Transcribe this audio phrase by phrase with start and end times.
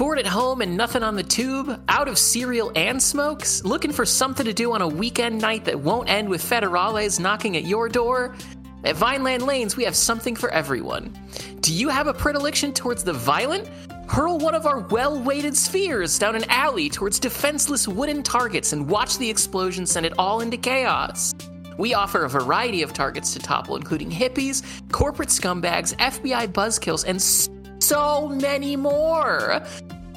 [0.00, 1.78] Bored at home and nothing on the tube?
[1.90, 3.62] Out of cereal and smokes?
[3.64, 7.54] Looking for something to do on a weekend night that won't end with federales knocking
[7.58, 8.34] at your door?
[8.82, 11.14] At Vineland Lanes, we have something for everyone.
[11.60, 13.68] Do you have a predilection towards the violent?
[14.08, 18.88] Hurl one of our well weighted spheres down an alley towards defenseless wooden targets and
[18.88, 21.34] watch the explosion send it all into chaos.
[21.76, 27.20] We offer a variety of targets to topple, including hippies, corporate scumbags, FBI buzzkills, and
[27.90, 29.60] so many more.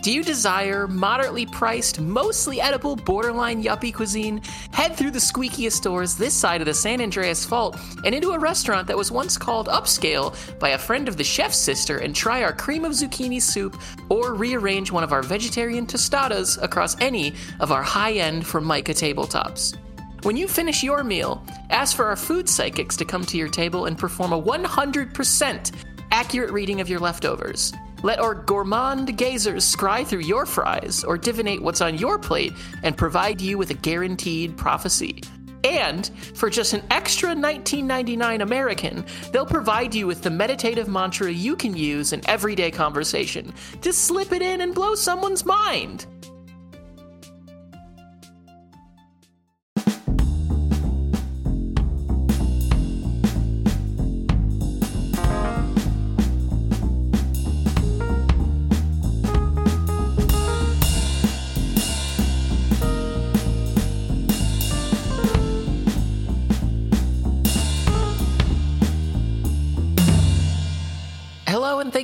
[0.03, 4.43] Do you desire moderately priced, mostly edible, borderline yuppie cuisine?
[4.71, 8.37] Head through the squeakiest doors this side of the San Andreas Fault and into a
[8.37, 12.43] restaurant that was once called Upscale by a friend of the chef's sister and try
[12.43, 17.71] our cream of zucchini soup or rearrange one of our vegetarian tostadas across any of
[17.71, 19.75] our high end Formica tabletops.
[20.21, 23.87] When you finish your meal, ask for our food psychics to come to your table
[23.87, 25.71] and perform a 100%
[26.13, 27.73] accurate reading of your leftovers.
[28.03, 32.95] Let our gourmand gazers scry through your fries or divinate what's on your plate and
[32.95, 35.23] provide you with a guaranteed prophecy.
[35.63, 41.55] And for just an extra $19.99 American, they'll provide you with the meditative mantra you
[41.55, 43.51] can use in everyday conversation.
[43.81, 46.05] Just slip it in and blow someone's mind.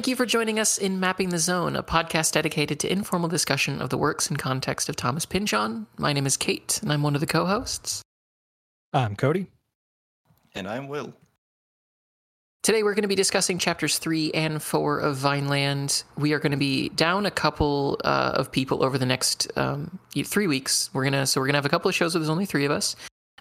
[0.09, 3.91] You for joining us in Mapping the Zone, a podcast dedicated to informal discussion of
[3.91, 5.85] the works and context of Thomas Pynchon.
[5.97, 8.01] My name is Kate, and I'm one of the co hosts.
[8.91, 9.47] I'm Cody.
[10.55, 11.13] And I'm Will.
[12.63, 16.03] Today, we're going to be discussing chapters three and four of Vineland.
[16.17, 19.99] We are going to be down a couple uh, of people over the next um,
[20.25, 20.89] three weeks.
[20.91, 22.71] We're gonna so we're gonna have a couple of shows where there's only three of
[22.71, 22.95] us.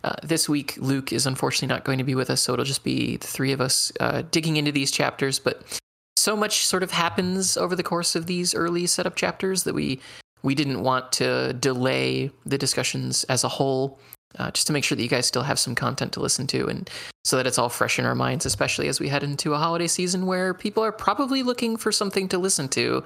[0.05, 2.84] Uh, this week, Luke is unfortunately not going to be with us, so it'll just
[2.84, 5.39] be the three of us uh, digging into these chapters.
[5.39, 5.81] But
[6.19, 10.01] so much sort of happens over the course of these early setup chapters that we
[10.43, 13.99] we didn't want to delay the discussions as a whole
[14.39, 16.67] uh, just to make sure that you guys still have some content to listen to
[16.69, 16.91] and
[17.25, 19.87] so that it's all fresh in our minds especially as we head into a holiday
[19.87, 23.03] season where people are probably looking for something to listen to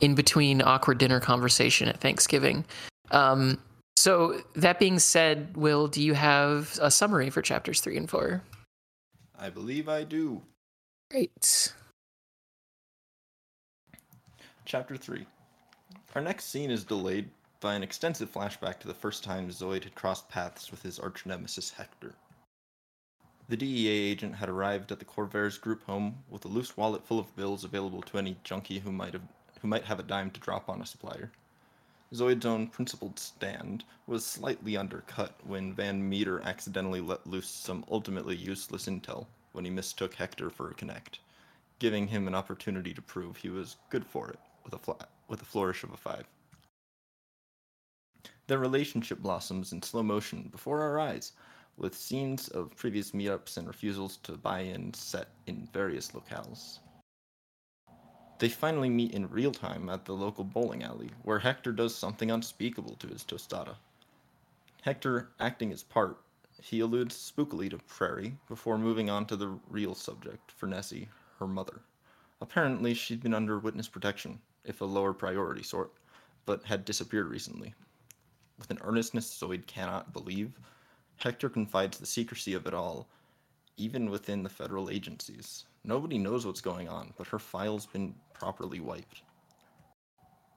[0.00, 2.64] in between awkward dinner conversation at thanksgiving.
[3.10, 3.58] Um,
[3.96, 8.42] so that being said will do you have a summary for chapters three and four?
[9.38, 10.42] I believe I do.
[11.10, 11.72] great
[14.72, 15.26] Chapter 3.
[16.14, 17.28] Our next scene is delayed
[17.60, 21.26] by an extensive flashback to the first time Zoid had crossed paths with his arch
[21.26, 22.14] nemesis Hector.
[23.50, 27.18] The DEA agent had arrived at the Corvairs group home with a loose wallet full
[27.18, 29.28] of bills available to any junkie who might have
[29.60, 31.30] who might have a dime to drop on a supplier.
[32.14, 38.36] Zoid's own principled stand was slightly undercut when Van Meter accidentally let loose some ultimately
[38.36, 41.18] useless intel when he mistook Hector for a connect,
[41.78, 45.44] giving him an opportunity to prove he was good for it with a with a
[45.44, 46.26] flourish of a five.
[48.46, 51.32] Their relationship blossoms in slow motion before our eyes,
[51.76, 56.80] with scenes of previous meetups and refusals to buy in set in various locales.
[58.38, 62.30] They finally meet in real time at the local bowling alley, where Hector does something
[62.30, 63.76] unspeakable to his tostada.
[64.82, 66.18] Hector acting his part,
[66.60, 71.08] he alludes spookily to Prairie before moving on to the real subject Frenesi,
[71.38, 71.80] her mother.
[72.40, 75.92] Apparently, she'd been under witness protection, if a lower priority sort,
[76.46, 77.74] but had disappeared recently.
[78.58, 80.58] With an earnestness Zoid cannot believe,
[81.16, 83.08] Hector confides the secrecy of it all,
[83.76, 85.64] even within the federal agencies.
[85.84, 89.22] Nobody knows what's going on, but her file's been properly wiped.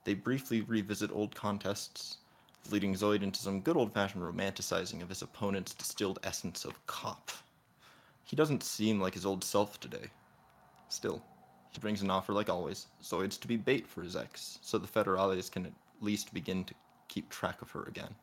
[0.04, 2.18] They briefly revisit old contests,
[2.70, 7.32] leading Zoid into some good old fashioned romanticizing of his opponent's distilled essence of cop.
[8.22, 10.10] He doesn't seem like his old self today.
[10.88, 11.24] Still,
[11.76, 14.88] he brings an offer like always, Zoid's to be bait for his ex, so the
[14.88, 16.74] Federales can at least begin to
[17.08, 18.14] keep track of her again.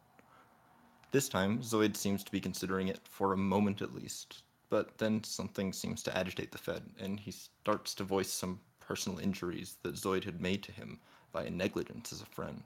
[1.12, 5.24] This time, Zoid seems to be considering it for a moment at least, but then
[5.24, 9.96] something seems to agitate the Fed, and he starts to voice some personal injuries that
[9.96, 11.00] Zoid had made to him
[11.32, 12.64] via negligence as a friend.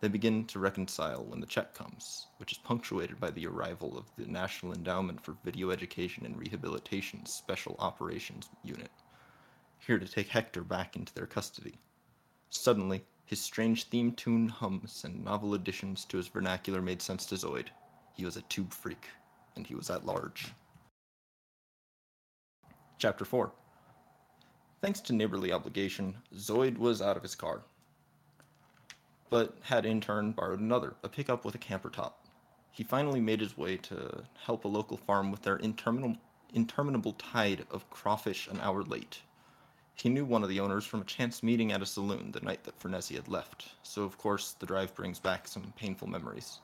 [0.00, 4.10] They begin to reconcile when the check comes, which is punctuated by the arrival of
[4.16, 8.90] the National Endowment for Video Education and Rehabilitation Special Operations Unit,
[9.86, 11.74] here to take Hector back into their custody.
[12.50, 17.34] Suddenly, his strange theme tune hums and novel additions to his vernacular made sense to
[17.34, 17.68] Zoid.
[18.14, 19.08] He was a tube freak,
[19.56, 20.52] and he was at large.
[22.98, 23.50] Chapter 4
[24.80, 27.62] Thanks to neighborly obligation, Zoid was out of his car.
[29.30, 32.26] but had in turn borrowed another, a pickup with a camper top.
[32.70, 36.18] He finally made his way to help a local farm with their interminable,
[36.52, 39.22] interminable tide of crawfish an hour late.
[40.02, 42.64] He knew one of the owners from a chance meeting at a saloon the night
[42.64, 46.58] that Frenesi had left, so of course the drive brings back some painful memories.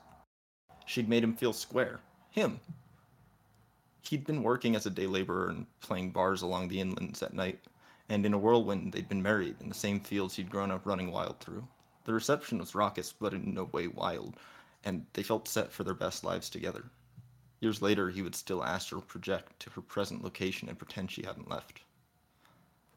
[0.85, 2.01] She'd made him feel square.
[2.31, 2.59] Him.
[4.01, 7.61] He'd been working as a day laborer and playing bars along the inlands at night,
[8.09, 11.09] and in a whirlwind they'd been married in the same fields he'd grown up running
[11.09, 11.65] wild through.
[12.03, 14.35] The reception was raucous, but in no way wild,
[14.83, 16.83] and they felt set for their best lives together.
[17.61, 21.49] Years later, he would still astral project to her present location and pretend she hadn't
[21.49, 21.79] left.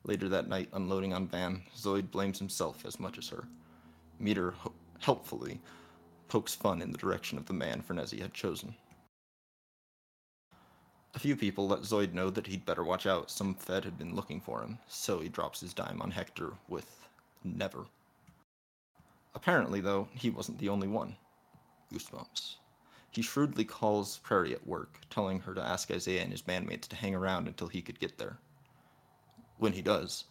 [0.04, 3.44] Later that night, unloading on Van, Zoid blames himself as much as her.
[4.18, 5.60] Meter ho- helpfully
[6.28, 8.74] pokes fun in the direction of the man Frenesi had chosen.
[11.14, 13.30] A few people let Zoid know that he'd better watch out.
[13.30, 17.06] Some Fed had been looking for him, so he drops his dime on Hector with
[17.44, 17.84] never.
[19.34, 21.16] Apparently, though, he wasn't the only one.
[21.92, 22.56] Goosebumps.
[23.10, 26.96] He shrewdly calls Prairie at work, telling her to ask Isaiah and his bandmates to
[26.96, 28.38] hang around until he could get there.
[29.62, 30.24] When he does,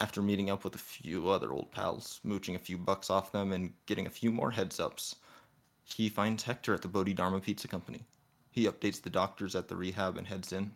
[0.00, 3.52] after meeting up with a few other old pals, mooching a few bucks off them,
[3.52, 5.14] and getting a few more heads ups,
[5.84, 8.04] he finds Hector at the Bodhidharma Pizza Company.
[8.50, 10.72] He updates the doctors at the rehab and heads in.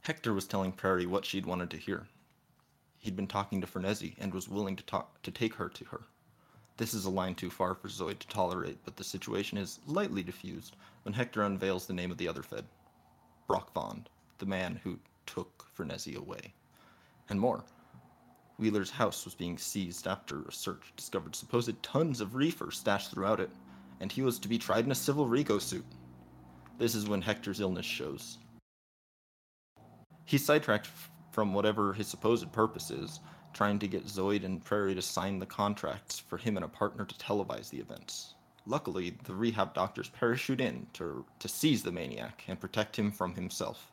[0.00, 2.08] Hector was telling Prairie what she'd wanted to hear.
[2.98, 6.08] He'd been talking to Frenesi and was willing to talk to take her to her.
[6.76, 10.24] This is a line too far for Zoid to tolerate, but the situation is lightly
[10.24, 12.64] diffused when Hector unveils the name of the other Fed.
[13.46, 14.08] Brock Vond,
[14.38, 16.54] the man who took Frenesi away.
[17.28, 17.64] And more.
[18.58, 23.38] Wheeler's house was being seized after a search discovered supposed tons of reefer stashed throughout
[23.38, 23.50] it,
[24.00, 25.84] and he was to be tried in a civil RICO suit.
[26.78, 28.38] This is when Hector's illness shows.
[30.24, 30.88] He's sidetracked
[31.30, 33.20] from whatever his supposed purpose is,
[33.52, 37.04] trying to get Zoid and Prairie to sign the contracts for him and a partner
[37.04, 38.34] to televise the events.
[38.66, 43.34] Luckily, the rehab doctors parachute in to, to seize the maniac and protect him from
[43.34, 43.90] himself.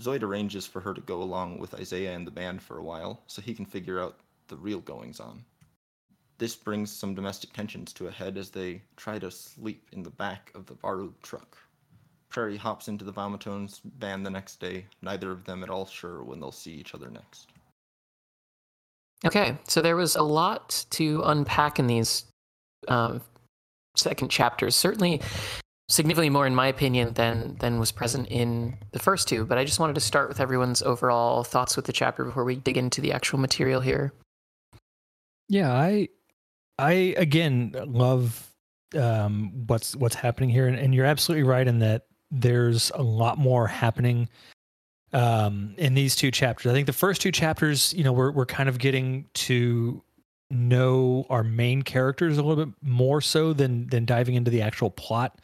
[0.00, 3.20] Zoid arranges for her to go along with Isaiah and the band for a while
[3.26, 4.18] so he can figure out
[4.48, 5.44] the real goings on.
[6.38, 10.10] This brings some domestic tensions to a head as they try to sleep in the
[10.10, 11.56] back of the Baru truck.
[12.30, 16.22] Prairie hops into the Vomitones van the next day, neither of them at all sure
[16.22, 17.50] when they'll see each other next.
[19.24, 22.24] Okay, so there was a lot to unpack in these
[22.88, 23.18] uh,
[23.94, 24.74] second chapters.
[24.74, 25.20] Certainly,
[25.88, 29.44] significantly more, in my opinion, than than was present in the first two.
[29.44, 32.56] But I just wanted to start with everyone's overall thoughts with the chapter before we
[32.56, 34.12] dig into the actual material here.
[35.48, 36.08] Yeah, I
[36.78, 38.50] I again love
[38.94, 43.38] um, what's what's happening here, and, and you're absolutely right in that there's a lot
[43.38, 44.28] more happening
[45.12, 46.70] um, in these two chapters.
[46.70, 50.02] I think the first two chapters, you know, we're we're kind of getting to
[50.50, 54.90] know our main characters a little bit more so than than diving into the actual
[54.90, 55.40] plot.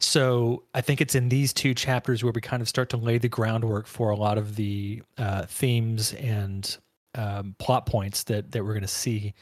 [0.00, 3.18] So I think it's in these two chapters where we kind of start to lay
[3.18, 6.76] the groundwork for a lot of the uh, themes and
[7.14, 9.34] um, plot points that that we're going to see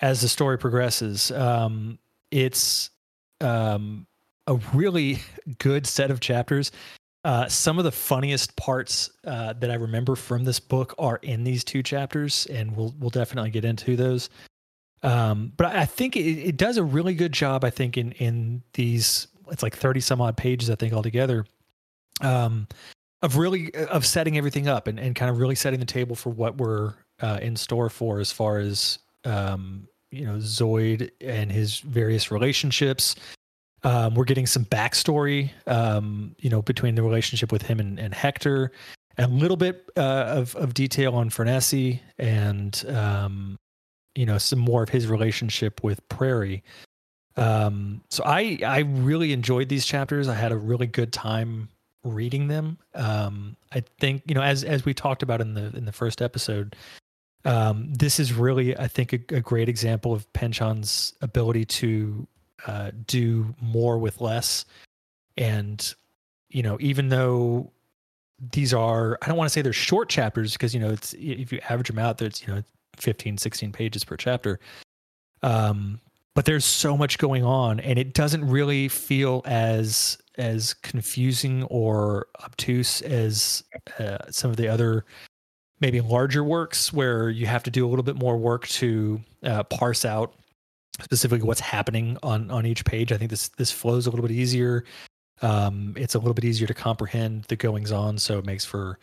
[0.00, 1.30] as the story progresses.
[1.32, 1.98] Um,
[2.30, 2.90] it's
[3.40, 4.06] um,
[4.46, 5.20] a really
[5.58, 6.70] good set of chapters.
[7.24, 11.44] Uh, some of the funniest parts uh, that I remember from this book are in
[11.44, 14.28] these two chapters, and we'll we'll definitely get into those.
[15.02, 17.64] Um, but I think it, it, does a really good job.
[17.64, 20.70] I think in in these it's like thirty some odd pages.
[20.70, 21.44] I think altogether.
[22.20, 22.66] Um,
[23.22, 26.30] of really of setting everything up and, and kind of really setting the table for
[26.30, 31.80] what we're uh, in store for as far as um, you know Zoid and his
[31.80, 33.16] various relationships.
[33.84, 38.12] Um, we're getting some backstory, um, you know, between the relationship with him and, and
[38.12, 38.72] Hector,
[39.16, 43.56] and a little bit uh, of of detail on Frenesi, and um,
[44.14, 46.62] you know, some more of his relationship with Prairie.
[47.38, 50.28] Um, so I I really enjoyed these chapters.
[50.28, 51.68] I had a really good time
[52.04, 52.78] reading them.
[52.94, 56.20] Um, I think you know, as as we talked about in the in the first
[56.20, 56.74] episode,
[57.44, 62.26] um, this is really, I think, a, a great example of Pynchon's ability to
[62.66, 64.64] uh, do more with less.
[65.36, 65.94] And,
[66.50, 67.70] you know, even though
[68.52, 71.52] these are, I don't want to say they're short chapters because, you know, it's, if
[71.52, 72.62] you average them out, there's, you know,
[72.96, 74.58] 15, 16 pages per chapter.
[75.42, 76.00] Um,
[76.38, 82.28] but there's so much going on and it doesn't really feel as as confusing or
[82.44, 83.64] obtuse as
[83.98, 85.04] uh, some of the other
[85.80, 89.64] maybe larger works where you have to do a little bit more work to uh,
[89.64, 90.32] parse out
[91.00, 93.10] specifically what's happening on on each page.
[93.10, 94.84] I think this this flows a little bit easier.
[95.42, 99.00] Um, it's a little bit easier to comprehend the goings on, so it makes for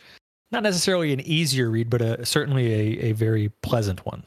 [0.52, 4.24] not necessarily an easier read, but a, certainly a, a very pleasant one.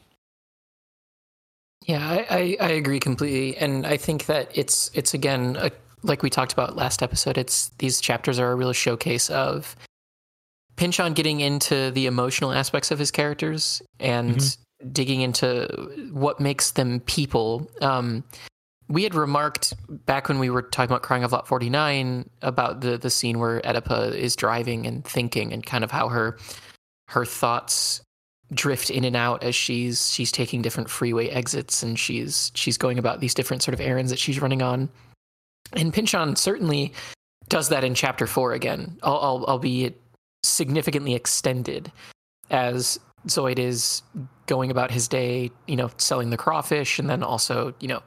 [1.85, 5.71] Yeah, I, I, I agree completely, and I think that it's it's again a,
[6.03, 7.37] like we talked about last episode.
[7.37, 9.75] It's these chapters are a real showcase of
[10.75, 14.89] Pynchon getting into the emotional aspects of his characters and mm-hmm.
[14.91, 17.69] digging into what makes them people.
[17.81, 18.23] Um,
[18.87, 19.73] we had remarked
[20.05, 23.61] back when we were talking about Crying of Lot 49 about the the scene where
[23.61, 26.37] Oedipa is driving and thinking and kind of how her
[27.07, 28.01] her thoughts
[28.53, 32.97] drift in and out as she's she's taking different freeway exits and she's she's going
[32.97, 34.89] about these different sort of errands that she's running on.
[35.73, 36.93] And Pynchon certainly
[37.47, 39.99] does that in chapter four again, albeit
[40.43, 41.91] significantly extended,
[42.49, 44.01] as Zoid is
[44.45, 48.01] going about his day, you know, selling the crawfish, and then also, you know,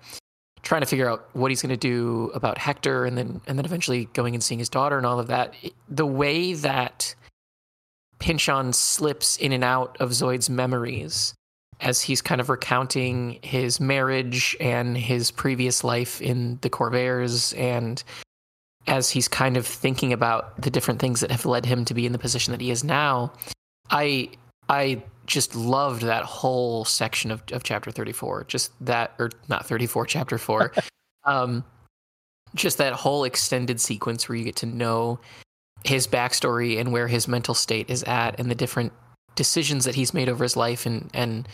[0.62, 3.64] trying to figure out what he's going to do about Hector, and then and then
[3.64, 5.54] eventually going and seeing his daughter and all of that.
[5.88, 7.14] The way that
[8.22, 11.34] Pynchon slips in and out of Zoid's memories
[11.80, 18.04] as he's kind of recounting his marriage and his previous life in the Corvairs and
[18.86, 22.06] as he's kind of thinking about the different things that have led him to be
[22.06, 23.32] in the position that he is now.
[23.90, 24.30] I
[24.68, 30.06] I just loved that whole section of, of chapter 34 just that or not 34
[30.06, 30.72] chapter 4
[31.24, 31.64] um
[32.54, 35.18] just that whole extended sequence where you get to know
[35.84, 38.92] his backstory and where his mental state is at and the different
[39.34, 41.48] decisions that he's made over his life and and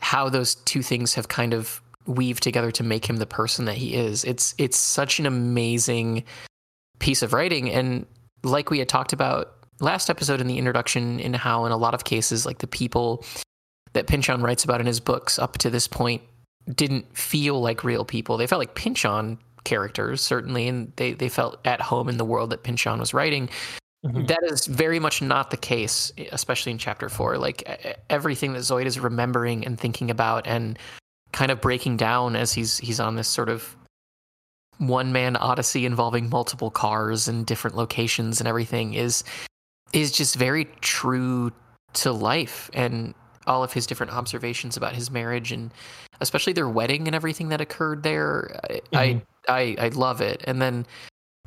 [0.00, 3.76] how those two things have kind of weaved together to make him the person that
[3.76, 4.24] he is.
[4.24, 6.24] It's it's such an amazing
[6.98, 8.06] piece of writing and
[8.42, 11.94] like we had talked about last episode in the introduction in how in a lot
[11.94, 13.24] of cases like the people
[13.94, 16.22] that Pynchon writes about in his books up to this point
[16.72, 18.36] didn't feel like real people.
[18.36, 22.50] They felt like Pynchon characters, certainly, and they, they felt at home in the world
[22.50, 23.48] that Pynchon was writing.
[24.04, 24.26] Mm-hmm.
[24.26, 27.38] That is very much not the case, especially in chapter four.
[27.38, 30.78] Like everything that Zoid is remembering and thinking about and
[31.32, 33.76] kind of breaking down as he's he's on this sort of
[34.78, 39.24] one man odyssey involving multiple cars and different locations and everything is
[39.92, 41.50] is just very true
[41.94, 43.14] to life and
[43.46, 45.72] all of his different observations about his marriage and
[46.20, 48.60] especially their wedding and everything that occurred there.
[48.70, 48.96] Mm-hmm.
[48.96, 50.42] I, I I love it.
[50.46, 50.86] And then,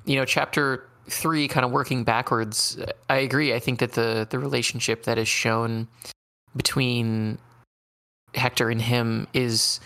[0.05, 2.77] you know, chapter three, kind of working backwards.
[3.09, 3.53] I agree.
[3.53, 5.87] I think that the the relationship that is shown
[6.55, 7.37] between
[8.33, 9.79] Hector and him is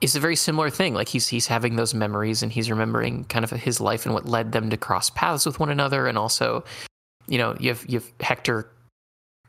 [0.00, 0.94] is a very similar thing.
[0.94, 4.26] Like he's he's having those memories and he's remembering kind of his life and what
[4.26, 6.64] led them to cross paths with one another, and also,
[7.26, 8.68] you know, you have you have Hector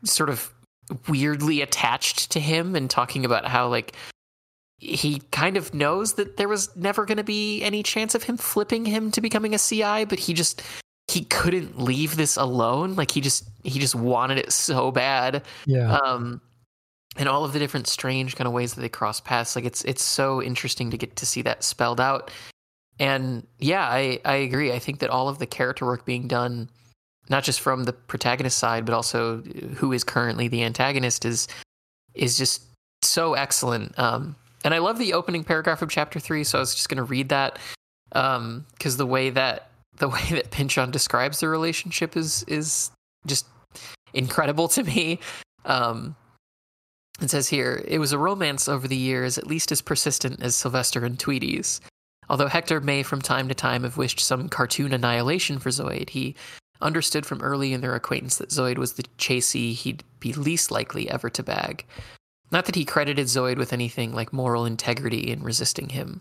[0.04, 0.52] sort of
[1.08, 3.96] weirdly attached to him and talking about how like
[4.78, 8.36] he kind of knows that there was never going to be any chance of him
[8.36, 10.62] flipping him to becoming a CI, but he just
[11.08, 12.94] he couldn't leave this alone.
[12.94, 15.42] Like he just he just wanted it so bad.
[15.66, 15.96] Yeah.
[15.96, 16.40] Um,
[17.16, 19.54] and all of the different strange kind of ways that they cross paths.
[19.54, 22.30] Like it's it's so interesting to get to see that spelled out.
[22.98, 24.72] And yeah, I I agree.
[24.72, 26.70] I think that all of the character work being done,
[27.28, 29.42] not just from the protagonist side, but also
[29.76, 31.48] who is currently the antagonist, is
[32.14, 32.62] is just
[33.02, 33.96] so excellent.
[33.98, 36.96] Um, and I love the opening paragraph of chapter three, so I was just going
[36.96, 37.58] to read that
[38.08, 42.90] because um, the way that the way that Pynchon describes the relationship is is
[43.26, 43.46] just
[44.14, 45.20] incredible to me.
[45.64, 46.16] Um,
[47.20, 50.56] it says here, it was a romance over the years, at least as persistent as
[50.56, 51.80] Sylvester and Tweety's.
[52.28, 56.34] Although Hector may from time to time have wished some cartoon annihilation for Zoid, he
[56.80, 61.08] understood from early in their acquaintance that Zoid was the chassis he'd be least likely
[61.08, 61.84] ever to bag.
[62.50, 66.20] Not that he credited Zoid with anything like moral integrity in resisting him.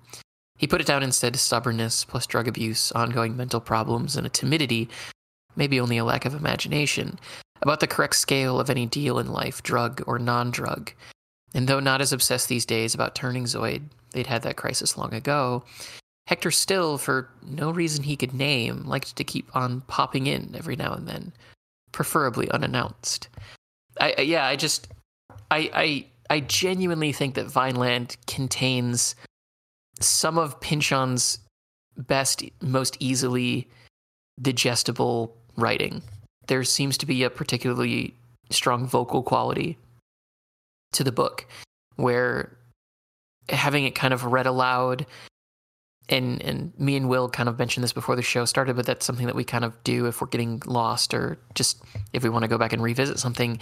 [0.58, 4.30] He put it down instead to stubbornness, plus drug abuse, ongoing mental problems, and a
[4.30, 4.90] timidity,
[5.56, 7.20] maybe only a lack of imagination,
[7.62, 10.92] about the correct scale of any deal in life, drug or non drug.
[11.54, 15.14] And though not as obsessed these days about turning Zoid, they'd had that crisis long
[15.14, 15.64] ago,
[16.28, 20.76] Hector still, for no reason he could name, liked to keep on popping in every
[20.76, 21.34] now and then,
[21.92, 23.28] preferably unannounced.
[24.00, 24.88] I, I yeah, I just
[25.52, 29.14] I I I genuinely think that Vineland contains
[30.00, 31.38] some of Pynchon's
[31.96, 33.70] best, most easily
[34.42, 36.02] digestible writing.
[36.48, 38.16] There seems to be a particularly
[38.50, 39.78] strong vocal quality
[40.94, 41.46] to the book
[41.98, 42.58] where
[43.50, 45.06] having it kind of read aloud
[46.10, 49.06] and and me and Will kind of mentioned this before the show started, but that's
[49.06, 52.42] something that we kind of do if we're getting lost or just if we want
[52.42, 53.60] to go back and revisit something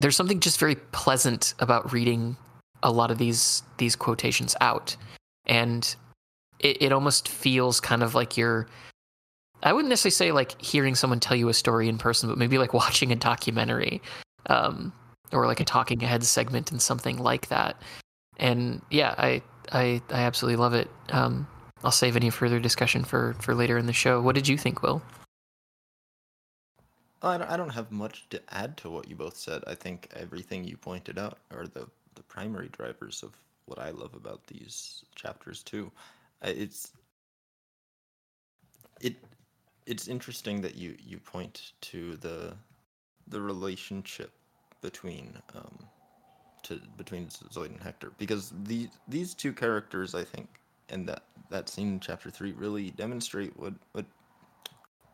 [0.00, 2.36] there's something just very pleasant about reading
[2.82, 4.96] a lot of these these quotations out
[5.46, 5.96] and
[6.60, 8.66] it, it almost feels kind of like you're
[9.62, 12.58] i wouldn't necessarily say like hearing someone tell you a story in person but maybe
[12.58, 14.02] like watching a documentary
[14.48, 14.92] um,
[15.32, 17.76] or like a talking head segment and something like that
[18.38, 20.90] and yeah, I I I absolutely love it.
[21.10, 21.46] Um,
[21.84, 24.20] I'll save any further discussion for for later in the show.
[24.20, 25.02] What did you think, Will?
[27.22, 29.64] I don't, I don't have much to add to what you both said.
[29.66, 34.14] I think everything you pointed out are the the primary drivers of what I love
[34.14, 35.90] about these chapters too.
[36.42, 36.92] It's
[39.00, 39.16] it
[39.86, 42.54] it's interesting that you you point to the
[43.28, 44.32] the relationship
[44.80, 45.78] between um
[46.62, 50.48] to between Zoid and Hector because these these two characters I think
[50.88, 54.04] and that that scene in chapter 3 really demonstrate what what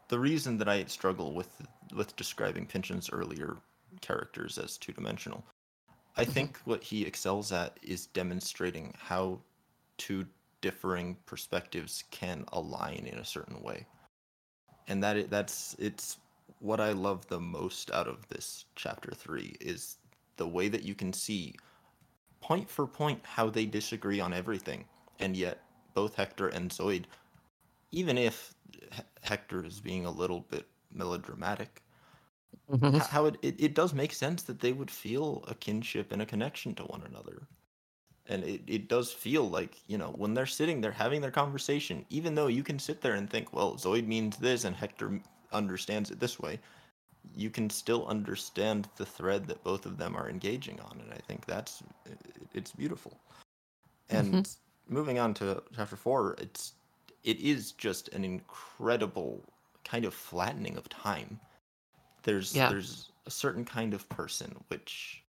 [0.09, 1.49] the reason that I struggle with
[1.95, 3.57] with describing Pynchon's earlier
[4.01, 5.45] characters as two-dimensional.
[6.17, 6.33] I mm-hmm.
[6.33, 9.41] think what he excels at is demonstrating how
[9.99, 10.27] two
[10.61, 13.87] differing perspectives can align in a certain way.
[14.89, 16.19] And that that's it's
[16.61, 19.97] what I love the most out of this chapter 3 is
[20.37, 21.55] the way that you can see
[22.41, 24.85] point for point how they disagree on everything
[25.19, 25.63] and yet
[25.95, 27.05] both Hector and Zoid
[27.91, 28.55] even if
[29.23, 31.82] Hector is being a little bit melodramatic
[32.71, 32.97] mm-hmm.
[32.99, 36.26] how it, it, it does make sense that they would feel a kinship and a
[36.26, 37.47] connection to one another
[38.26, 42.04] and it, it does feel like you know when they're sitting there having their conversation
[42.11, 45.21] even though you can sit there and think well zoid means this and hector
[45.52, 46.59] understands it this way
[47.37, 51.19] you can still understand the thread that both of them are engaging on and i
[51.26, 51.83] think that's
[52.54, 53.19] it's beautiful
[54.11, 54.95] and mm-hmm.
[54.95, 56.73] moving on to chapter four it's
[57.25, 59.40] it is just an incredible
[59.85, 61.38] kind of flattening of time
[62.23, 62.69] there's yeah.
[62.69, 65.23] there's a certain kind of person which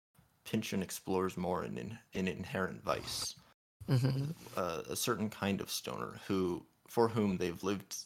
[0.45, 3.35] Pynchon explores more in in, in inherent vice
[3.89, 4.31] mm-hmm.
[4.57, 7.97] uh, a certain kind of stoner who for whom they've lived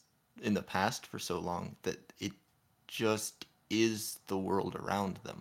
[0.43, 2.33] in the past for so long that it
[2.87, 5.41] just is the world around them.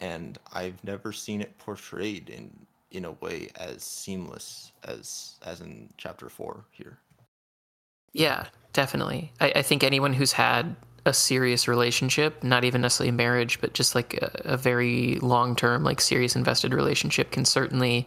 [0.00, 5.92] And I've never seen it portrayed in in a way as seamless as as in
[5.96, 6.98] chapter four here.
[8.12, 9.32] Yeah, definitely.
[9.40, 13.94] I, I think anyone who's had a serious relationship, not even necessarily marriage, but just
[13.94, 18.06] like a, a very long term, like serious invested relationship, can certainly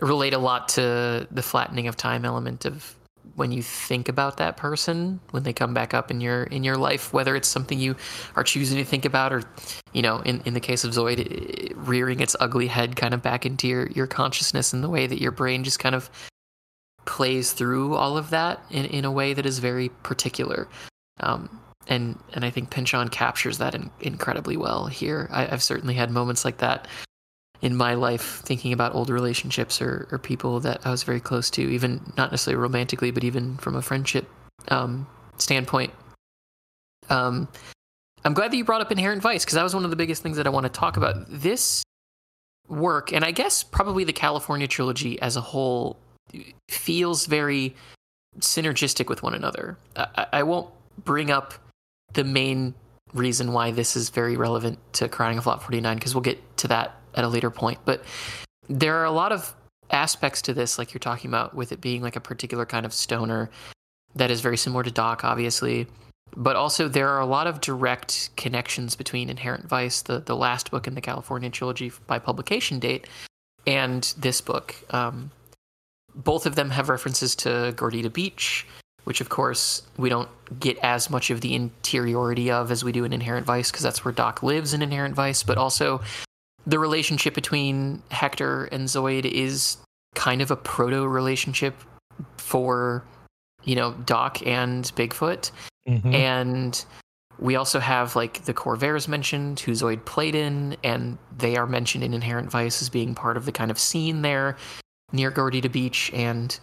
[0.00, 2.94] relate a lot to the flattening of time element of
[3.36, 6.76] when you think about that person when they come back up in your in your
[6.76, 7.94] life whether it's something you
[8.36, 9.42] are choosing to think about or
[9.92, 13.46] you know in, in the case of zoid rearing its ugly head kind of back
[13.46, 16.10] into your your consciousness and the way that your brain just kind of
[17.04, 20.68] plays through all of that in, in a way that is very particular.
[21.20, 25.28] Um, and and I think Pynchon captures that in, incredibly well here.
[25.32, 26.86] I, have certainly had moments like that
[27.60, 31.48] in my life thinking about old relationships or, or people that I was very close
[31.50, 34.28] to, even not necessarily romantically, but even from a friendship
[34.68, 35.06] um,
[35.38, 35.92] standpoint.
[37.08, 37.48] Um,
[38.24, 40.22] I'm glad that you brought up Inherent Vice because that was one of the biggest
[40.22, 41.14] things that I want to talk about.
[41.28, 41.82] This
[42.68, 45.98] work, and I guess probably the California trilogy as a whole,
[46.68, 47.74] feels very
[48.40, 49.76] synergistic with one another.
[49.96, 50.70] I, I won't
[51.04, 51.54] bring up
[52.12, 52.74] the main
[53.14, 56.68] reason why this is very relevant to Crying of Lot 49 because we'll get to
[56.68, 57.78] that at a later point.
[57.84, 58.04] But
[58.68, 59.54] there are a lot of
[59.90, 62.92] aspects to this, like you're talking about, with it being like a particular kind of
[62.92, 63.50] stoner
[64.14, 65.86] that is very similar to Doc, obviously.
[66.34, 70.70] But also, there are a lot of direct connections between Inherent Vice, the, the last
[70.70, 73.06] book in the California trilogy by publication date,
[73.66, 74.74] and this book.
[74.90, 75.30] Um,
[76.14, 78.66] both of them have references to Gordita Beach,
[79.04, 80.28] which, of course, we don't
[80.60, 84.04] get as much of the interiority of as we do in Inherent Vice, because that's
[84.04, 85.42] where Doc lives in Inherent Vice.
[85.42, 86.00] But also,
[86.66, 89.78] the relationship between Hector and Zoid is
[90.14, 91.74] kind of a proto relationship
[92.36, 93.04] for
[93.64, 95.50] you know Doc and Bigfoot,
[95.88, 96.14] mm-hmm.
[96.14, 96.84] and
[97.38, 102.04] we also have like the Corvairs mentioned, who Zoid played in, and they are mentioned
[102.04, 104.56] in Inherent Vice as being part of the kind of scene there
[105.12, 106.58] near Gordita Beach and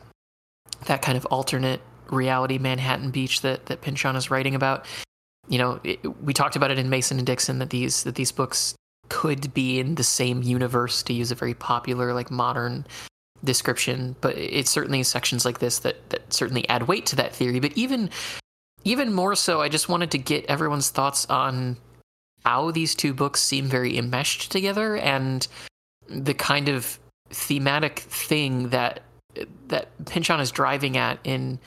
[0.85, 4.85] that kind of alternate reality Manhattan Beach that that Pynchon is writing about.
[5.47, 8.31] You know, it, we talked about it in Mason and Dixon that these that these
[8.31, 8.75] books
[9.09, 12.85] could be in the same universe to use a very popular like modern
[13.43, 17.59] description but it's certainly sections like this that that certainly add weight to that theory
[17.59, 18.09] but even
[18.83, 21.77] even more so i just wanted to get everyone's thoughts on
[22.45, 25.47] how these two books seem very enmeshed together and
[26.07, 29.01] the kind of thematic thing that
[29.67, 31.59] that Pynchon is driving at in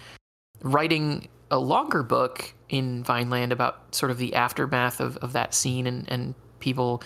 [0.62, 5.86] writing a longer book in Vineland about sort of the aftermath of, of that scene
[5.86, 7.02] and, and people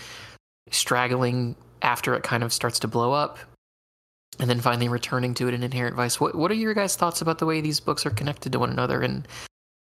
[0.70, 3.38] straggling after it kind of starts to blow up
[4.38, 6.20] and then finally returning to it in inherent vice.
[6.20, 8.70] What what are your guys thoughts about the way these books are connected to one
[8.70, 9.26] another and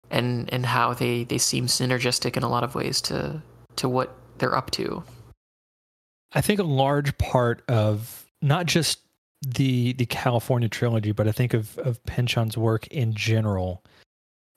[0.09, 3.41] and and how they they seem synergistic in a lot of ways to
[3.77, 5.03] to what they're up to?
[6.33, 8.99] I think a large part of not just
[9.45, 13.83] the the California trilogy, but I think of of Pynchon's work in general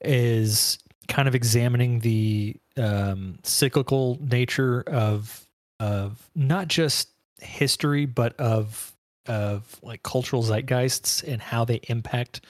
[0.02, 5.46] is kind of examining the um, cyclical nature of
[5.80, 8.92] of not just history, but of
[9.26, 12.42] of like cultural zeitgeists and how they impact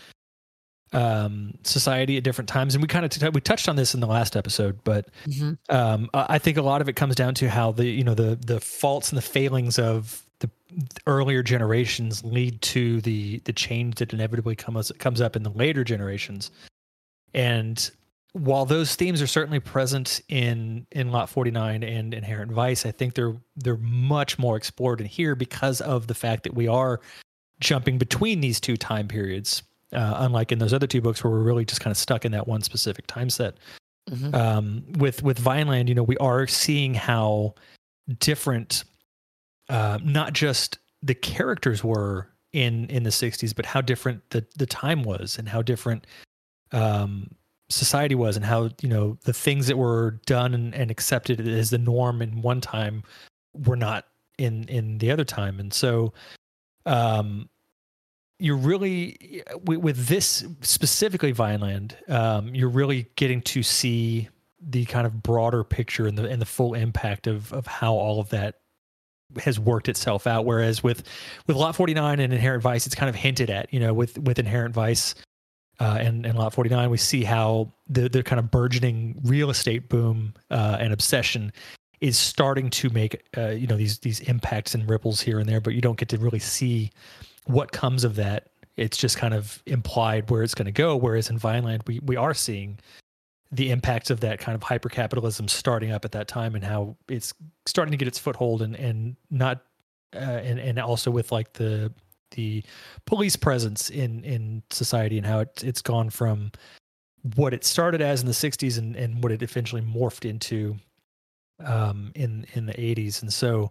[0.93, 2.75] um, society at different times.
[2.75, 5.75] And we kind of t- we touched on this in the last episode, but Mm-hmm.
[5.75, 8.37] um, I think a lot of it comes down to how the you know the
[8.37, 10.23] the faults and the failings of
[11.07, 15.85] earlier generations lead to the the change that inevitably comes comes up in the later
[15.85, 16.51] generations.
[17.35, 17.91] And
[18.33, 23.15] while those themes are certainly present in in Lot 49 and Inherent Vice, I think
[23.15, 27.01] they're they're much more explored in here because of the fact that we are
[27.61, 29.63] jumping between these two time periods.
[29.93, 32.33] Uh, unlike in those other two books where we're really just kind of stuck in
[32.33, 33.55] that one specific time set
[34.11, 34.35] Mhm.
[34.35, 37.55] um, with with Vineland, you know, we are seeing how
[38.19, 38.85] different,
[39.69, 44.67] uh, not just the characters were in in the '60s, but how different the the
[44.67, 46.07] time was, and how different
[46.73, 47.31] um,
[47.69, 51.71] society was, and how you know the things that were done and, and accepted as
[51.71, 53.03] the norm in one time
[53.55, 54.07] were not
[54.39, 56.13] in in the other time, and so.
[56.85, 57.49] Um,
[58.39, 64.29] you're really with, with this specifically Vineland, um, you're really getting to see
[64.61, 68.21] the kind of broader picture and the and the full impact of of how all
[68.21, 68.57] of that
[69.43, 70.45] has worked itself out.
[70.45, 71.03] Whereas with
[71.47, 73.73] with Lot 49 and Inherent Vice, it's kind of hinted at.
[73.73, 75.15] You know, with with Inherent Vice
[75.81, 79.89] uh, and and Lot 49, we see how the the kind of burgeoning real estate
[79.89, 81.53] boom uh, and obsession
[82.01, 85.61] is starting to make uh, you know these these impacts and ripples here and there,
[85.61, 86.91] but you don't get to really see
[87.47, 88.49] what comes of that.
[88.77, 90.97] It's just kind of implied where it's going to go.
[90.97, 92.79] Whereas in Vineland, we we are seeing
[93.53, 96.97] the impacts of that kind of hyper capitalism starting up at that time and how
[97.09, 97.33] it's
[97.67, 99.63] starting to get its foothold and and not
[100.15, 101.93] uh, and and also with like the
[102.33, 102.63] the
[103.05, 106.51] police presence in in society and how it, it's gone from
[107.35, 110.77] what it started as in the 60s and and what it eventually morphed into
[111.65, 113.71] um in in the 80s and so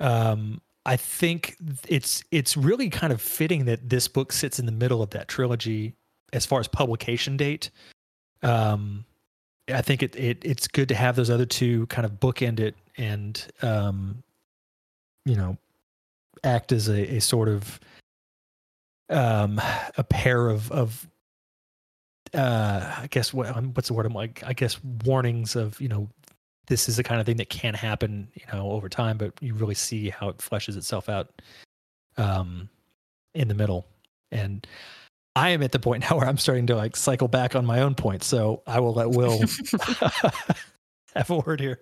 [0.00, 1.56] um I think
[1.88, 5.28] it's it's really kind of fitting that this book sits in the middle of that
[5.28, 5.94] trilogy
[6.32, 7.70] as far as publication date.
[8.42, 9.04] Um,
[9.68, 12.74] I think it, it it's good to have those other two kind of bookend it
[12.96, 14.22] and um,
[15.24, 15.56] you know
[16.44, 17.78] act as a, a sort of
[19.08, 19.60] um,
[19.96, 21.08] a pair of of
[22.34, 26.08] uh, I guess what what's the word I'm like I guess warnings of you know
[26.66, 29.54] this is the kind of thing that can happen, you know, over time, but you
[29.54, 31.42] really see how it fleshes itself out
[32.16, 32.68] um,
[33.34, 33.86] in the middle.
[34.30, 34.66] And
[35.34, 37.80] I am at the point now where I'm starting to like cycle back on my
[37.80, 38.22] own point.
[38.22, 39.40] So I will let Will
[41.14, 41.80] have a word here.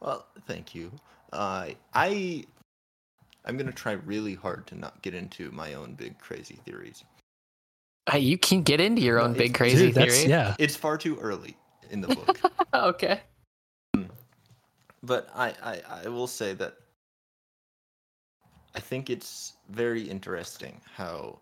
[0.00, 0.92] Well, thank you.
[1.32, 2.44] Uh, I
[3.44, 7.04] I'm gonna try really hard to not get into my own big crazy theories.
[8.12, 10.26] Uh, you can get into your own it's- big crazy Dude, theory.
[10.26, 10.54] Yeah.
[10.58, 11.56] It's far too early
[11.90, 12.40] in the book.
[12.74, 13.20] okay.
[15.02, 16.74] but I, I I will say that
[18.74, 21.38] I think it's very interesting how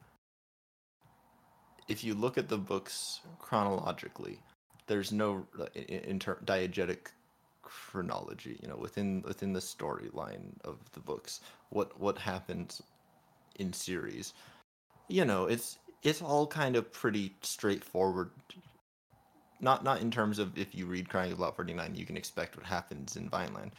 [1.88, 4.38] if you look at the books chronologically,
[4.86, 7.08] there's no uh, inter- diegetic
[7.62, 8.58] chronology.
[8.62, 11.40] You know, within within the storyline of the books,
[11.70, 12.82] what what happens
[13.56, 14.34] in series.
[15.08, 18.30] You know, it's it's all kind of pretty straightforward
[19.60, 22.56] not not in terms of if you read Crying of Lot 49, you can expect
[22.56, 23.72] what happens in Vineland.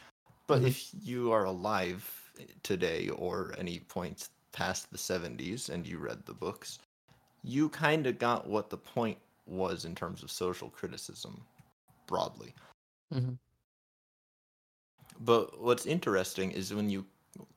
[0.46, 0.66] But Mhm.
[0.66, 6.34] if you are alive today or any point past the 70s and you read the
[6.34, 6.78] books,
[7.44, 11.42] you kind of got what the point was in terms of social criticism
[12.06, 12.54] broadly.
[13.12, 13.38] Mhm.
[15.20, 17.06] But what's interesting is when you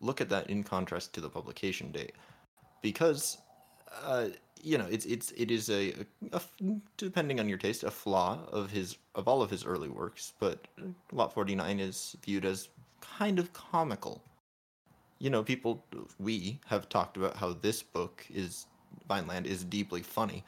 [0.01, 2.13] look at that in contrast to the publication date,
[2.81, 3.37] because
[4.03, 4.27] uh,
[4.61, 5.93] you know it's it's it is a,
[6.33, 6.41] a-
[6.97, 10.67] depending on your taste a flaw of his of all of his early works, but
[11.11, 12.69] Lot Forty Nine is viewed as
[13.01, 14.21] kind of comical.
[15.19, 15.83] You know, people
[16.19, 18.67] we have talked about how this book is
[19.07, 20.43] Vineland is deeply funny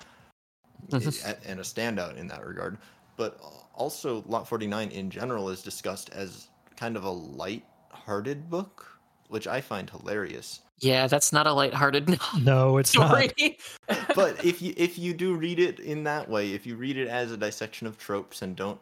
[0.91, 2.77] and a standout in that regard.
[3.17, 3.39] But
[3.73, 9.61] also, Lot 49 in general is discussed as kind of a light-hearted book, which I
[9.61, 10.61] find hilarious.
[10.79, 13.33] Yeah, that's not a lighthearted No, it's not.
[14.15, 17.07] But if you if you do read it in that way, if you read it
[17.07, 18.79] as a dissection of tropes and don't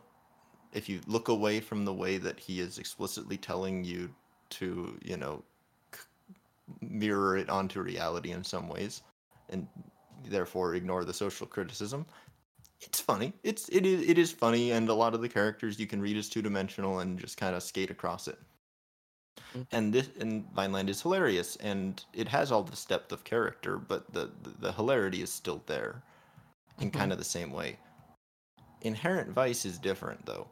[0.74, 4.14] if you look away from the way that he is explicitly telling you
[4.50, 5.44] to, you know,
[6.82, 9.02] mirror it onto reality in some ways
[9.50, 9.68] and
[10.24, 12.06] therefore ignore the social criticism,
[12.82, 13.34] it's funny.
[13.44, 16.18] It's it is it is funny and a lot of the characters you can read
[16.18, 18.40] as two-dimensional and just kind of skate across it.
[19.72, 24.12] And this and Vineland is hilarious, and it has all this depth of character, but
[24.14, 26.04] the the, the hilarity is still there,
[26.80, 26.92] in Mhm.
[26.92, 27.80] kind of the same way.
[28.82, 30.48] Inherent Vice is different though.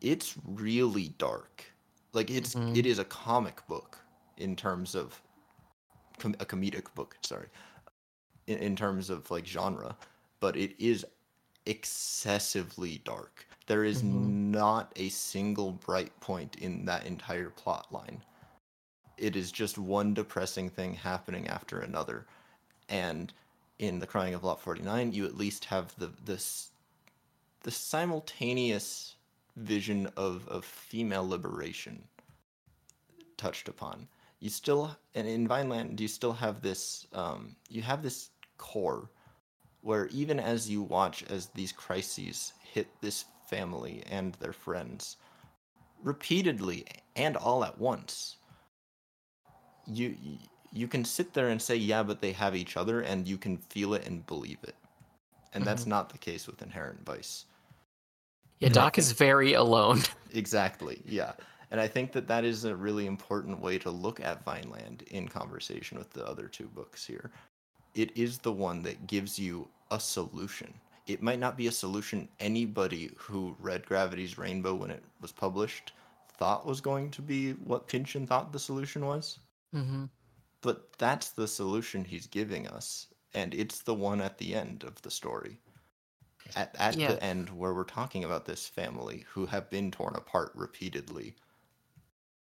[0.00, 1.72] It's really dark.
[2.12, 2.72] Like it's Mhm.
[2.72, 3.98] it is a comic book
[4.36, 5.22] in terms of
[6.18, 7.16] com- a comedic book.
[7.22, 7.48] Sorry,
[8.46, 9.96] in, in terms of like genre,
[10.40, 11.04] but it is
[11.66, 13.46] excessively dark.
[13.66, 14.50] There is Mhm.
[14.50, 18.22] not a single bright point in that entire plot line.
[19.18, 22.26] It is just one depressing thing happening after another.
[22.88, 23.32] And
[23.78, 26.70] in The Crying of Lot 49, you at least have the this
[27.62, 29.16] the simultaneous
[29.56, 32.08] vision of, of female liberation
[33.36, 34.08] touched upon.
[34.40, 39.10] You still and in Vineland you still have this um, you have this core
[39.80, 45.16] where even as you watch as these crises hit this family and their friends
[46.02, 46.84] repeatedly
[47.16, 48.36] and all at once
[49.86, 50.16] you
[50.72, 53.56] you can sit there and say yeah but they have each other and you can
[53.56, 54.76] feel it and believe it
[55.54, 57.46] and that's not the case with inherent vice
[58.60, 58.68] Yeah.
[58.70, 60.02] Doc is very alone.
[60.34, 61.00] Exactly.
[61.06, 61.32] Yeah.
[61.70, 65.28] And I think that that is a really important way to look at Vineland in
[65.28, 67.30] conversation with the other two books here.
[67.94, 70.80] It is the one that gives you a solution.
[71.06, 75.92] It might not be a solution anybody who read Gravity's Rainbow when it was published
[76.36, 79.40] thought was going to be what Pynchon thought the solution was,
[79.74, 80.04] Mm-hmm.
[80.62, 85.00] but that's the solution he's giving us, and it's the one at the end of
[85.02, 85.58] the story.
[86.56, 87.08] At, at Yeah.
[87.08, 91.34] the end, where we're talking about this family who have been torn apart repeatedly.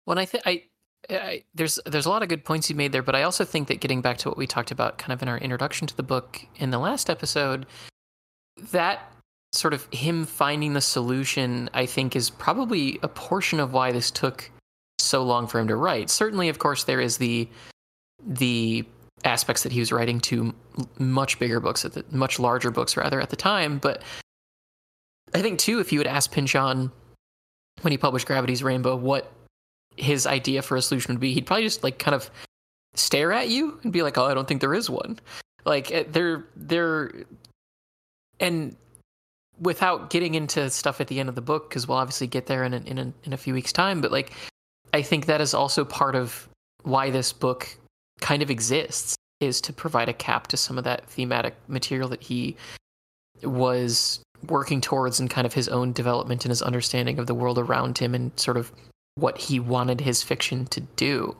[0.06, 0.64] When I think I,
[1.10, 3.68] I there's there's a lot of good points you made there, but I also think
[3.68, 6.04] that getting back to what we talked about kind of in our introduction to the
[6.04, 7.66] book in the last episode,
[8.72, 9.12] that
[9.52, 14.12] sort of him finding the solution, I think, is probably a portion of why this
[14.12, 14.50] took
[15.00, 16.10] so long for him to write.
[16.10, 17.48] Certainly, of course, there is the
[18.26, 18.86] the
[19.24, 20.54] aspects that he was writing to
[21.00, 24.04] much bigger books at the much larger books rather at the time, but
[25.34, 26.92] I think too, if you had asked Pynchon
[27.82, 29.32] when he published Gravity's Rainbow what
[29.98, 32.30] his idea for a solution would be, he'd probably just like kind of
[32.96, 35.20] stare at you and be like, "Oh, I don't think there is one."
[35.66, 37.12] Like eh, they're they're
[38.40, 38.76] and
[39.60, 42.66] without getting into stuff at the end of the book because we'll obviously get there
[42.66, 44.34] in a, in a, in a few weeks time, but like
[44.94, 46.48] I think that is also part of
[46.84, 47.78] why this book
[48.22, 52.24] kind of exists is to provide a cap to some of that thematic material that
[52.24, 52.56] he
[53.44, 57.58] was working towards in kind of his own development and his understanding of the world
[57.58, 58.72] around him and sort of
[59.16, 61.36] what he wanted his fiction to do.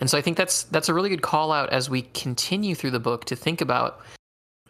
[0.00, 2.92] And so I think that's that's a really good call out as we continue through
[2.92, 4.00] the book to think about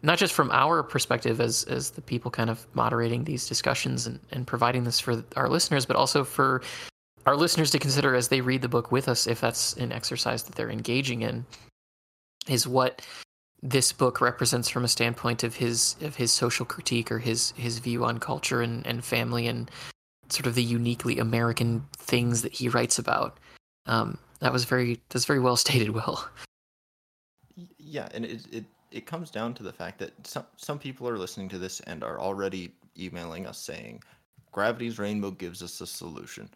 [0.01, 4.19] not just from our perspective as as the people kind of moderating these discussions and,
[4.31, 6.61] and providing this for our listeners, but also for
[7.25, 10.43] our listeners to consider as they read the book with us if that's an exercise
[10.43, 11.45] that they're engaging in
[12.47, 13.01] is what
[13.61, 17.77] this book represents from a standpoint of his of his social critique or his his
[17.79, 19.69] view on culture and, and family and
[20.31, 23.39] sort of the uniquely American things that he writes about.
[23.85, 25.89] Um, that was very that's very well stated.
[25.89, 26.23] Will.
[27.77, 31.17] Yeah, and it, it it comes down to the fact that some some people are
[31.17, 34.03] listening to this and are already emailing us saying,
[34.51, 36.49] "Gravity's Rainbow gives us a solution."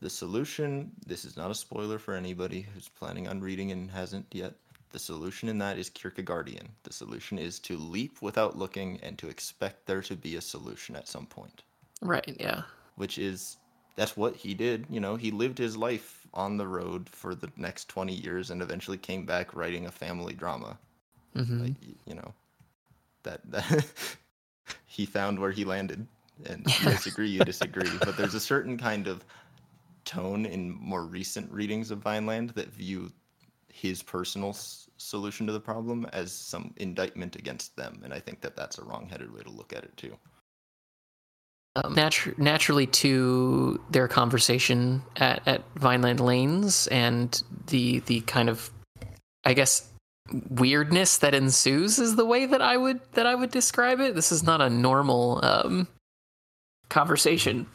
[0.00, 4.26] The solution, this is not a spoiler for anybody who's planning on reading and hasn't
[4.32, 4.54] yet.
[4.90, 6.68] The solution in that is Kierkegaardian.
[6.84, 10.96] The solution is to leap without looking and to expect there to be a solution
[10.96, 11.62] at some point,
[12.00, 12.36] Right.
[12.38, 12.62] Yeah.
[12.98, 13.56] Which is
[13.96, 14.86] that's what he did.
[14.90, 18.62] You know, he lived his life on the road for the next 20 years and
[18.62, 20.78] eventually came back writing a family drama.
[21.34, 21.74] Hmm like
[22.06, 22.34] you know
[23.24, 23.86] that, that
[24.86, 26.06] he found where he landed.
[26.46, 27.98] And you disagree you disagree.
[28.04, 29.24] But there's a certain kind of
[30.04, 33.12] tone in more recent readings of vineland that view
[33.72, 38.00] his personal s- solution to the problem as some indictment against them.
[38.04, 40.16] And i think that that's a wrong-headed way to look at it too
[41.84, 48.70] um, natu- naturally to their conversation at, at Vineland Lanes and the the kind of
[49.44, 49.88] I guess
[50.50, 54.14] weirdness that ensues is the way that I would that I would describe it.
[54.14, 55.88] This is not a normal um,
[56.88, 57.66] conversation.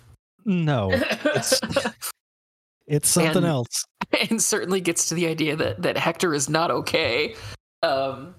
[0.46, 1.60] No, it's
[2.88, 3.86] it's something And- else.
[4.30, 7.36] and certainly gets to the idea that that Hector is not okay.
[7.82, 8.36] Um,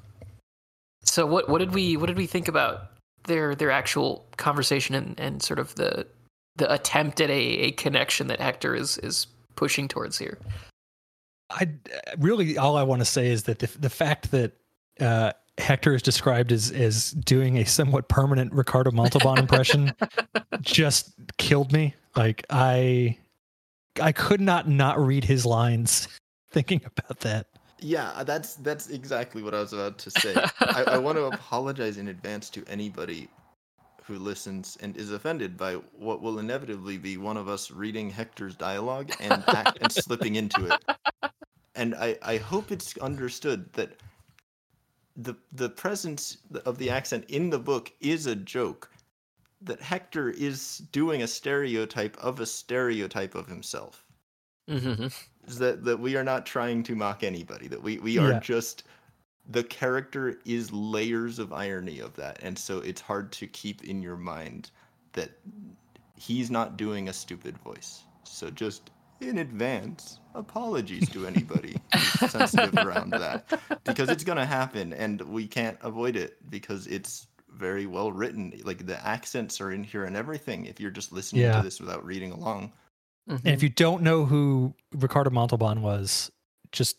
[1.03, 2.91] so what what did we what did we think about
[3.25, 6.07] their their actual conversation and, and sort of the
[6.57, 10.39] the attempt at a, a connection that Hector is is pushing towards here?
[11.51, 11.69] I
[12.19, 14.53] really all I want to say is that the the fact that
[15.01, 19.93] uh, Hector is described as as doing a somewhat permanent Ricardo Montalban impression
[20.61, 21.95] just killed me.
[22.17, 23.19] Like I
[24.01, 26.09] I could not not read his lines
[26.51, 27.49] thinking about that.
[27.85, 30.35] Yeah, that's that's exactly what I was about to say.
[30.61, 33.29] I, I want to apologize in advance to anybody
[34.05, 38.57] who listens and is offended by what will inevitably be one of us reading Hector's
[38.57, 41.31] dialogue and act, and slipping into it.
[41.75, 44.01] And I, I hope it's understood that
[45.15, 48.91] the the presence of the accent in the book is a joke.
[49.61, 54.07] That Hector is doing a stereotype of a stereotype of himself.
[54.71, 55.09] Mm-hmm.
[55.47, 57.69] That that we are not trying to mock anybody.
[57.69, 58.41] That we we are Yeah.
[58.41, 58.85] just
[59.51, 64.03] the character is layers of irony of that, and so it's hard to keep in
[64.03, 64.71] your mind
[65.13, 65.31] that
[66.17, 68.05] he's not doing a stupid voice.
[68.25, 73.47] So just in advance, apologies to anybody who's sensitive around that
[73.85, 78.53] because it's going to happen and we can't avoid it because it's very well written.
[78.65, 81.59] Like the accents are in here and everything if you're just listening Yeah.
[81.59, 82.73] to this without reading along.
[83.29, 83.47] Mm-hmm.
[83.47, 86.31] And if you don't know who Ricardo Montalban was,
[86.73, 86.97] just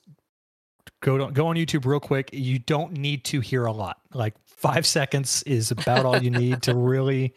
[1.02, 2.30] go to, go on YouTube real quick.
[2.34, 4.00] You don't need to hear a lot.
[4.14, 7.34] Like five seconds is about all you need to really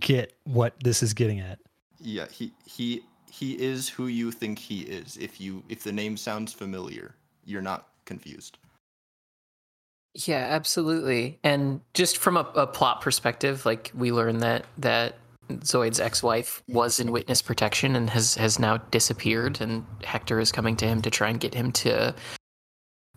[0.00, 1.58] get what this is getting at.
[1.98, 5.16] Yeah, he he he is who you think he is.
[5.16, 7.14] If you if the name sounds familiar,
[7.44, 8.58] you're not confused.
[10.14, 11.40] Yeah, absolutely.
[11.42, 15.16] And just from a, a plot perspective, like we learn that that
[15.48, 20.76] Zoid's ex-wife was in witness protection and has has now disappeared, and Hector is coming
[20.76, 22.14] to him to try and get him to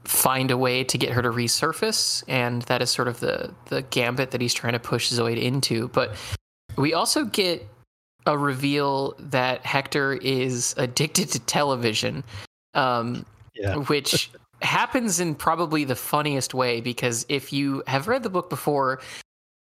[0.03, 3.81] find a way to get her to resurface, and that is sort of the the
[3.83, 5.87] gambit that he's trying to push Zoid into.
[5.89, 6.15] But
[6.77, 7.67] we also get
[8.25, 12.23] a reveal that Hector is addicted to television.
[12.73, 13.75] Um, Yeah.
[13.87, 14.29] which
[14.61, 18.99] happens in probably the funniest way because if you have read the book before,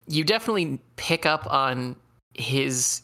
[0.07, 1.95] you definitely pick up on
[2.37, 3.01] his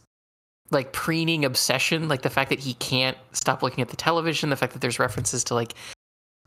[0.71, 4.55] like preening obsession, like the fact that he can't stop looking at the television, the
[4.55, 5.73] fact that there's references to like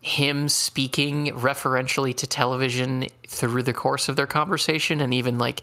[0.02, 5.62] him speaking referentially to television through the course of their conversation and even like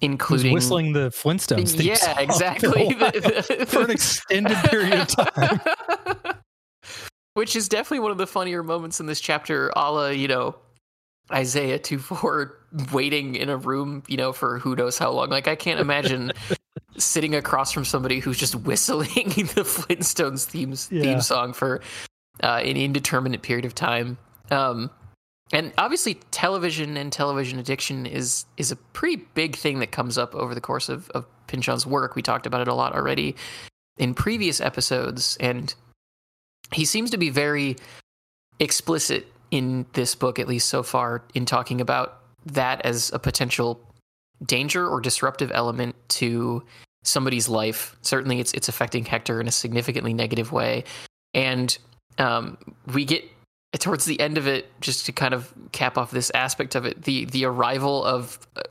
[0.00, 1.82] including whistling the Flintstones?
[1.82, 2.92] yeah, exactly.
[3.66, 5.60] for an extended period of time.
[7.34, 10.56] Which is definitely one of the funnier moments in this chapter, a la, you know,
[11.32, 12.58] Isaiah 2 4
[12.92, 15.28] waiting in a room, you know, for who knows how long.
[15.30, 16.32] Like, I can't imagine
[16.96, 19.08] sitting across from somebody who's just whistling
[19.54, 21.02] the Flintstones themes, Yeah.
[21.02, 21.80] theme song for
[22.42, 24.16] uh, an indeterminate period of time.
[24.50, 24.90] Um,
[25.52, 30.34] and obviously, television and television addiction is is a pretty big thing that comes up
[30.34, 32.14] over the course of, of Pynchon's work.
[32.14, 33.34] We talked about it a lot already
[33.96, 35.74] in previous episodes, and
[36.72, 37.76] he seems to be very
[38.60, 43.80] explicit in this book, at least so far, in talking about that as a potential
[44.44, 46.62] danger or disruptive element to
[47.04, 47.96] somebody's life.
[48.02, 50.84] Certainly, it's it's affecting Hector in a significantly negative way,
[51.34, 51.76] and
[52.18, 52.58] um,
[52.92, 53.24] we get
[53.78, 57.02] towards the end of it, just to kind of cap off this aspect of it,
[57.02, 58.38] the the arrival of.
[58.56, 58.62] Uh,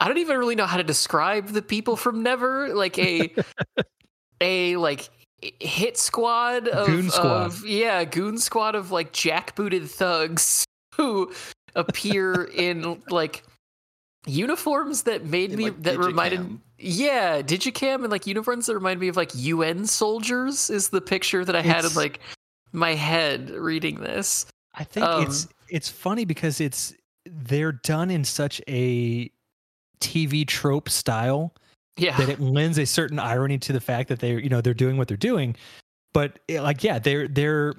[0.00, 3.32] I don't even really know how to describe the people from Never, like a
[4.40, 5.08] a like
[5.60, 7.46] hit squad of, Goon squad.
[7.46, 10.64] of yeah, goon squad of like jackbooted thugs
[10.96, 11.32] who
[11.74, 13.42] appear in like
[14.26, 16.58] uniforms that made In, me like, that reminded Digicam.
[16.78, 21.44] yeah digicam and like uniforms that remind me of like un soldiers is the picture
[21.44, 22.20] that i had in like
[22.72, 26.94] my head reading this I think Um, it's it's funny because it's
[27.26, 29.28] they're done in such a
[30.00, 31.52] TV trope style
[31.96, 32.16] yeah.
[32.16, 34.96] that it lends a certain irony to the fact that they're you know they're doing
[34.96, 35.56] what they're doing.
[36.12, 37.74] But it, like yeah they're they're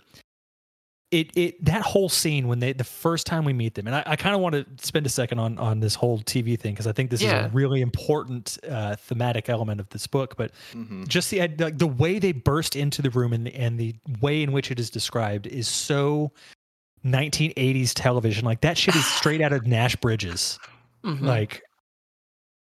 [1.11, 4.01] it it that whole scene when they the first time we meet them and i,
[4.03, 6.87] I kind of want to spend a second on on this whole tv thing because
[6.87, 10.35] i think this is a really important uh, thematic element of this book.
[10.37, 11.07] But Mhm.
[11.07, 14.41] just the like the way they burst into the room and the, and the way
[14.41, 16.31] in which it is described is so
[17.05, 18.43] 1980s television.
[18.45, 20.57] Like that shit is straight out of nash bridges.
[21.03, 21.21] Mhm.
[21.21, 21.61] like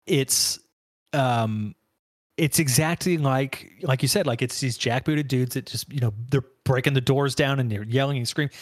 [0.07, 0.59] it's
[1.13, 1.75] um
[2.37, 6.13] it's exactly like like you said like it's these jackbooted dudes that just you know
[6.31, 8.53] they're breaking the doors down and they're yelling and screaming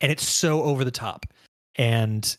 [0.00, 1.26] and it's so over the top.
[1.76, 2.36] And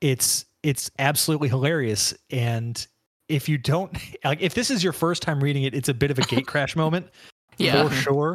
[0.00, 2.14] it's it's absolutely hilarious.
[2.30, 2.84] And
[3.28, 6.10] if you don't like if this is your first time reading it it's a bit
[6.10, 7.06] of a gate crash moment
[7.58, 7.88] yeah.
[7.88, 8.34] for sure.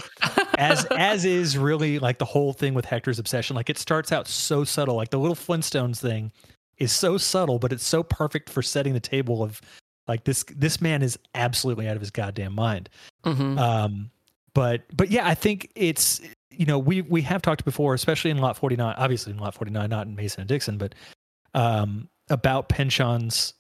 [0.58, 3.56] As as is really like the whole thing with Hector's obsession.
[3.56, 6.32] Like it starts out so subtle, like the little Flintstones thing
[6.78, 9.60] is so subtle, but it's so perfect for setting the table of
[10.08, 12.90] like this this man is absolutely out of his goddamn mind.
[13.26, 13.58] Mhm.
[13.60, 14.10] Um,
[14.54, 18.38] but but yeah, I think it's you know we we have talked before, especially in
[18.38, 20.96] Lot Forty Nine, obviously in Lot Forty Nine, not in Mason and Dixon, but
[21.54, 23.54] um, about Pynchon's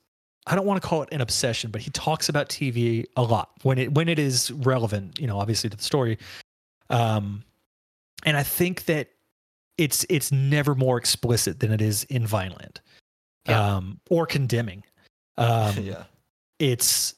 [0.49, 3.49] I don't want to call it an obsession, but he talks about TV a lot
[3.63, 6.17] when it when it is relevant, you know, obviously to the story.
[6.89, 7.43] Um,
[8.25, 9.09] and I think that
[9.77, 12.79] it's it's never more explicit than it is in Vineland,
[13.47, 13.75] Yeah.
[13.75, 14.83] um, or condemning.
[15.39, 16.05] Um, yeah.
[16.59, 17.13] It's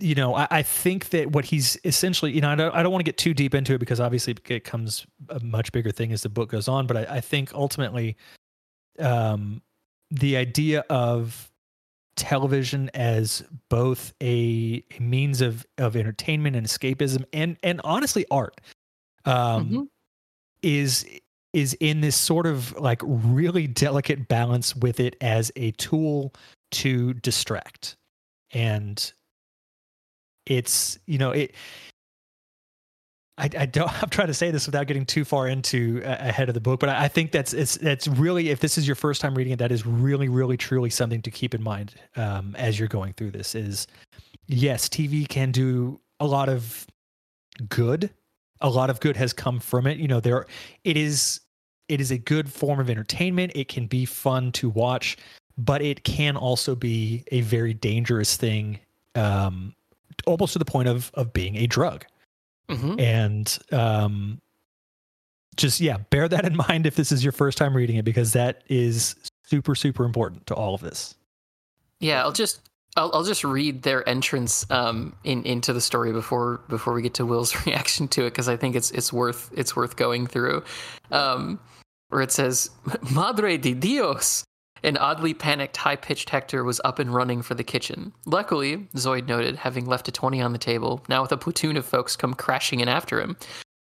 [0.00, 2.92] you know I, I think that what he's essentially you know I don't, I don't
[2.92, 6.12] want to get too deep into it because obviously it becomes a much bigger thing
[6.12, 8.16] as the book goes on but I, I think ultimately
[8.98, 9.62] um
[10.10, 11.50] the idea of
[12.16, 18.60] television as both a, a means of of entertainment and escapism and and honestly art
[19.24, 19.88] um Mhm.
[20.62, 21.06] is
[21.52, 26.34] is in this sort of like really delicate balance with it as a tool
[26.72, 27.96] to distract
[28.54, 29.12] and
[30.46, 31.54] it's you know it
[33.36, 36.48] I, I don't i'm trying to say this without getting too far into uh, ahead
[36.48, 38.96] of the book but I, I think that's it's that's really if this is your
[38.96, 42.54] first time reading it that is really really truly something to keep in mind um,
[42.56, 43.86] as you're going through this is
[44.46, 46.86] yes tv can do a lot of
[47.68, 48.10] good.
[48.60, 49.98] A lot of good has come from it.
[49.98, 50.46] You know there
[50.84, 51.40] it is
[51.88, 53.52] it is a good form of entertainment.
[53.54, 55.16] It can be fun to watch
[55.56, 58.78] but it can also be a very dangerous thing
[59.14, 59.74] um
[60.26, 62.04] almost to the point of of being a drug
[62.68, 62.98] Mhm.
[63.00, 64.40] and um
[65.56, 68.32] just yeah bear that in mind if this is your first time reading it because
[68.32, 71.14] that is super super important to all of this
[72.00, 72.60] Yeah, I'll just
[72.96, 77.14] I'll, I'll just read their entrance um, in into the story before before we get
[77.14, 80.62] to Will's reaction to it because I think it's it's worth it's worth going through.
[81.10, 81.58] Um,
[82.10, 82.70] where it says,
[83.12, 84.44] "Madre de Dios."
[84.84, 88.12] An oddly panicked, high pitched Hector was up and running for the kitchen.
[88.26, 91.86] Luckily, Zoid noted, having left a 20 on the table, now with a platoon of
[91.86, 93.38] folks come crashing in after him.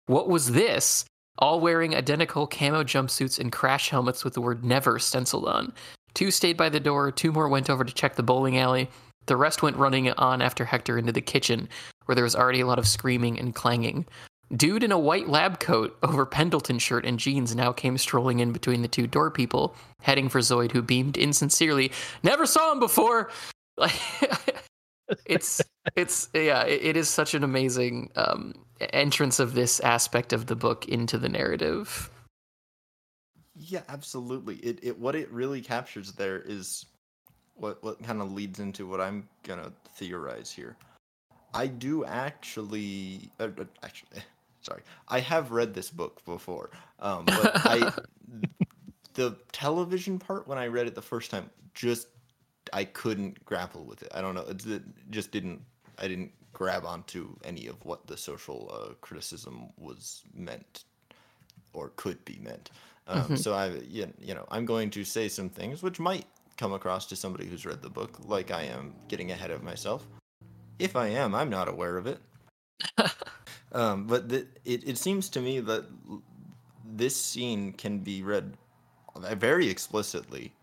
[0.06, 1.04] What was this?
[1.39, 5.74] All wearing identical camo jumpsuits and crash helmets with the word never stenciled on.
[6.14, 8.88] Two stayed by the door, two more went over to check the bowling alley.
[9.26, 11.68] The rest went running on after Hector into the kitchen,
[12.06, 14.06] where there was already a lot of screaming and clanging.
[14.56, 18.52] Dude in a white lab coat over Pendleton shirt and jeans now came strolling in
[18.52, 21.91] between the two door people, heading for Zoid, who beamed insincerely,
[22.24, 23.30] Never saw him before!
[25.26, 25.62] It's,
[25.97, 28.54] it's, yeah, it, it is such an amazing um,
[28.93, 32.10] entrance of this aspect of the book into the narrative.
[33.56, 34.56] Yeah, absolutely.
[34.58, 36.86] It it what it really captures there is
[37.56, 40.78] what what kind of leads into what I'm gonna theorize here.
[41.54, 44.22] I do actually, uh, uh, actually,
[44.62, 47.91] sorry, I have read this book before, um, but I
[49.14, 52.07] the television part when I read it the first time just
[52.74, 54.12] I couldn't grapple with it.
[54.14, 55.62] I don't know, it, just didn't.
[55.97, 60.84] I didn't grab onto any of what the social uh, criticism was meant
[61.74, 62.72] or could be meant.
[63.07, 63.38] Um, Mhm.
[63.39, 66.26] So I, you know, I'm going to say some things which might
[66.57, 70.05] come across to somebody who's read the book like I am getting ahead of myself.
[70.78, 72.20] If I am, I'm not aware of it.
[73.74, 75.86] um, but the, it it seems to me that
[76.86, 78.57] this scene can be read
[79.17, 80.53] very explicitly,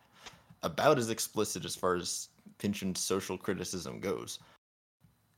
[0.63, 2.29] about as explicit as far as
[2.59, 4.39] Pynchon's social criticism goes.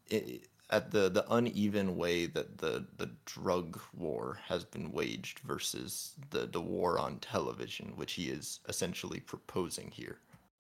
[0.09, 6.15] It, at the the uneven way that the the drug war has been waged versus
[6.31, 10.19] the the war on television, which he is essentially proposing here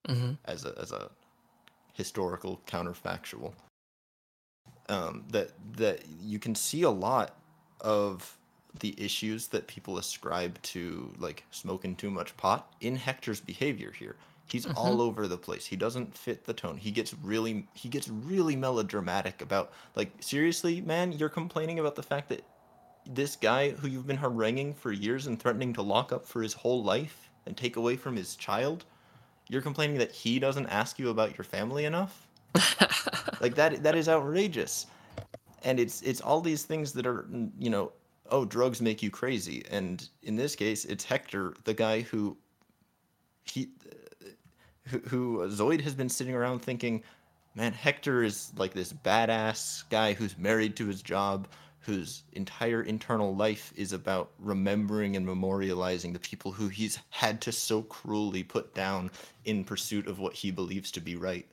[0.08, 1.10] hmm as a as a
[1.94, 3.54] historical counterfactual.
[4.90, 7.36] Um, that that you can see a lot
[7.80, 8.36] of
[8.78, 14.16] the issues that people ascribe to like smoking too much pot in Hector's behavior here.
[14.46, 15.66] He's all over the place.
[15.66, 16.76] He doesn't fit the tone.
[16.76, 22.02] He gets really he gets really melodramatic about like seriously, man, you're complaining about the
[22.02, 22.42] fact that
[23.06, 26.52] this guy who you've been haranguing for years and threatening to lock up for his
[26.52, 28.84] whole life and take away from his child,
[29.48, 32.26] you're complaining that he doesn't ask you about your family enough?
[33.40, 34.86] like that that is outrageous.
[35.62, 37.26] And it's it's all these things that are
[37.58, 37.92] you know,
[38.30, 39.64] oh, drugs make you crazy.
[39.70, 42.36] And in this case, it's Hector, the guy who
[43.44, 43.70] he
[44.86, 47.02] who, who Zoid has been sitting around thinking,
[47.54, 51.48] man, Hector is like this badass guy who's married to his job,
[51.80, 57.52] whose entire internal life is about remembering and memorializing the people who he's had to
[57.52, 59.10] so cruelly put down
[59.44, 61.46] in pursuit of what he believes to be right.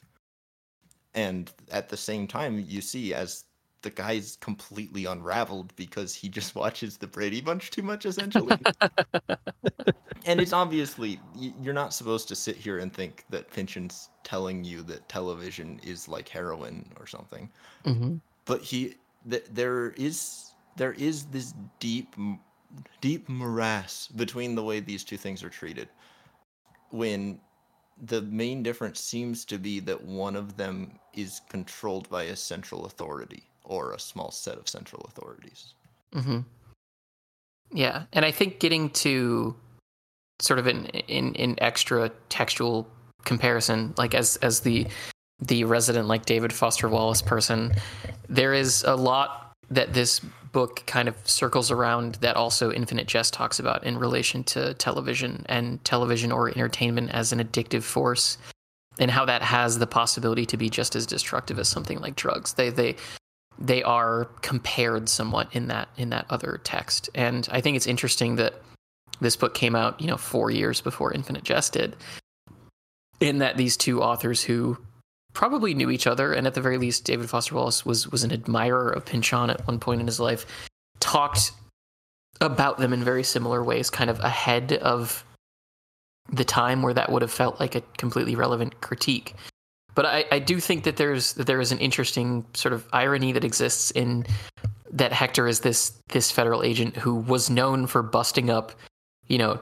[1.18, 3.46] And at the same time, you see as
[3.82, 8.70] the guy's completely unraveled because he just watches the Brady Bunch too much, essentially.
[10.26, 14.84] and it's obviously you're not supposed to sit here and think that Pynchon's telling you
[14.84, 17.50] that television is like heroin or something.
[17.84, 18.98] hmm But he,
[19.28, 22.16] th- there is there is this deep,
[23.02, 25.90] deep morass between the way these two things are treated.
[26.92, 27.42] When
[27.98, 32.86] the main difference seems to be that one of them is controlled by a central
[32.86, 35.74] authority or a small set of central authorities.
[36.14, 36.40] Mm-hmm.
[37.74, 39.56] Yeah, and I think getting to
[40.40, 42.88] sort of an in in extra textual
[43.26, 44.88] comparison, like as as the
[45.40, 47.74] the resident like David Foster Wallace person,
[48.30, 50.22] there is a lot that this
[50.54, 55.46] book kind of circles around that also Infinite Jest talks about in relation to television
[55.50, 58.38] and television or entertainment as an addictive force
[59.00, 62.54] and how that has the possibility to be just as destructive as something like drugs.
[62.54, 62.96] They they
[63.60, 67.10] they are compared somewhat in that in that other text.
[67.16, 68.56] And I think it's interesting that
[69.20, 71.96] this book came out, you know, 4 years before Infinite Jest did.
[73.20, 74.78] In that these two authors who
[75.34, 78.32] probably knew each other, and at the very least, David Foster Wallace was was an
[78.32, 80.46] admirer of Pynchon at one point in his life.
[81.00, 81.52] Talked
[82.42, 85.24] about them in very similar ways, kind of ahead of
[86.32, 89.36] the time where that would have felt like a completely relevant critique.
[89.96, 93.32] But I, I do think that there's that there is an interesting sort of irony
[93.32, 94.26] that exists in
[94.92, 98.74] that Hector is this this federal agent who was known for busting up,
[99.28, 99.60] you know,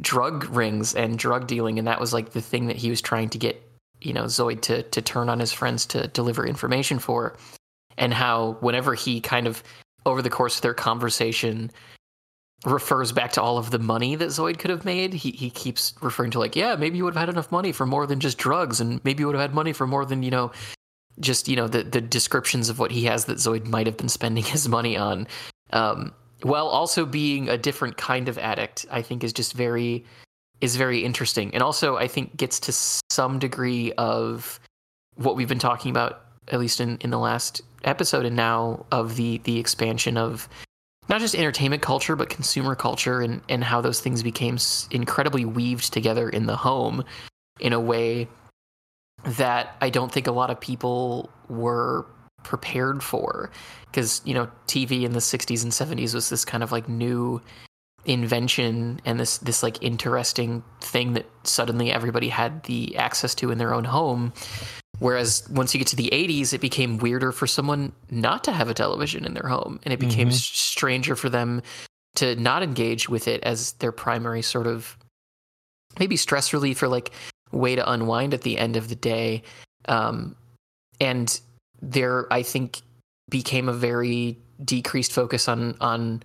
[0.00, 3.28] drug rings and drug dealing, and that was like the thing that he was trying
[3.30, 3.60] to get
[4.00, 7.36] you know Zoid to to turn on his friends to deliver information for,
[7.96, 9.62] and how whenever he kind of
[10.06, 11.70] over the course of their conversation
[12.64, 15.94] refers back to all of the money that Zoid could have made, he he keeps
[16.00, 18.38] referring to like, yeah, maybe you would have had enough money for more than just
[18.38, 20.50] drugs, and maybe you would have had money for more than you know,
[21.20, 24.08] just you know the the descriptions of what he has that Zoid might have been
[24.08, 25.26] spending his money on.
[25.72, 30.04] Um, while also being a different kind of addict, I think is just very
[30.60, 34.58] is very interesting and also I think gets to some degree of
[35.14, 39.16] what we've been talking about at least in, in the last episode and now of
[39.16, 40.48] the the expansion of
[41.08, 44.58] not just entertainment culture but consumer culture and and how those things became
[44.90, 47.04] incredibly weaved together in the home
[47.60, 48.28] in a way
[49.24, 52.06] that I don't think a lot of people were
[52.44, 53.50] prepared for.
[53.86, 57.40] Because you know TV in the 60s and 70s was this kind of like new
[58.04, 63.58] invention and this this like interesting thing that suddenly everybody had the access to in
[63.58, 64.32] their own home
[64.98, 68.68] whereas once you get to the 80s it became weirder for someone not to have
[68.68, 70.36] a television in their home and it became mm-hmm.
[70.36, 71.62] stranger for them
[72.14, 74.96] to not engage with it as their primary sort of
[75.98, 77.10] maybe stress relief or like
[77.52, 79.42] way to unwind at the end of the day
[79.86, 80.36] um,
[81.00, 81.40] and
[81.80, 82.80] there i think
[83.28, 86.22] became a very decreased focus on on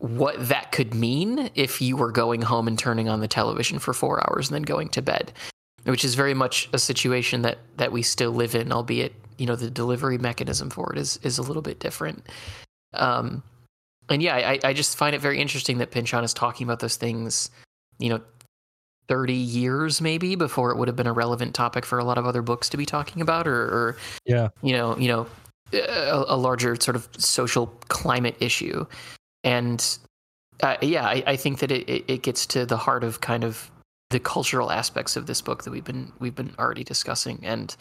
[0.00, 3.92] what that could mean if you were going home and turning on the television for
[3.92, 5.30] four hours and then going to bed,
[5.84, 9.56] which is very much a situation that that we still live in, albeit you know
[9.56, 12.26] the delivery mechanism for it is is a little bit different.
[12.94, 13.42] Um,
[14.08, 16.96] and yeah, I, I just find it very interesting that Pynchon is talking about those
[16.96, 17.50] things,
[17.98, 18.20] you know,
[19.06, 22.26] 30 years maybe before it would have been a relevant topic for a lot of
[22.26, 25.26] other books to be talking about or, or yeah you know you know
[25.72, 28.86] a, a, larger sort of social climate issue
[29.42, 29.98] and
[30.62, 33.70] uh, yeah, I, I, think that it, it gets to the heart of kind of
[34.10, 37.76] the cultural aspects of this book that we've been we've been already discussing, and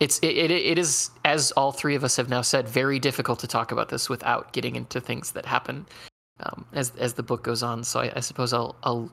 [0.00, 3.38] it's it, it, it is as all three of us have now said very difficult
[3.40, 5.86] to talk about this without getting into things that happen
[6.40, 7.84] um, as as the book goes on.
[7.84, 9.10] So I, I, suppose I'll I'll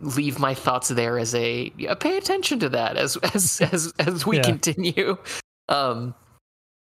[0.00, 4.26] leave my thoughts there as a yeah, pay attention to that as as as as
[4.26, 4.42] we yeah.
[4.42, 5.16] continue.
[5.68, 6.14] Um,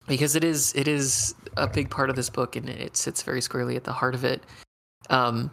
[0.07, 3.41] because it is it is a big part of this book and it sits very
[3.41, 4.43] squarely at the heart of it.
[5.09, 5.51] Um,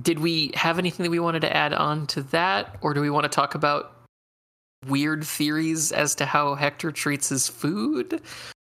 [0.00, 3.10] did we have anything that we wanted to add on to that, or do we
[3.10, 3.92] want to talk about
[4.86, 8.20] weird theories as to how Hector treats his food?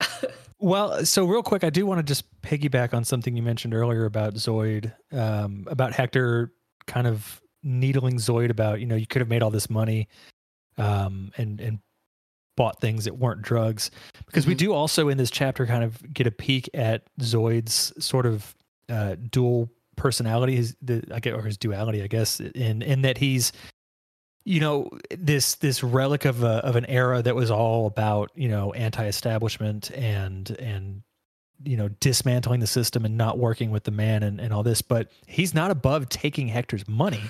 [0.58, 4.04] well, so real quick, I do want to just piggyback on something you mentioned earlier
[4.04, 6.52] about Zoid, um, about Hector
[6.86, 10.08] kind of needling Zoid about, you know, you could have made all this money
[10.76, 11.78] um, and and
[12.56, 13.90] bought things that weren't drugs
[14.26, 14.50] because mm-hmm.
[14.50, 18.54] we do also in this chapter kind of get a peek at Zoid's sort of
[18.88, 23.18] uh, dual personality his the I get or his duality I guess in in that
[23.18, 23.52] he's
[24.44, 28.48] you know this this relic of a, of an era that was all about you
[28.48, 31.02] know anti-establishment and and
[31.62, 34.82] you know dismantling the system and not working with the man and, and all this
[34.82, 37.22] but he's not above taking hector's money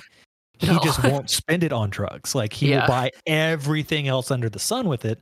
[0.58, 0.80] he no.
[0.82, 2.34] just won't spend it on drugs.
[2.34, 2.82] Like he yeah.
[2.82, 5.20] will buy everything else under the sun with it.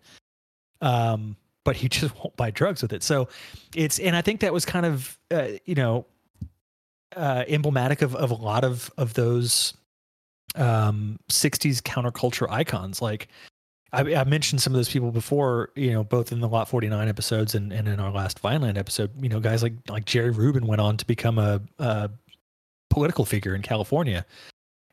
[0.81, 3.03] Um, but he just won't buy drugs with it.
[3.03, 3.29] So
[3.75, 6.07] it's and I think that was kind of uh, you know
[7.17, 9.75] uh, emblematic of of a lot of of those
[10.55, 13.29] um 60s counterculture icons like
[13.95, 17.09] I, I, mentioned some of those people before, you know, both in the Lot 49
[17.09, 19.11] episodes and, and in our last Vineland episode.
[19.23, 22.09] You know, guys like like Jerry Rubin went on to become a, a
[22.89, 24.25] political figure in California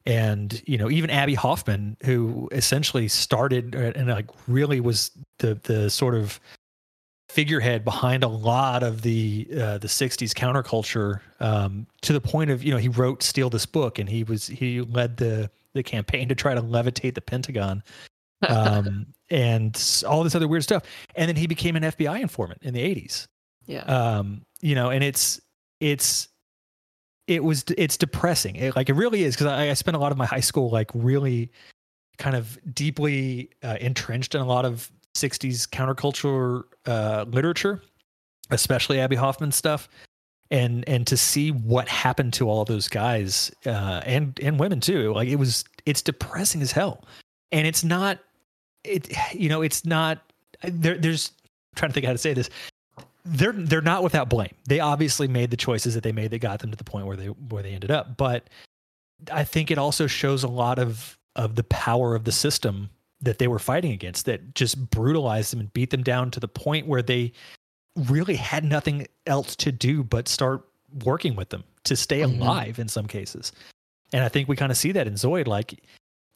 [0.05, 5.55] and you know even Abbie Hoffman, who essentially started uh, and like really was the
[5.63, 6.39] the sort of
[7.29, 12.63] figurehead behind a lot of the uh, the 60s counterculture um, to the point of
[12.63, 16.27] you know he wrote steal this book and he was he led the the campaign
[16.27, 17.83] to try to levitate the pentagon
[18.47, 20.83] um, and all this other weird stuff.
[21.15, 23.27] And then he became an fbi informant in the 80s
[23.67, 23.81] Yeah.
[23.83, 25.39] um, you know and it's
[25.79, 26.27] it's
[27.27, 28.55] it was it's depressing.
[28.55, 30.71] It, like it really is because I, I spent a lot of my high school
[30.71, 31.51] like really
[32.17, 37.81] kind of deeply uh, entrenched in a lot of 60s counterculture uh, literature
[38.51, 39.89] especially Abbie hoffman stuff
[40.51, 45.13] and and to see what happened to all those guys uh, and and women too
[45.13, 47.03] like it was it's depressing as hell
[47.51, 48.19] and it's not
[48.83, 50.31] it you know it's not
[50.63, 51.31] there there's
[51.73, 52.49] I'm trying to think how to say this
[53.25, 54.53] they're they're not without blame.
[54.67, 57.17] They obviously made the choices that they made that got them to the point where
[57.17, 58.17] they where they ended up.
[58.17, 58.49] But
[59.31, 62.89] I think it also shows a lot of of the power of the system
[63.21, 66.47] that they were fighting against that just brutalized them and beat them down to the
[66.47, 67.31] point where they
[67.95, 70.65] really had nothing else to do but start
[71.03, 72.39] working with them to stay Mhm.
[72.39, 73.51] alive in some cases.
[74.13, 75.83] And I think we kind of see that in Zoid like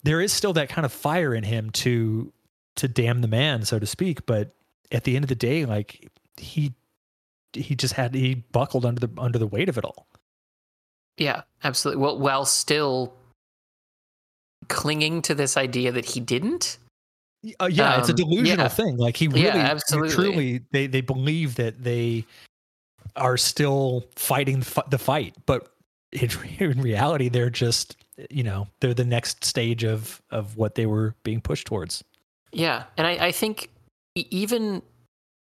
[0.02, 2.32] there is still that kind of fire in him to
[2.76, 4.54] to damn the man so to speak, but
[4.92, 6.74] at the end of the day like he
[7.54, 10.06] he just had he buckled under the under the weight of it all.
[11.16, 12.02] Yeah, absolutely.
[12.02, 13.14] Well, while still
[14.68, 16.78] clinging to this idea that he didn't.
[17.60, 18.68] Uh, yeah, it's a Um, delusional yeah.
[18.68, 18.96] thing.
[18.96, 20.10] Like he really, Yeah, absolutely.
[20.14, 22.24] truly, they they believe that they
[23.16, 25.70] are still fighting the fight, but
[26.12, 27.96] in, in reality, they're just
[28.30, 32.02] you know they're the next stage of of what they were being pushed towards.
[32.52, 33.68] Yeah, and I, I think
[34.14, 34.80] even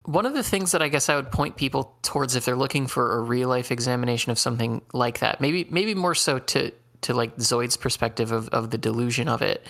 [0.05, 2.87] one of the things that I guess I would point people towards if they're looking
[2.87, 6.71] for a real life examination of something like that, maybe maybe more so to
[7.03, 9.65] to like Zoid's perspective of, of the delusion of it,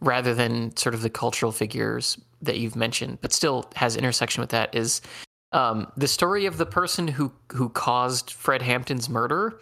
[0.00, 4.50] rather than sort of the cultural figures that you've mentioned, but still has intersection with
[4.50, 5.00] that is
[5.52, 9.60] um, the story of the person who who caused Fred Hampton's murder.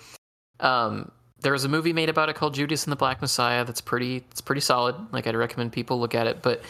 [0.60, 1.10] Um,
[1.40, 3.64] there was a movie made about it called Judas and the Black Messiah.
[3.64, 4.16] That's pretty.
[4.30, 4.96] It's pretty solid.
[5.12, 6.42] Like I'd recommend people look at it.
[6.42, 6.62] But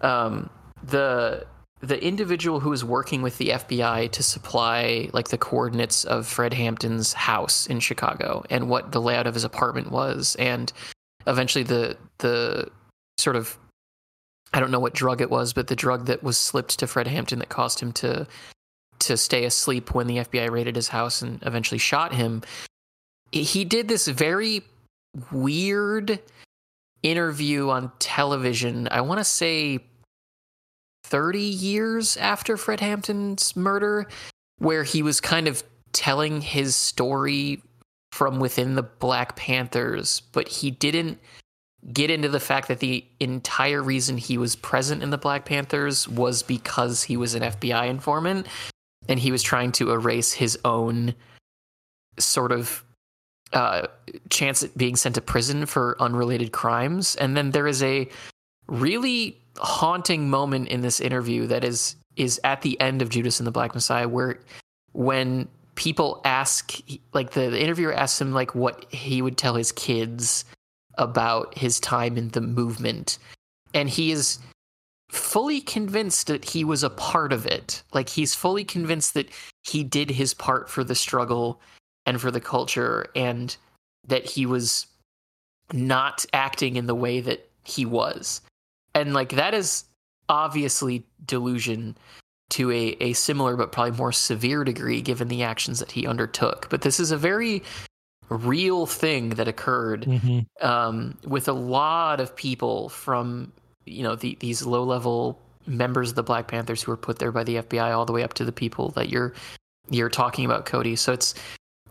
[0.00, 0.50] um,
[0.82, 1.46] the
[1.84, 6.52] the individual who was working with the FBI to supply like the coordinates of Fred
[6.52, 10.72] Hampton's house in Chicago and what the layout of his apartment was, and
[11.26, 12.70] eventually the the
[13.18, 13.58] sort of
[14.52, 17.08] I don't know what drug it was, but the drug that was slipped to Fred
[17.08, 18.26] Hampton that caused him to
[19.00, 22.42] to stay asleep when the FBI raided his house and eventually shot him.
[23.32, 24.62] He did this very
[25.32, 26.20] weird
[27.02, 28.88] interview on television.
[28.90, 29.80] I want to say
[31.14, 34.08] 30 years after Fred Hampton's murder,
[34.58, 35.62] where he was kind of
[35.92, 37.62] telling his story
[38.10, 41.20] from within the Black Panthers, but he didn't
[41.92, 46.08] get into the fact that the entire reason he was present in the Black Panthers
[46.08, 48.48] was because he was an FBI informant
[49.08, 51.14] and he was trying to erase his own
[52.18, 52.82] sort of
[53.52, 53.86] uh,
[54.30, 57.14] chance at being sent to prison for unrelated crimes.
[57.14, 58.08] And then there is a
[58.66, 63.46] really haunting moment in this interview that is is at the end of Judas and
[63.46, 64.38] the Black Messiah, where
[64.92, 66.78] when people ask,
[67.12, 70.44] like the, the interviewer asks him, like what he would tell his kids
[70.96, 73.18] about his time in the movement,
[73.72, 74.38] and he is
[75.10, 77.82] fully convinced that he was a part of it.
[77.92, 79.28] Like he's fully convinced that
[79.62, 81.60] he did his part for the struggle
[82.06, 83.56] and for the culture, and
[84.06, 84.86] that he was
[85.72, 88.40] not acting in the way that he was.
[88.94, 89.84] And like that is
[90.28, 91.96] obviously delusion
[92.50, 96.68] to a, a similar but probably more severe degree given the actions that he undertook.
[96.70, 97.62] But this is a very
[98.28, 100.66] real thing that occurred Mm-hmm.
[100.66, 103.52] um, with a lot of people from
[103.86, 107.32] you know the, these low level members of the Black Panthers who were put there
[107.32, 109.34] by the FBI, all the way up to the people that you're
[109.90, 110.96] you're talking about, Cody.
[110.96, 111.34] So it's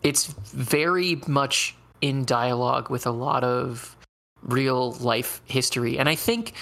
[0.02, 3.96] it's very much in dialogue with a lot of
[4.42, 6.54] real life history, and I think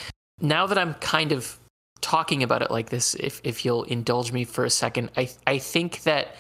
[0.42, 1.58] now that I'm kind of
[2.00, 5.58] talking about it like this, if if you'll indulge me for a second, I I
[5.58, 6.36] think that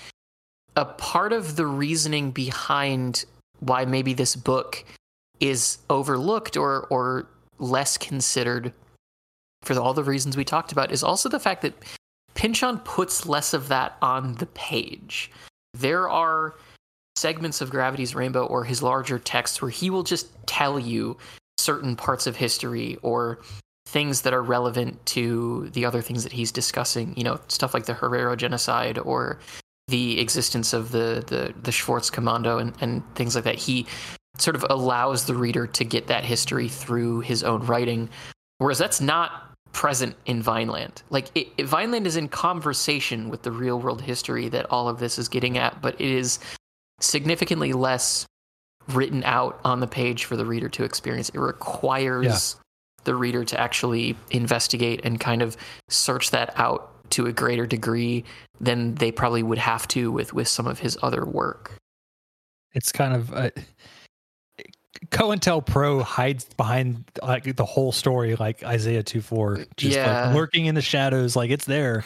[0.76, 3.24] a part of the reasoning behind
[3.60, 4.84] why maybe this book
[5.40, 7.26] is overlooked or or
[7.58, 8.72] less considered
[9.62, 11.74] for all the reasons we talked about is also the fact that
[12.34, 15.30] Pynchon puts less of that on the page.
[15.74, 16.56] There are
[17.14, 21.16] segments of Gravity's Rainbow or his larger texts where he will just tell you
[21.58, 23.38] certain parts of history or
[23.92, 27.84] things that are relevant to the other things that he's discussing, you know, stuff like
[27.84, 29.38] the Herero genocide or
[29.88, 33.56] the existence of the the, the Schwarzkommando and, and things like that.
[33.56, 33.86] He
[34.38, 38.08] sort of allows the reader to get that history through his own writing,
[38.56, 41.02] whereas that's not present in Vineland.
[41.10, 45.00] Like it, it, Vineland is in conversation with the real world history that all of
[45.00, 46.38] this is getting at, but it is
[47.00, 48.24] significantly less
[48.88, 51.28] written out on the page for the reader to experience.
[51.28, 52.56] It requires.
[53.04, 55.56] The reader to actually investigate and kind of
[55.88, 58.24] search that out to a greater degree
[58.60, 61.72] than they probably would have to with with some of his other work.
[62.74, 63.50] It's kind of uh,
[65.10, 70.26] COINTELPRO hides behind like the whole story, like Isaiah two four, just yeah.
[70.26, 72.04] like lurking in the shadows, like it's there,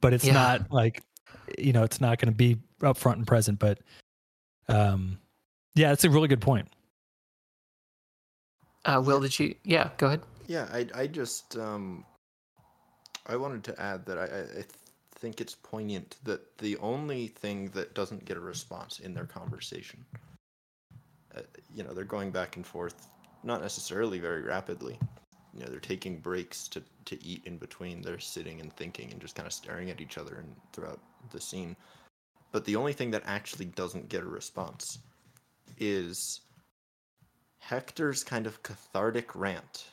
[0.00, 0.32] but it's yeah.
[0.32, 1.02] not like
[1.58, 3.58] you know it's not going to be up front and present.
[3.58, 3.78] But
[4.68, 5.18] um,
[5.74, 6.68] yeah, that's a really good point.
[8.84, 9.54] Uh, Will, did you?
[9.64, 10.22] Yeah, go ahead.
[10.46, 12.04] Yeah, I I just um,
[13.26, 14.64] I wanted to add that I I
[15.12, 20.04] think it's poignant that the only thing that doesn't get a response in their conversation
[21.36, 21.42] uh,
[21.74, 23.08] you know, they're going back and forth,
[23.42, 24.98] not necessarily very rapidly.
[25.54, 28.02] You know, they're taking breaks to, to eat in between.
[28.02, 31.00] They're sitting and thinking and just kind of staring at each other and throughout
[31.30, 31.76] the scene.
[32.52, 34.98] But the only thing that actually doesn't get a response
[35.78, 36.40] is
[37.60, 39.86] Hector's kind of cathartic rant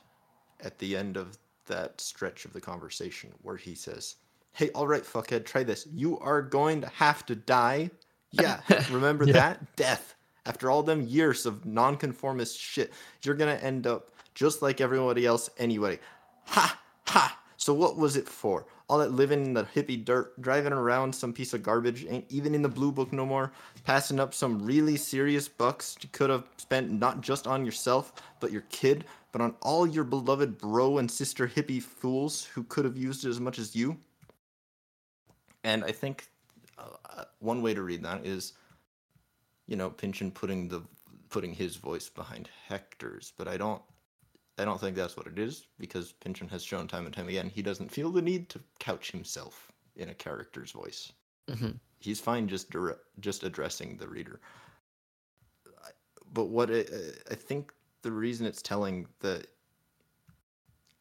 [0.61, 1.37] at the end of
[1.67, 4.15] that stretch of the conversation where he says,
[4.53, 5.87] Hey, all right, fuckhead, try this.
[5.93, 7.91] You are going to have to die.
[8.31, 8.61] Yeah,
[8.91, 9.33] remember yeah.
[9.33, 9.75] that?
[9.75, 10.15] Death
[10.47, 15.49] after all them years of nonconformist shit, you're gonna end up just like everybody else
[15.57, 15.99] anyway.
[16.45, 17.39] Ha ha.
[17.57, 18.65] So what was it for?
[18.89, 22.55] All that living in the hippie dirt, driving around some piece of garbage, ain't even
[22.55, 23.51] in the blue book no more,
[23.83, 28.51] passing up some really serious bucks you could have spent not just on yourself, but
[28.51, 32.95] your kid, but on all your beloved bro and sister hippie fools who could have
[32.95, 33.97] used it as much as you.
[35.65, 36.27] And I think
[36.77, 38.53] uh, one way to read that is
[39.67, 40.81] you know, Pynchon putting the
[41.29, 43.81] putting his voice behind Hector's, but I don't
[44.57, 47.49] I don't think that's what it is because Pynchon has shown time and time again
[47.49, 51.11] he doesn't feel the need to couch himself in a character's voice.
[51.49, 51.71] Mm-hmm.
[51.99, 54.39] He's fine just direct, just addressing the reader.
[56.33, 59.47] But what it, I think the reason it's telling that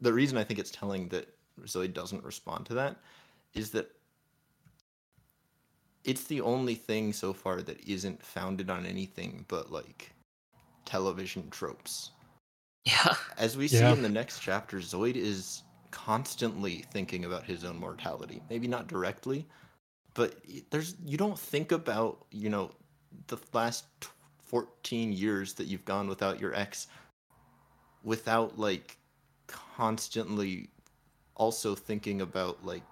[0.00, 1.28] the reason I think it's telling that
[1.66, 2.96] Zoe doesn't respond to that
[3.54, 3.90] is that
[6.04, 10.12] it's the only thing so far that isn't founded on anything but like
[10.84, 12.12] television tropes.
[12.86, 13.14] Yeah.
[13.36, 13.92] As we see yeah.
[13.92, 18.40] in the next chapter, Zoid is constantly thinking about his own mortality.
[18.48, 19.46] Maybe not directly,
[20.14, 20.36] but
[20.70, 22.70] there's you don't think about, you know,
[23.26, 23.86] the last
[24.38, 26.86] 14 years that you've gone without your ex
[28.04, 28.96] without like
[29.48, 30.70] constantly
[31.34, 32.82] also thinking about like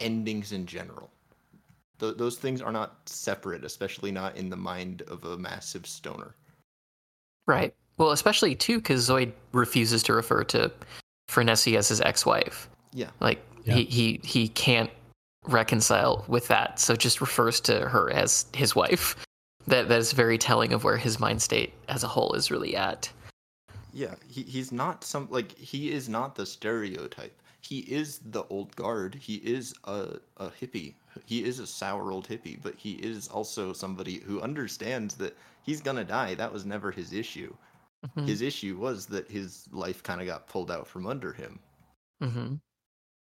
[0.00, 1.10] endings in general
[2.00, 6.34] th- those things are not separate, especially not in the mind of a massive stoner.
[7.46, 7.74] Right.
[8.00, 10.72] Well, especially too because Zoid refuses to refer to
[11.30, 12.66] Frenesi as his ex-wife.
[12.94, 13.10] Yeah.
[13.20, 13.74] Like yeah.
[13.74, 14.88] he he he can't
[15.46, 19.16] reconcile with that, so just refers to her as his wife.
[19.66, 22.74] That that is very telling of where his mind state as a whole is really
[22.74, 23.12] at.
[23.92, 27.38] Yeah, he, he's not some like he is not the stereotype.
[27.60, 29.14] He is the old guard.
[29.14, 30.94] He is a, a hippie
[31.26, 35.80] he is a sour old hippie, but he is also somebody who understands that he's
[35.80, 36.34] gonna die.
[36.34, 37.54] That was never his issue.
[38.06, 38.26] Mm-hmm.
[38.26, 41.58] His issue was that his life kind of got pulled out from under him.
[42.22, 42.54] Mm-hmm.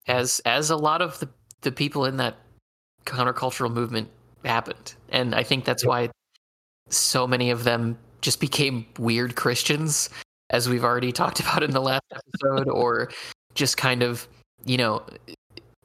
[0.07, 1.29] As as a lot of the
[1.63, 2.37] the people in that
[3.05, 4.09] countercultural movement
[4.45, 6.11] happened, and I think that's why
[6.89, 10.11] so many of them just became weird Christians,
[10.51, 13.11] as we've already talked about in the last episode, or
[13.55, 14.29] just kind of
[14.65, 15.05] you know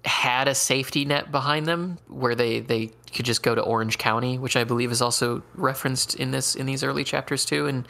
[0.06, 4.38] had a safety net behind them where they they could just go to Orange County,
[4.38, 7.88] which I believe is also referenced in this in these early chapters too, and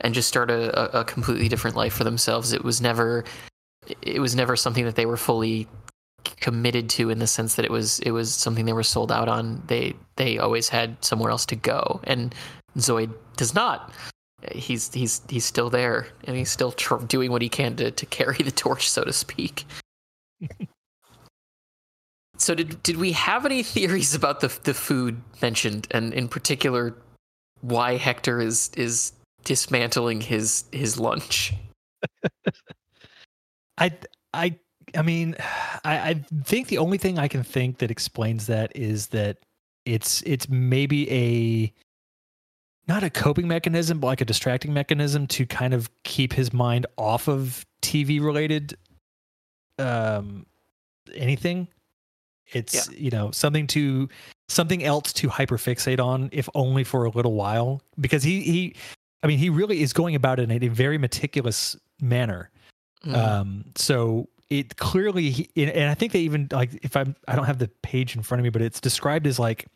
[0.00, 2.52] and just start a, a completely different life for themselves.
[2.52, 3.24] It was never
[4.02, 5.66] it was never something that they were fully
[6.40, 9.28] committed to in the sense that it was it was something they were sold out
[9.28, 9.62] on.
[9.66, 12.34] They they always had somewhere else to go, and
[12.76, 13.92] Zoid does not.
[14.52, 18.06] He's he's he's still there, and he's still tr- doing what he can to to
[18.06, 19.64] carry the torch, so to speak.
[22.40, 26.94] So did did we have any theories about the the food mentioned, and in particular,
[27.60, 29.12] why Hector is is
[29.48, 31.54] dismantling his his lunch?
[33.78, 33.92] I
[34.34, 34.58] I
[34.94, 35.36] I mean,
[35.84, 39.38] I, I think the only thing I can think that explains that is that
[39.86, 41.72] it's it's maybe a
[42.86, 46.86] not a coping mechanism, but like a distracting mechanism to kind of keep his mind
[46.98, 48.76] off of TV related
[49.78, 50.44] um
[51.14, 51.68] anything
[52.52, 52.98] it's yeah.
[52.98, 54.08] you know something to
[54.48, 58.76] something else to hyperfixate on, if only for a little while, because he he
[59.22, 62.50] I mean, he really is going about it in a very meticulous manner.
[63.04, 63.14] Mhm.
[63.14, 67.44] Um, so it clearly, he- and I think they even like if I'm, I don't
[67.46, 69.66] have the page in front of me, but it's described as like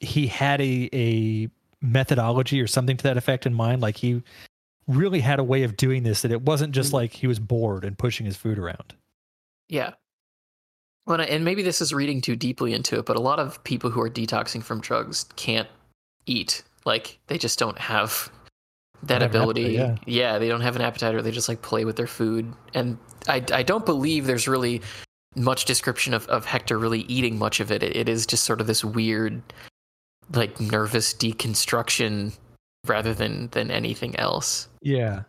[0.00, 1.48] he had a a
[1.80, 3.82] methodology or something to that effect in mind.
[3.82, 4.22] Like he
[4.86, 6.94] really had a way of doing this that it wasn't just Mhm.
[6.94, 8.94] like he was bored and pushing his food around.
[9.68, 9.94] Yeah.
[11.06, 13.90] Well, and maybe this is reading too deeply into it, but a lot of people
[13.90, 15.68] who are detoxing from drugs can't
[16.26, 16.62] eat.
[16.84, 18.30] Like they just don't have
[19.04, 19.78] that Don't ability.
[19.78, 22.52] appetite, yeah, they don't have an appetite, or they just like play with their food.
[22.74, 24.82] And I, I don't believe there's really
[25.36, 27.82] much description of, of Hector really eating much of it.
[27.82, 27.96] it.
[27.96, 29.42] It is just sort of this weird,
[30.32, 32.36] like nervous deconstruction
[32.86, 34.68] rather than than anything else.
[34.82, 35.22] Yeah.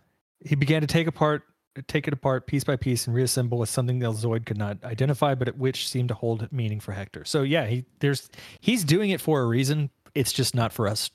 [0.45, 1.43] He began to take apart
[1.87, 5.35] take it apart piece by piece and reassemble with something that Zoid could not identify,
[5.35, 7.25] but at which seemed to hold meaning for Hector.
[7.25, 8.29] So yeah, he there's
[8.61, 9.89] he's doing it for a reason.
[10.13, 11.09] It's just not for us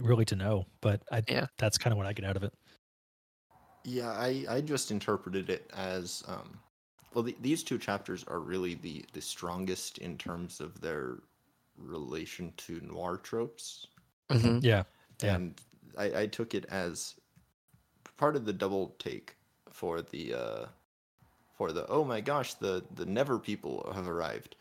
[0.00, 0.66] really to know.
[0.80, 1.46] But I Yeah.
[1.58, 2.52] that's kind of what I get out of it.
[3.84, 6.60] Yeah, I, I just interpreted it as um,
[7.14, 7.24] well.
[7.24, 11.18] The, these two chapters are really the the strongest in terms of their
[11.76, 13.86] relation to noir tropes,
[14.30, 14.84] hmm Yeah.
[15.22, 15.34] Yeah.
[15.34, 15.60] and
[15.96, 17.16] I, I took it as
[18.16, 19.36] part of the double take
[19.70, 20.66] for the uh,
[21.54, 24.56] for the oh my gosh the the Never people have arrived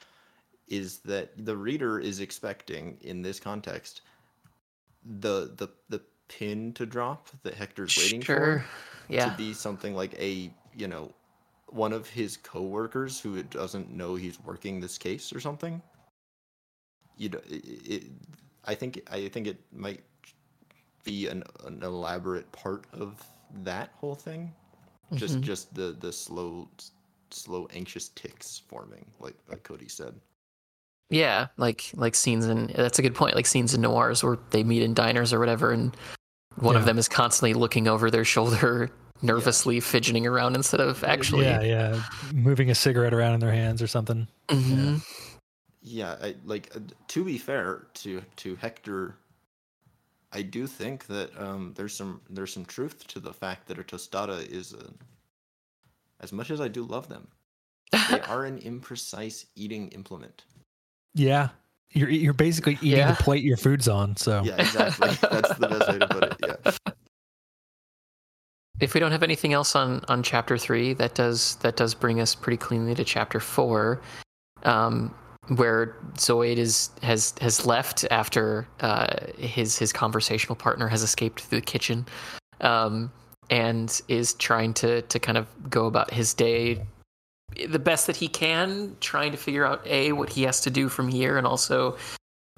[0.67, 4.01] is that the reader is expecting in this context
[5.05, 8.63] the the the pin to drop that Hector's waiting for?
[9.09, 9.29] Yeah.
[9.29, 11.13] to be something like a you know
[11.67, 15.81] one of his coworkers who doesn't know he's working this case or something?
[17.17, 18.03] You know it, it,
[18.65, 20.01] i think i think it might
[21.03, 23.23] be an, an elaborate part of
[23.63, 24.53] that whole thing.
[25.15, 25.41] Just Mhm.
[25.41, 26.69] just the the slow
[27.31, 30.19] slow anxious ticks forming like like cody said
[31.11, 33.35] Yeah, like like scenes in that's a good point.
[33.35, 35.95] Like scenes in noirs where they meet in diners or whatever, and
[36.55, 38.89] one of them is constantly looking over their shoulder,
[39.21, 41.45] nervously fidgeting around instead of actually.
[41.45, 42.03] Yeah, yeah.
[42.33, 44.27] Moving a cigarette around in their hands or something.
[44.47, 45.01] Mhm.
[45.81, 49.15] yeah I, like uh, to be fair to to hector
[50.31, 53.83] i do think that um there's some there's some truth to the fact that a
[53.83, 54.93] tostada is a
[56.19, 57.27] as much as i do love them
[58.11, 60.43] they are an imprecise eating implement
[61.13, 61.49] Yeah.
[61.93, 63.11] You're you're basically eating Yeah.
[63.11, 64.15] the plate your food's on.
[64.15, 66.35] So yeah exactly that's the best way to put it
[66.65, 66.93] yeah
[68.79, 72.19] If we don't have anything else on on chapter three, that does that does bring
[72.19, 74.01] us pretty cleanly to chapter four,
[74.63, 75.13] um,
[75.55, 81.59] where Zoid is has has left after uh, his his conversational partner has escaped through
[81.59, 82.07] the kitchen,
[82.61, 83.11] um,
[83.51, 86.83] and is trying to to kind of go about his day
[87.67, 90.89] the best that he can, trying to figure out a what he has to do
[90.89, 91.97] from here, and also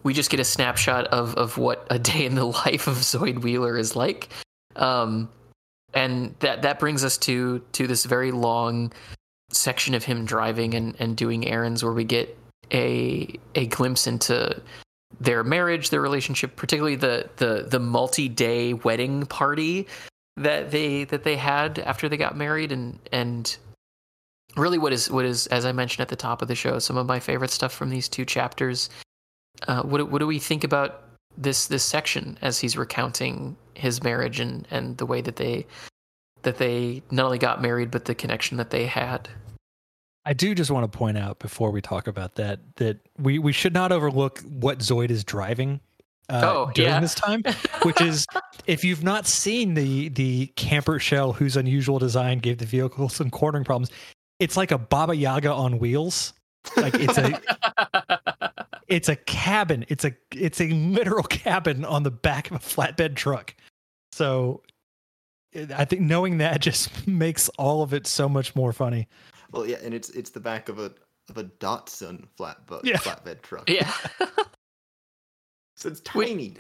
[0.03, 3.41] we just get a snapshot of of what a day in the life of Zoid
[3.41, 4.29] Wheeler is like.
[4.75, 5.29] Um,
[5.93, 8.91] and that that brings us to to this very long
[9.51, 12.37] section of him driving and and doing errands where we get
[12.71, 14.59] a a glimpse into
[15.19, 19.87] their marriage their relationship particularly the the the multi-day wedding party
[20.37, 23.57] that they that they had after they got married and and
[24.55, 26.97] really what is what is as i mentioned at the top of the show some
[26.97, 28.89] of my favorite stuff from these two chapters
[29.67, 31.03] uh, what do- what do we think about
[31.37, 35.65] this this section as he's recounting his marriage and and the way that they
[36.43, 39.27] that they not only got married but the connection that they had
[40.25, 43.51] I do just want to point out before we talk about that that we we
[43.51, 45.81] should not overlook what Zoid is driving
[46.29, 46.99] uh, Oh, during yeah.
[47.01, 47.43] this time,
[47.81, 48.25] which is
[48.65, 53.29] if you've not seen the the camper shell whose unusual design gave the vehicle some
[53.29, 53.91] cornering problems,
[54.43, 56.33] it's like a Baba Yaga on wheels.
[56.77, 57.41] Like it's a
[58.87, 59.85] it's a cabin.
[59.89, 63.55] It's a it's a literal cabin on the back of a flatbed truck.
[64.11, 64.61] So
[65.75, 69.07] I think knowing that just makes all of it so much more funny.
[69.51, 70.91] well yeah and it's it's the back of a
[71.29, 72.97] of a datsun flatbed Yeah.
[72.97, 73.91] flatbed truck yeah
[75.77, 76.27] so it's Wait.
[76.27, 76.53] tiny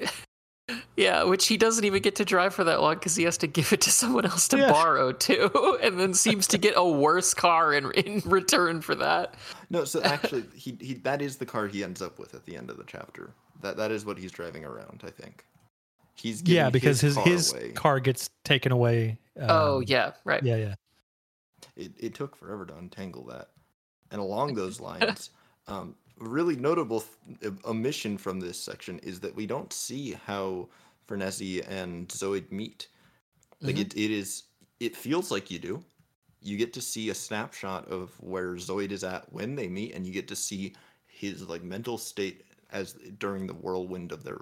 [0.95, 3.47] yeah which he doesn't even get to drive for that long because he has to
[3.47, 4.71] give it to someone else to Yeah.
[4.71, 9.35] borrow too and then seems to get a worse car in in return for that
[9.69, 12.55] No, so actually, he, he that is the car he ends up with at the
[12.55, 13.33] end of the chapter.
[13.61, 15.01] That that is what he's driving around.
[15.05, 15.45] I think.
[16.15, 17.71] He's yeah, because his car his away.
[17.71, 19.17] car gets taken away.
[19.39, 20.75] oh um, yeah right yeah, yeah.
[21.75, 23.49] It it took forever to untangle that.
[24.11, 25.31] And along those lines,
[25.67, 27.03] um, really notable
[27.41, 30.69] th- omission from this section is that we don't see how
[31.07, 32.87] Frenesi and Zoid meet.
[33.63, 33.79] Like Mhm.
[33.79, 34.43] it, it is
[34.79, 35.85] it feels like you do.
[36.41, 40.05] You get to see a snapshot of where Zoid is at when they meet, and
[40.05, 40.75] you get to see
[41.07, 44.41] his like mental state as during the whirlwind of their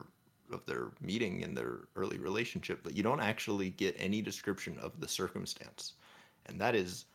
[0.52, 5.00] of their meeting and their early relationship, but you don't actually get any description of
[5.00, 5.94] the circumstance,
[6.48, 7.06] and that is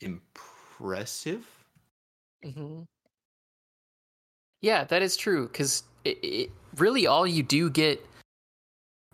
[0.00, 1.46] impressive.
[2.44, 2.82] Mm-hmm.
[4.62, 5.48] Yeah, that is true.
[5.48, 5.82] Because
[6.76, 8.04] really all you do get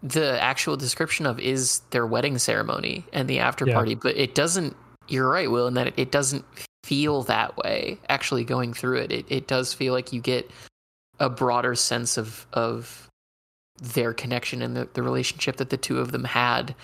[0.03, 3.75] the actual description of is their wedding ceremony and the after Yeah.
[3.75, 4.77] party, but it doesn't.
[5.09, 6.45] You're right, Will, in that it, it doesn't
[6.85, 7.99] feel that way.
[8.09, 10.51] Actually, going through it, it it does feel like you get
[11.21, 13.09] a broader sense of of
[13.81, 16.75] their connection and the, the relationship that the two of them had.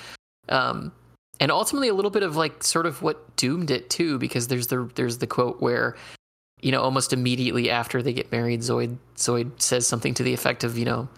[0.49, 0.93] Um,
[1.39, 4.67] and ultimately a little bit of like sort of what doomed it too, because there's
[4.69, 5.97] the there's the quote where,
[6.63, 10.65] you know, almost immediately after they get married, Zoid Zoid says something to the effect
[10.65, 11.09] of, you know,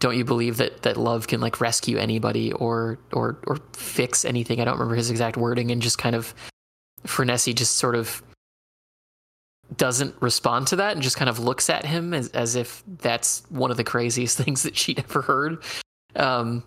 [0.00, 4.60] don't you believe that that love can like rescue anybody or or or fix anything?
[4.60, 6.34] I don't remember his exact wording, and just kind of
[7.06, 8.22] Frenesi just sort of
[9.76, 13.42] doesn't respond to that and just kind of looks at him as, as if that's
[13.50, 15.62] one of the craziest things that she'd ever heard.
[16.16, 16.64] Um,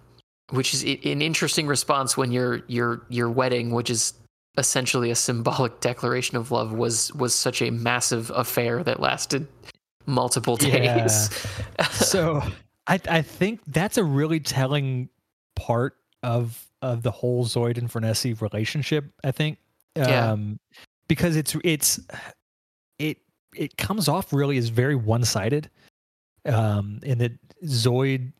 [0.51, 4.13] which is an interesting response when your your your wedding, which is
[4.57, 9.47] essentially a symbolic declaration of love, was was such a massive affair that lasted
[10.05, 10.99] multiple Yeah.
[11.01, 11.29] days.
[11.91, 12.41] so
[12.87, 15.09] I I think that's a really telling
[15.55, 19.05] part of of the whole Zoid and Frenesi relationship.
[19.23, 19.57] I think,
[19.95, 20.31] Yeah.
[20.31, 20.59] um,
[21.07, 21.99] because it's it's
[22.99, 23.17] it
[23.55, 25.69] it comes off really as very one sided,
[26.45, 27.33] um, in that
[27.65, 28.33] Zoid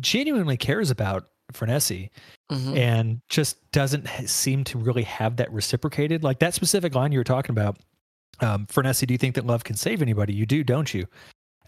[0.00, 2.10] genuinely cares about Frenesi
[2.50, 2.76] Mhm.
[2.76, 6.22] and just doesn't seem to really have that reciprocated.
[6.24, 7.78] Like that specific line you were talking about,
[8.40, 10.34] um, Frenesi, do you think that love can save anybody?
[10.34, 11.06] You do, don't you?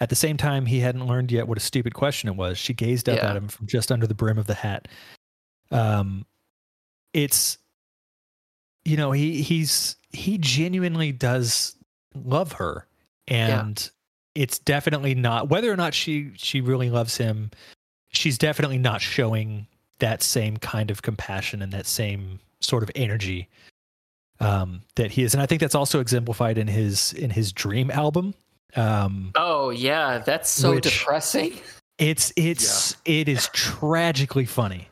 [0.00, 2.56] At the same time, he hadn't learned yet what a stupid question it was.
[2.58, 3.30] She gazed up Yeah.
[3.30, 4.86] at him from just under the brim of the hat.
[5.70, 6.24] Um,
[7.12, 7.58] it's,
[8.84, 11.76] you know, he he's he genuinely does
[12.14, 12.86] love her,
[13.26, 13.90] and
[14.34, 17.50] it's definitely not whether or not she she really loves him.
[18.18, 19.66] She's definitely not showing
[20.00, 23.48] that same kind of compassion and that same sort of energy
[24.40, 27.90] um, that he is, and I think that's also exemplified in his in his Dream
[27.90, 28.34] album.
[28.76, 31.54] Um, Oh yeah, that's so depressing.
[31.98, 34.88] it's it's it is tragically funny.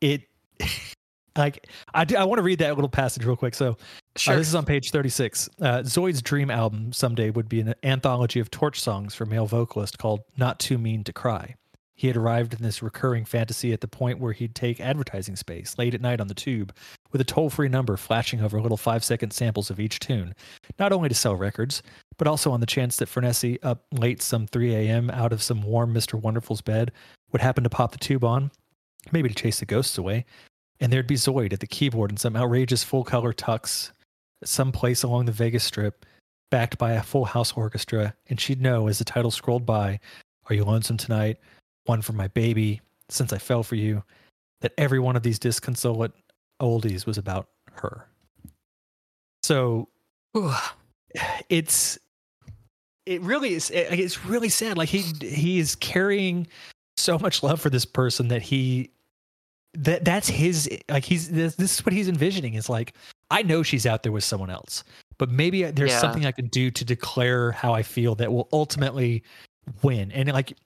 [0.00, 0.22] It
[1.36, 3.54] like I do, I want to read that little passage real quick.
[3.54, 3.74] So uh,
[4.16, 4.36] Sure.
[4.36, 5.48] this is on page 36.
[5.60, 9.98] Uh, Zoid's dream album someday would be an anthology of torch songs for male vocalist
[9.98, 11.56] called Not Too Mean to Cry.
[11.96, 15.78] He had arrived in this recurring fantasy at the point where he'd take advertising space
[15.78, 16.74] late at night on the tube
[17.12, 20.34] with a toll free number flashing over little five second samples of each tune,
[20.78, 21.82] not only to sell records,
[22.18, 25.08] but also on the chance that Frenesi, up late some 3 a.m.
[25.10, 26.20] out of some warm Mr.
[26.20, 26.90] Wonderful's bed,
[27.30, 28.50] would happen to pop the tube on,
[29.12, 30.24] maybe to chase the ghosts away,
[30.80, 33.92] and there'd be Zoid at the keyboard in some outrageous full color tux
[34.44, 36.04] someplace along the Vegas Strip,
[36.50, 40.00] backed by a full house orchestra, and she'd know as the title scrolled by,
[40.48, 41.38] Are You Lonesome Tonight?
[41.86, 44.02] One for My Baby, Since I Fell for You,
[44.60, 46.12] that every one of these disconsolate
[46.60, 48.06] oldies was about her.
[49.42, 49.88] So
[51.48, 51.98] it's
[53.06, 56.46] it really is it- it's really sad like he he is carrying
[56.96, 58.90] so much love for this person that he
[59.74, 62.94] that that's his like he's this, this is what he's envisioning is like
[63.30, 64.84] i know she's out there with someone else
[65.18, 66.00] but maybe there's Yeah.
[66.00, 69.22] something i can do to declare how i feel that will ultimately
[69.82, 70.56] win and like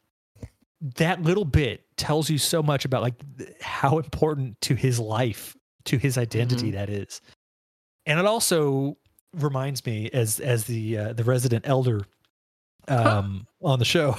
[0.97, 3.15] that little bit tells you so much about like
[3.61, 7.21] how important to his life to his identity that is.
[8.07, 8.97] And it also
[9.35, 12.03] reminds me as as the uh, the resident elder
[12.89, 14.17] um on the show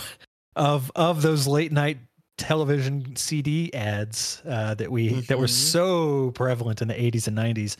[0.55, 1.97] of of those late night
[2.38, 5.49] television CD ads uh, that we that were Mhm.
[5.72, 7.76] so prevalent in the 80s and 90s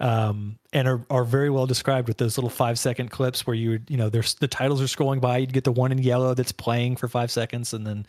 [0.00, 3.70] um and are, are very well described with those little five second clips where you
[3.70, 6.34] would you know there's the titles are scrolling by you'd get the one in yellow
[6.34, 8.06] that's playing for five seconds and then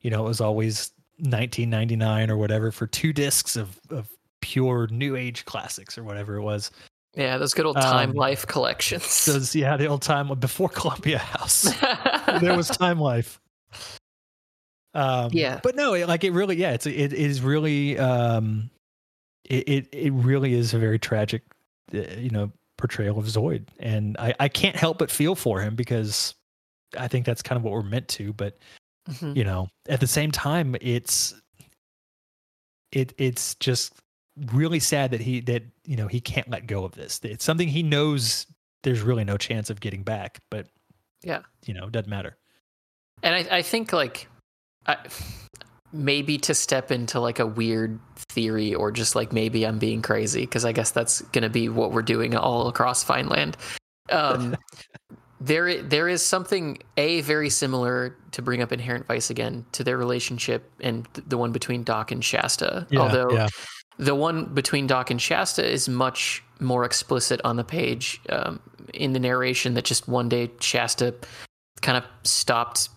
[0.00, 4.08] you know it was always 1999 or whatever for two discs of of
[4.40, 6.70] pure new age classics or whatever it was
[7.14, 9.24] Yeah, those good old Time Um, Life collections.
[9.26, 11.62] those yeah the old time before columbia house
[12.40, 13.40] there was time life
[14.94, 15.60] um Yeah.
[15.62, 18.68] but no it, like it really yeah it's it is really um
[19.44, 21.42] it it, it really is a very tragic
[21.94, 25.74] uh, you know portrayal of zoid and i i can't help but feel for him
[25.76, 26.34] because
[26.98, 28.58] i think that's kind of what we're meant to but
[29.10, 29.34] Mhm.
[29.36, 31.34] you know at the same time it's
[32.92, 33.94] it it's just
[34.52, 37.68] really sad that he that you know he can't let go of this it's something
[37.68, 38.46] he knows
[38.84, 40.68] there's really no chance of getting back but
[41.22, 41.40] Yeah.
[41.66, 42.36] you know it doesn't matter
[43.24, 44.28] And I, I think like
[44.86, 44.96] I,
[45.92, 50.40] maybe to step into like a weird theory or just like maybe I'm being crazy
[50.42, 53.56] because I guess that's going to be what we're doing all across Vineland.
[54.10, 54.56] Um,
[55.40, 59.96] there there is something a very similar to bring up inherent vice again to their
[59.96, 62.86] relationship and the one between Doc and Shasta.
[62.90, 63.48] Yeah, Although yeah.
[63.98, 68.60] the one between Doc and Shasta is much more explicit on the page um,
[68.94, 71.14] in the narration that just one day Shasta
[71.80, 72.88] kind of stopped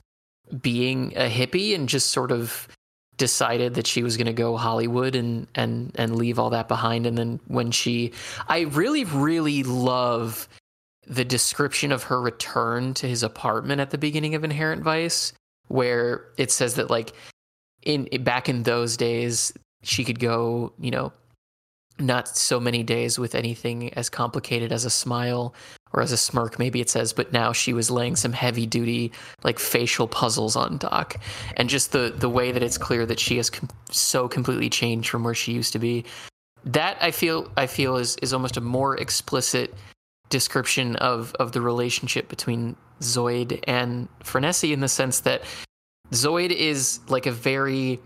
[0.61, 2.67] being a hippie and just sort of
[3.17, 7.05] decided that she was going to go Hollywood and and and leave all that behind.
[7.05, 8.11] And then when she
[8.47, 10.47] I really really love
[11.07, 15.33] the description of her return to his apartment at the beginning of Inherent Vice
[15.67, 17.13] where it says that like
[17.83, 19.53] in back in those days
[19.83, 21.13] she could go, you know,
[21.99, 25.53] not so many days with anything as complicated as a smile
[25.95, 29.11] or as a smirk maybe it says but now she was laying some heavy duty
[29.43, 31.15] like facial puzzles on doc.
[31.57, 35.09] And just the the way that it's clear that she has com- so completely changed
[35.09, 36.03] from where she used to be
[36.65, 39.73] that i feel i feel is is almost a more explicit
[40.29, 45.43] description of of the relationship between zoid and Frenesi in the sense that
[46.11, 47.99] zoid is like a very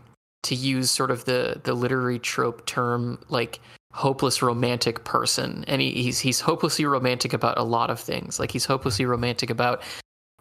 [0.43, 3.59] to use sort of the the literary trope term like
[3.91, 5.65] hopeless romantic person.
[5.67, 8.39] And he, he's he's hopelessly romantic about a lot of things.
[8.39, 9.81] Like he's hopelessly romantic about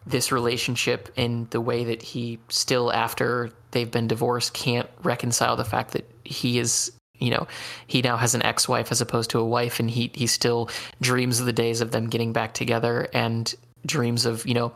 [0.05, 5.65] this relationship in the way that he still after they've been divorced can't reconcile the
[5.65, 7.47] fact that he is you know
[7.85, 9.79] he now has an ex-wife as opposed to a wife.
[9.79, 10.69] And he he still
[11.01, 13.53] dreams of the days of them getting back together and
[13.85, 14.73] dreams of you know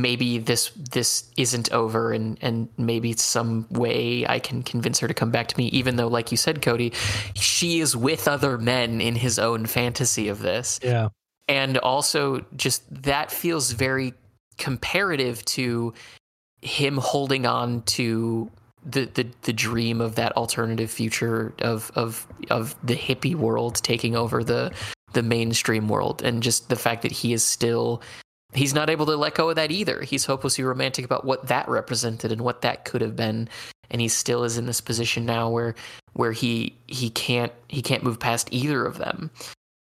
[0.00, 5.14] maybe this this isn't over and and maybe some way I can convince her to
[5.14, 6.92] come back to me even though like you said Cody
[7.34, 11.08] she is with other men in his own fantasy of this Yeah.
[11.48, 14.14] and also just that feels very
[14.58, 15.92] comparative to
[16.62, 18.50] him holding on to
[18.86, 24.14] the, the the dream of that alternative future of of of the hippie world taking
[24.14, 24.72] over the
[25.14, 28.02] the mainstream world and just the fact that he is still
[28.54, 30.02] he's not able to let go of that either.
[30.02, 33.48] He's hopelessly romantic about what that represented and what that could have been.
[33.90, 35.74] And he still is in this position now where
[36.14, 39.30] where he he can't he can't move past either of them.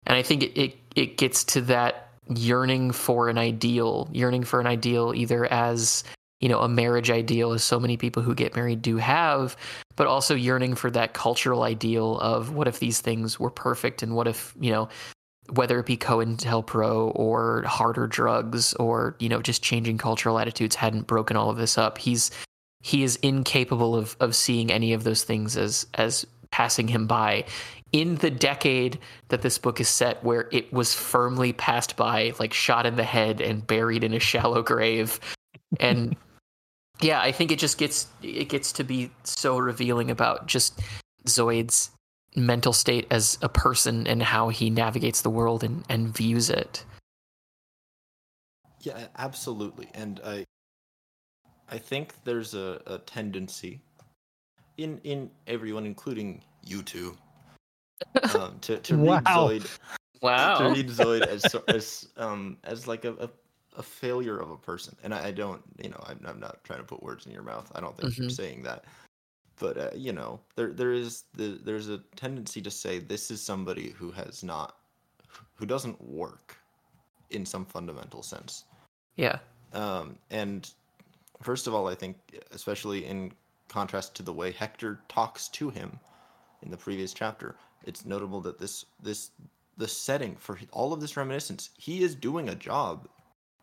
[0.05, 4.59] And i think it it, it gets to that yearning for an ideal yearning for
[4.59, 6.03] an ideal either as
[6.39, 9.57] you know a marriage ideal as so many people who get married do have
[9.95, 14.15] but also yearning for that cultural ideal of what if these things were perfect and
[14.15, 14.87] what if you know
[15.51, 21.07] whether it be COINTELPRO or harder drugs or you know just changing cultural attitudes hadn't
[21.07, 21.97] broken all of this up.
[21.97, 22.31] He's
[22.81, 27.45] he is incapable of of seeing any of those things as as passing him by.
[27.91, 32.53] In the decade that this book is set where it was firmly passed by like
[32.53, 35.19] shot in the head and buried in a shallow grave
[35.79, 36.15] and
[37.01, 40.81] yeah i think it just gets it gets to be so revealing about just
[41.27, 41.91] zoid's
[42.35, 46.85] mental state as a person and how he navigates the world and, and views it
[48.81, 49.87] Yeah, absolutely.
[49.93, 50.43] And I
[51.69, 53.81] I think there's a, a tendency
[54.77, 57.17] in in everyone, including you two,
[58.35, 59.69] um, to, to read Zoid
[60.21, 60.47] Wow.
[60.57, 63.29] Zoid to read Zoid as as um as like a, a,
[63.77, 64.95] a failure of a person.
[65.03, 67.43] And I, I don't you know, I'm I'm not trying to put words in your
[67.43, 67.71] mouth.
[67.75, 68.31] I don't think you're Mhm.
[68.31, 68.85] saying that.
[69.59, 73.41] But uh, you know, there there is the there's a tendency to say this is
[73.41, 74.77] somebody who has not
[75.55, 76.57] who doesn't work
[77.29, 78.65] in some fundamental sense.
[79.15, 79.39] yeah
[79.73, 80.69] Um, and
[81.41, 82.17] first of all, I think,
[82.51, 83.31] especially in
[83.69, 85.99] contrast to the way Hector talks to him
[86.61, 89.31] in the previous chapter, it's notable that this this
[89.77, 93.07] the setting for all of this reminiscence, he is doing a job.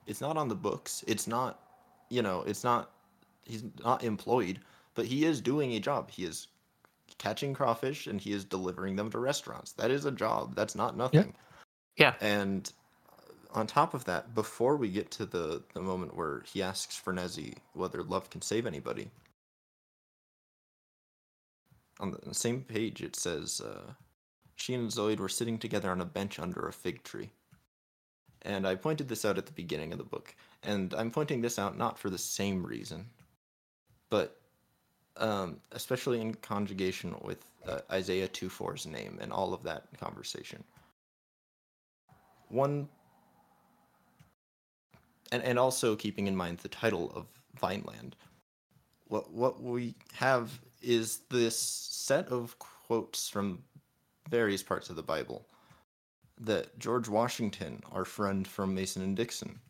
[0.06, 1.04] It's not on the books.
[1.06, 1.60] It's not,
[2.08, 2.90] you know, it's not.
[3.44, 4.60] He's not employed,
[5.00, 6.10] but he is doing a job.
[6.10, 6.48] He is
[7.16, 9.72] catching crawfish and he is delivering them to restaurants.
[9.72, 10.54] That is a job.
[10.54, 11.32] That's not nothing.
[11.96, 12.12] Yeah.
[12.20, 12.28] yeah.
[12.28, 12.70] And
[13.54, 17.54] on top of that, before we get to the, the moment where he asks Frenesi
[17.72, 19.10] whether love can save anybody,
[21.98, 23.94] on the same page it says, uh,
[24.56, 27.30] she and Zoid were sitting together on a bench under a fig tree.
[28.42, 30.34] And I pointed this out at the beginning of the book.
[30.62, 33.06] And I'm pointing this out not for the same reason,
[34.10, 34.36] but
[35.20, 40.64] um, especially in conjugation with uh, Isaiah 2.4's name and all of that conversation.
[42.48, 42.88] One
[45.30, 47.26] and and also keeping in mind the title of
[47.60, 48.16] Vineland.
[49.06, 53.62] What what we have is this set of quotes from
[54.28, 55.46] various parts of the Bible
[56.40, 59.60] that George Washington, our friend from Mason and Dixon,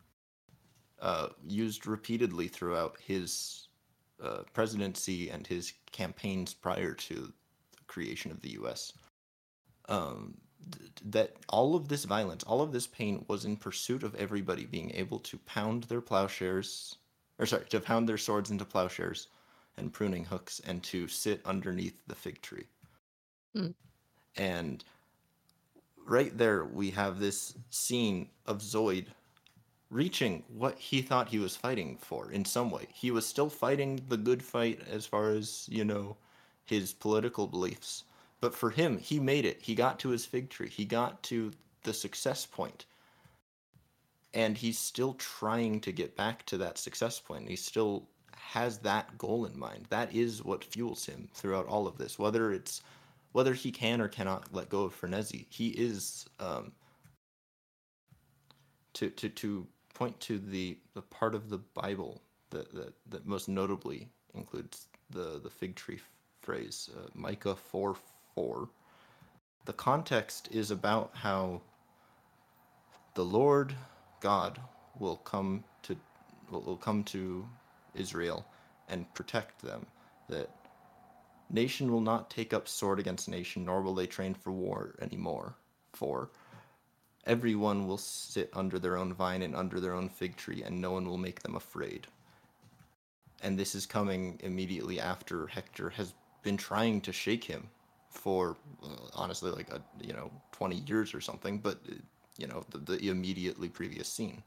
[1.01, 3.67] uh, used repeatedly throughout his
[4.21, 8.93] uh, presidency and his campaigns prior to the creation of the U.S.
[9.89, 10.37] Um,
[10.71, 14.65] th- that all of this violence, all of this pain was in pursuit of everybody
[14.65, 16.97] being able to pound their plowshares,
[17.39, 19.27] or sorry, to pound their swords into plowshares
[19.77, 22.67] and pruning hooks and to sit underneath the fig tree.
[23.55, 23.73] Mm.
[24.37, 24.83] And
[26.05, 29.07] right there, we have this scene of Zoid
[29.91, 32.87] reaching what he thought he was fighting for in some way.
[32.93, 36.15] He was still fighting the good fight as far as, you know,
[36.65, 38.05] his political beliefs.
[38.39, 39.61] But for him, he made it.
[39.61, 40.69] He got to his fig tree.
[40.69, 41.51] He got to
[41.83, 42.85] the success point.
[44.33, 47.49] And he's still trying to get back to that success point.
[47.49, 49.87] He still has that goal in mind.
[49.89, 52.17] That is what fuels him throughout all of this.
[52.17, 52.81] Whether it's
[53.33, 56.71] whether he can or cannot let go of Frenzy, he is um,
[58.93, 63.47] to to to point to the the part of the Bible that that, that most
[63.47, 65.99] notably includes the the fig tree
[66.41, 67.95] phrase, uh, Micah four
[68.35, 68.69] four.
[69.65, 71.61] The context is about how
[73.13, 73.75] the Lord
[74.19, 74.59] God
[74.99, 75.95] will come to
[76.49, 77.47] will come to
[77.95, 78.45] Israel
[78.89, 79.85] and protect them.
[80.29, 80.49] That
[81.49, 85.55] nation will not take up sword against nation, nor will they train for war anymore.
[85.93, 86.29] For
[87.25, 90.91] everyone will sit under their own vine and under their own fig tree, and no
[90.91, 92.07] one will make them afraid.
[93.41, 97.69] And this is coming immediately after Hector has been trying to shake him
[98.09, 101.93] for uh, honestly like a you know 20 years or something but uh,
[102.37, 104.43] you know the, the immediately previous scene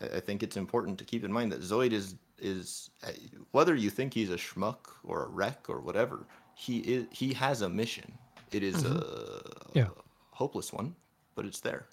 [0.00, 3.10] I, I think it's important to keep in mind that zoid is is uh,
[3.50, 6.24] whether you think he's a schmuck or a wreck or whatever
[6.54, 8.16] he is he has a mission
[8.52, 8.96] it is Mhm.
[8.96, 9.88] a, Yeah.
[9.88, 10.94] a hopeless one
[11.34, 11.86] but it's there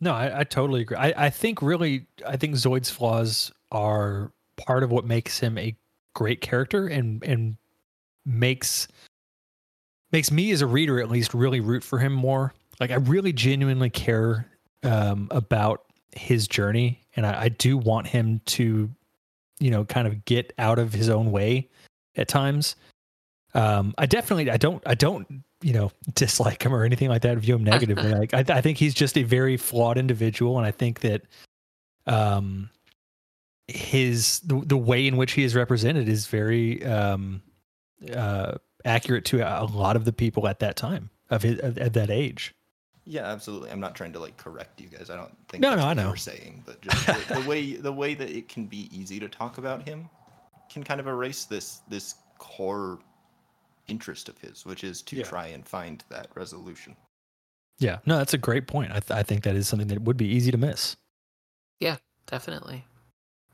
[0.00, 0.96] No, I, I totally agree.
[0.96, 5.76] I, I think really, I think Zoid's flaws are part of what makes him a
[6.14, 7.56] great character and and
[8.24, 8.88] makes
[10.12, 12.54] makes me as a reader at least really root for him more.
[12.80, 14.46] Like I really genuinely care
[14.82, 18.90] um, about his journey, and I, I do want him to,
[19.58, 21.68] you know, kind of get out of his own way
[22.16, 22.76] at times.
[23.54, 27.38] Um, I definitely, I don't, I don't, you know, dislike him or anything like that.
[27.38, 28.12] View him negatively.
[28.14, 31.22] like I, I think he's just a very flawed individual, and I think that,
[32.06, 32.70] um,
[33.66, 37.42] his the, the way in which he is represented is very um,
[38.14, 38.54] uh,
[38.84, 42.08] accurate to a lot of the people at that time of his of, at that
[42.08, 42.54] age.
[43.04, 45.82] yeah absolutely i'm not trying to like correct you guys i don't think No, no,
[45.84, 46.08] I know.
[46.10, 49.28] were saying but just the, the way the way that it can be easy to
[49.28, 50.08] talk about him
[50.72, 52.98] can kind of erase this this core
[53.88, 55.24] interest of his which is to Yeah.
[55.24, 56.94] try and find that resolution
[57.80, 58.90] Yeah, no, that's a great point.
[58.90, 60.96] I, th- I think that is something that would be easy to miss.
[61.80, 61.96] Yeah,
[62.26, 62.84] definitely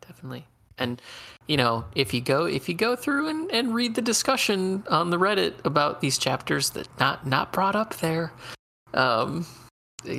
[0.07, 0.47] definitely
[0.79, 1.01] and
[1.47, 5.11] you know if you go if you go through and, and read the discussion on
[5.11, 8.33] the reddit about these chapters that not not brought up there
[8.93, 9.47] um it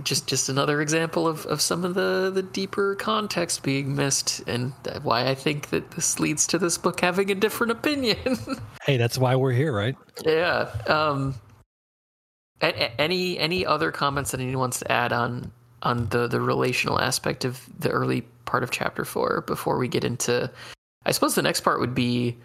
[0.03, 4.74] just just another example of, of some of the the deeper context being missed and
[5.03, 8.18] why i think that this leads to this book having a different opinion
[8.86, 9.95] Hey, that's why we're here, right?
[10.26, 11.36] yeah um
[12.62, 15.52] any any other comments that anyone wants to add on
[15.84, 20.03] on the the relational aspect of the early part of chapter four before we get
[20.03, 20.49] into
[21.06, 22.36] i suppose the next part would be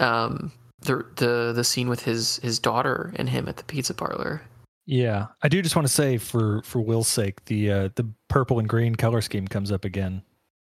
[0.00, 0.50] um
[0.80, 4.42] the the the scene with his his daughter and him at the pizza parlor
[4.86, 8.58] Yeah, I do just want to say for for Will's sake, the uh, the purple
[8.58, 10.22] and green color scheme comes up again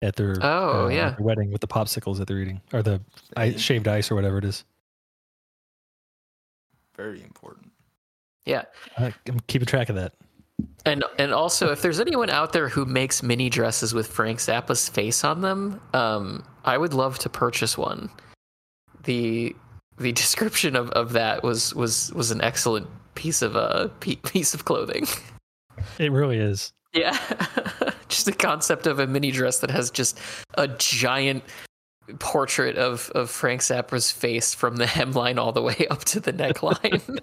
[0.02, 1.10] at their Oh, uh, yeah.
[1.10, 3.02] their wedding with the popsicles that they're eating or the
[3.36, 4.64] I, And shaved ice or whatever it is.
[6.96, 7.72] very important
[8.46, 8.64] yeah
[8.98, 10.14] I, I'm keeping track of that.
[10.86, 14.90] And and also, if there's anyone out there who makes mini dresses with Frank Zappa's
[14.90, 18.10] face on them, um, I would love to purchase one.
[19.04, 19.56] the
[19.98, 24.54] The description of, of that was was was an excellent piece of uh pe- piece
[24.54, 25.08] of clothing.
[25.98, 26.72] It really is.
[26.94, 27.18] Yeah,
[28.08, 30.20] just the concept of a mini dress that has just
[30.56, 31.44] a giant
[32.20, 36.32] portrait of of Frank Zappa's face from the hemline all the way up to the
[36.32, 37.20] neckline.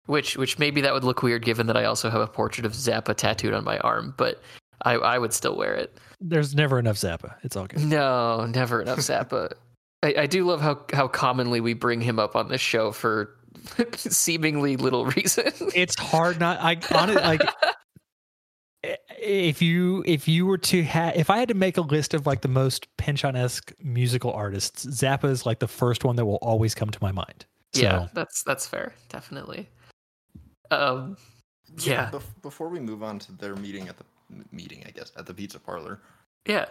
[0.06, 2.72] which which maybe that would look weird given that I also have a portrait of
[2.72, 4.42] Zappa tattooed on my arm, but
[4.82, 5.98] I I would still wear it.
[6.20, 7.34] There's never enough Zappa.
[7.42, 7.84] It's all good.
[7.84, 9.52] No, never enough Zappa.
[10.02, 13.34] I, I do love how how commonly we bring him up on this show for
[13.97, 15.52] seemingly little reason.
[15.74, 16.59] It's hard not.
[16.60, 17.40] I honestly like.
[19.18, 22.24] If you if you were to have if I had to make a list of
[22.24, 26.36] like the most Pynchon esque musical artists, Zappa is like the first one that will
[26.36, 27.47] always come to my mind.
[27.72, 29.68] So, Yeah, that's that's fair, definitely.
[30.70, 31.16] Um,
[31.78, 34.05] yeah, bef- before we move on to their meeting at the
[34.51, 36.01] meeting i guess at the pizza parlor
[36.47, 36.66] yeah,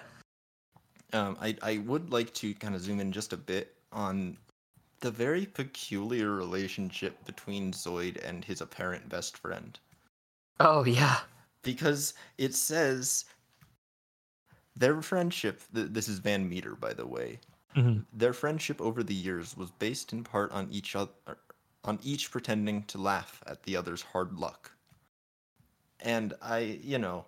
[1.12, 4.38] um, I, I would like to kind of zoom in just a bit on
[5.06, 9.78] the very peculiar relationship between Zoid and his apparent best friend.
[10.60, 11.20] Oh yeah.
[11.62, 13.26] Because it says
[14.76, 17.40] their friendship, th- this is Van Meter, by the way,
[17.76, 18.04] Mhm.
[18.14, 21.12] their friendship over the years was based in part on each other,
[21.84, 24.72] on each pretending to laugh at the other's hard luck.
[26.00, 27.28] And I, you know,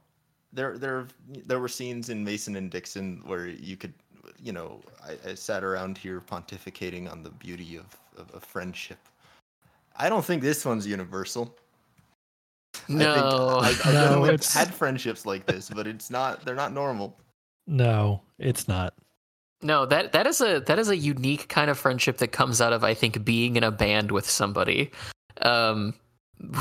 [0.51, 3.93] there there there were scenes in Mason and Dixon where you could,
[4.41, 7.85] you know, I, I sat around here pontificating on the beauty of,
[8.17, 8.99] of, of friendship.
[9.95, 11.55] I don't think this one's universal.
[12.87, 13.59] No.
[13.61, 16.45] I think I, I No, definitely it's- had friendships like this, but it's not.
[16.45, 17.15] They're not normal.
[17.65, 18.93] No, it's not.
[19.63, 22.73] No, that that is a that is a unique kind of friendship that comes out
[22.73, 24.91] of I think being in a band with somebody.
[25.41, 25.95] Um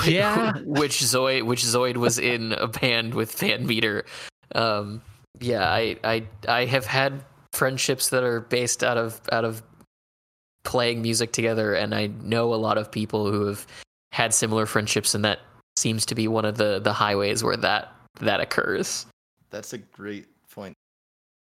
[0.07, 0.57] Yeah.
[0.65, 4.07] which Zoid which Zoid was in a band with Van Meter.
[4.55, 5.03] Um
[5.40, 7.23] yeah, I I I have had
[7.57, 9.62] friendships that are based out of out of
[10.62, 13.66] playing music together and I know a lot of people who have
[14.12, 15.41] had similar friendships and that
[15.77, 19.07] seems to be one of the the highways where that that occurs.
[19.51, 20.74] That's a great point.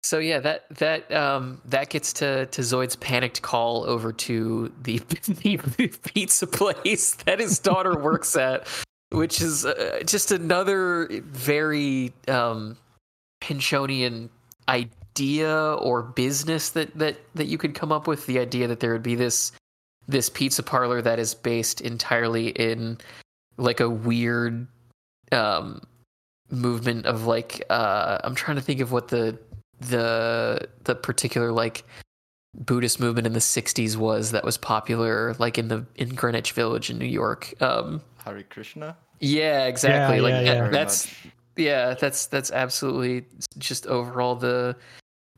[0.04, 4.98] So yeah, that that um that gets to to Zoid's panicked call over to the,
[5.28, 5.58] the
[6.04, 8.68] pizza place that his daughter works at,
[9.10, 12.78] which is uh, just another very um
[13.42, 14.30] Pynchonian
[14.68, 18.26] idea or business that that that you could come up with.
[18.26, 19.52] The idea that there would be this
[20.08, 22.98] this pizza parlor that is based entirely in
[23.58, 24.68] like a weird
[25.32, 25.82] um
[26.52, 29.38] movement of like uh I'm trying to think of what the
[29.80, 31.84] the the particular like
[32.54, 36.90] Buddhist movement in the 60s was that was popular like in the in Greenwich Village
[36.90, 37.54] in New York.
[37.62, 38.96] Um Hare Krishna.
[39.20, 40.18] yeah, exactly.
[40.18, 40.70] Yeah, like yeah, yeah.
[40.70, 41.14] That's
[41.58, 43.26] yeah, that's that's absolutely
[43.58, 44.76] just overall the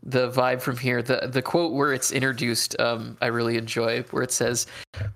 [0.08, 1.04] the vibe from here.
[1.04, 4.66] The the quote where it's introduced, um, I really enjoy, where it says,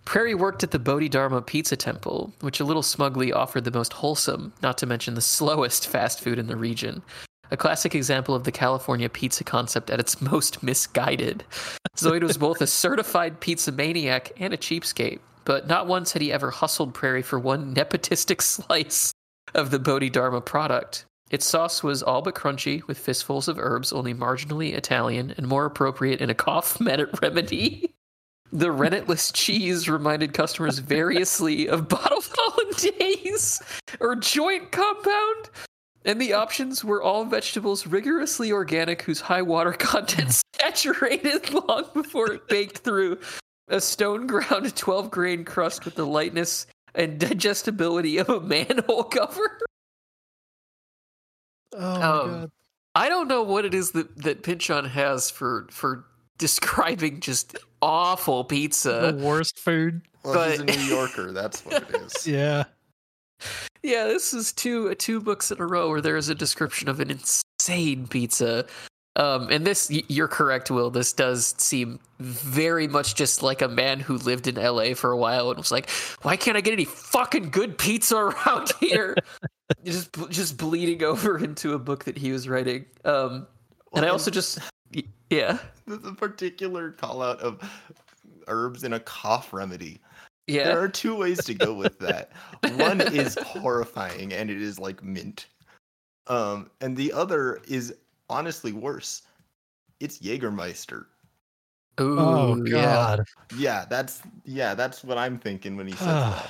[0.05, 4.53] "Prairie worked at the Bodhidharma Pizza Temple, which a little smugly offered the most wholesome,
[4.61, 7.01] not to mention the slowest fast food in the region."
[7.49, 11.43] A classic example of the California pizza concept at its most misguided.
[11.97, 16.31] Zoid was both a certified pizza maniac and a cheapskate, but not once had he
[16.31, 19.13] ever hustled Prairie for one nepotistic slice
[19.53, 21.05] of the Bodhidharma product.
[21.31, 25.65] Its sauce was all but crunchy, with fistfuls of herbs, only marginally Italian and more
[25.65, 27.95] appropriate in a cough med- remedy.
[28.51, 33.61] The rennetless cheese reminded customers variously of bottled hollandaise
[34.01, 35.49] or joint compound.
[36.03, 42.33] And the options were all vegetables rigorously organic whose high water content saturated long before
[42.33, 43.19] it baked through
[43.69, 49.59] a stone ground 12 grain crust with the lightness and digestibility of a manhole cover.
[51.73, 52.51] Oh Um,
[52.95, 56.05] I don't know what it is that that Pynchon has for for
[56.37, 59.13] describing just awful pizza.
[59.15, 60.01] the worst food.
[60.23, 61.31] Well, he's a New Yorker.
[61.33, 62.27] That's what it is.
[62.27, 62.65] Yeah.
[63.81, 66.99] Yeah, this is two two books in a row where there is a description of
[66.99, 68.65] an insane pizza.
[69.17, 70.89] Um, and this, you're correct, Will.
[70.89, 75.17] This does seem very much just like a man who lived in LA for a
[75.17, 75.89] while and was like,
[76.21, 79.15] "Why can't I get any fucking good pizza around here?"
[79.83, 82.85] Just just bleeding over into a book that he was writing.
[83.05, 83.47] Um,
[83.93, 84.59] and I also just,
[84.93, 87.59] y- yeah, the, the particular call out of
[88.47, 89.99] herbs in a cough remedy.
[90.47, 90.65] yeah.
[90.65, 92.31] There are two ways to go with that.
[92.77, 95.47] One is horrifying and it is like mint.
[96.27, 97.93] Um, and the other is
[98.29, 99.23] honestly worse.
[99.99, 101.05] It's Jägermeister.
[101.99, 102.81] Ooh, oh yeah.
[102.81, 103.25] God.
[103.57, 106.49] Yeah, that's yeah, that's what I'm thinking when he says that.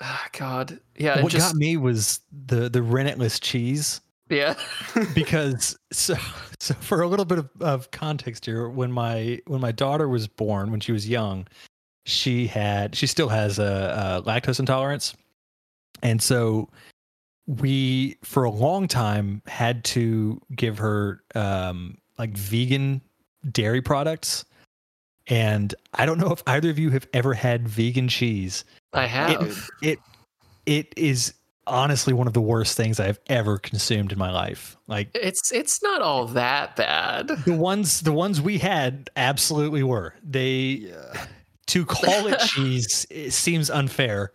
[0.00, 1.22] Ah, God, yeah.
[1.22, 4.00] what just, got me was the the rennetless cheese
[4.30, 4.54] yeah.
[5.14, 6.16] because so
[6.58, 10.26] so for a little bit of, of context here when my when my daughter was
[10.26, 11.46] born when she was young
[12.06, 15.14] she had she still has a, a lactose intolerance
[16.02, 16.68] and so
[17.46, 23.02] we for a long time had to give her um like vegan
[23.52, 24.46] dairy products
[25.28, 28.64] and i don't know if either of you have ever had vegan cheese
[28.94, 29.40] I have.
[29.40, 29.98] Dude, it
[30.66, 31.34] it is
[31.66, 34.76] honestly one of the worst things I've ever consumed in my life.
[34.86, 37.28] Like It's it's not all that bad.
[37.44, 40.14] the ones the ones we had absolutely were.
[40.22, 41.26] They yeah.
[41.66, 44.32] to call it cheese it seems unfair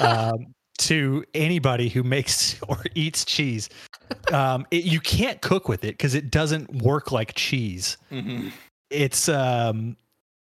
[0.00, 3.68] um, to anybody who makes or eats cheese.
[4.32, 7.96] Um, it, you can't cook with it because it doesn't work like cheese.
[8.10, 8.50] Mhm.
[8.90, 9.96] It's um,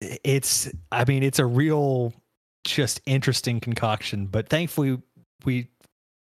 [0.02, 2.14] it's I mean it's a real
[2.64, 4.28] just interesting concoction.
[4.28, 5.02] But thankfully
[5.46, 5.68] we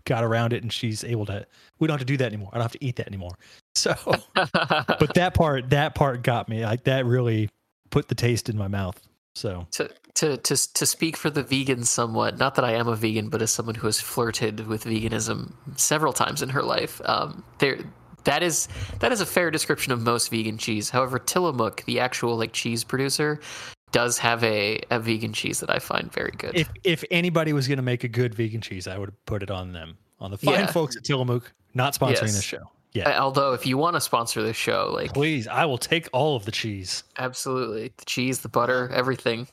[0.06, 1.46] got around it and she's able to.
[1.80, 2.50] We don't have to do that anymore.
[2.54, 3.36] I don't have to eat that anymore.
[3.74, 3.96] So,
[4.36, 6.66] but that part that part got me.
[6.66, 7.50] Like that really
[7.90, 9.02] put the taste in my mouth.
[9.34, 12.38] So to to to to speak for the vegans somewhat.
[12.38, 16.12] Not that I am a vegan, but as someone who has flirted with veganism several
[16.12, 17.78] times in her life, um, there
[18.26, 18.68] that is
[18.99, 20.89] that is a fair description of most vegan cheese.
[20.89, 23.39] However, Tillamook, the actual like cheese producer,
[23.91, 26.56] does have a, a vegan cheese that I find very good.
[26.56, 29.52] if if anybody was going to make a good vegan cheese, I would put it
[29.52, 30.65] on them, on the fine Yeah.
[30.68, 32.35] folks at Tillamook, not sponsoring Yes.
[32.35, 32.72] this show.
[32.93, 36.10] Yeah, Uh, Although, if you want to sponsor this show, like please, I will take
[36.11, 37.03] all of the cheese.
[37.18, 39.48] absolutely, the cheese, the butter, everything.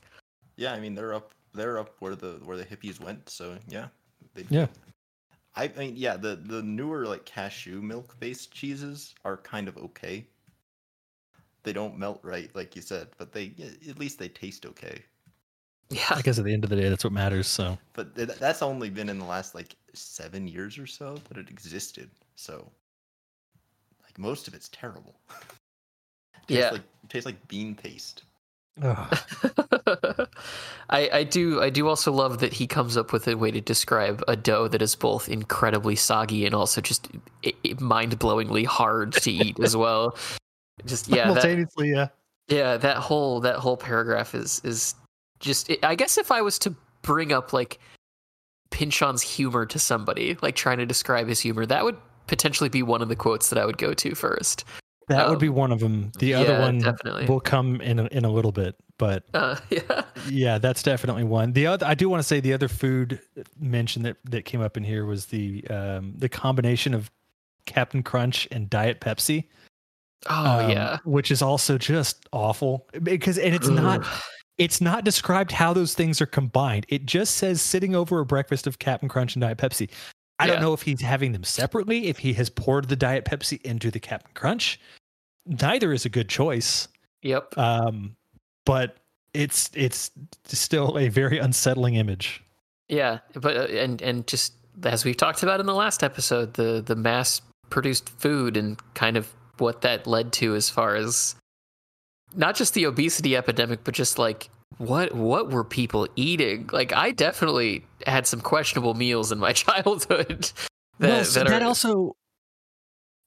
[0.57, 3.87] Yeah, I mean they're up they're up where the where the hippies went, so yeah.
[4.35, 4.67] They, Yeah.
[5.59, 10.27] I mean yeah, the the newer like cashew milk based cheeses are kind of okay.
[11.63, 13.53] They don't melt right like you said, but they
[13.87, 15.05] at least they taste okay.
[15.89, 17.47] Yeah, I guess at the end of the day, that's what matters.
[17.47, 21.37] So But th- that's only been in the last like 7 years or so that
[21.37, 22.09] it existed.
[22.35, 22.71] So
[24.03, 25.15] like most of it's terrible.
[26.47, 26.71] tastes Yeah.
[26.71, 28.23] like tastes like bean paste.
[30.89, 33.61] I, I do I do also love that he comes up with a way to
[33.61, 37.09] describe a dough that is both incredibly soggy and also just
[37.79, 40.17] mind-blowingly hard to eat as well.
[40.85, 42.07] Just yeah, that, simultaneously, yeah.
[42.47, 44.95] yeah, that whole that whole paragraph is is
[45.39, 47.79] just I guess if I was to bring up like
[48.71, 51.97] Pynchon's humor to somebody, like trying to describe his humor, that would
[52.27, 54.63] potentially be one of the quotes that I would go to first.
[55.09, 56.11] That would Um, be one of them.
[56.19, 57.25] The other one definitely.
[57.25, 60.03] will come in a, in a little bit, but Uh, yeah.
[60.29, 61.51] yeah, that's definitely one.
[61.53, 63.19] The other, I do want to say, the other food
[63.59, 67.11] mention that that came up in here was the um, the combination of
[67.65, 69.45] Captain Crunch and Diet Pepsi.
[70.29, 70.97] Oh um, yeah.
[71.05, 74.05] which is also just awful because and it's not
[74.57, 76.85] it's not described how those things are combined.
[76.89, 79.89] It just says sitting over a breakfast of Captain Crunch and Diet Pepsi.
[80.37, 80.53] I Yeah.
[80.53, 83.89] don't know if he's having them separately, if he has poured the Diet Pepsi into
[83.91, 84.79] the Captain Crunch.
[85.49, 86.87] Neither is a good choice.
[87.23, 87.57] Yep.
[87.57, 88.15] Um,
[88.65, 88.97] but
[89.33, 90.11] it's it's
[90.45, 92.43] still a very unsettling image.
[92.87, 94.53] Yeah, but uh, and and just
[94.83, 99.17] as we've talked about in the last episode, the the mass produced food and kind
[99.17, 101.35] of what that led to as far as
[102.35, 106.69] not just the obesity epidemic, but just like what what were people eating?
[106.71, 110.51] Like I definitely had some questionable meals in my childhood.
[110.99, 112.15] That, well, so that, that are, also.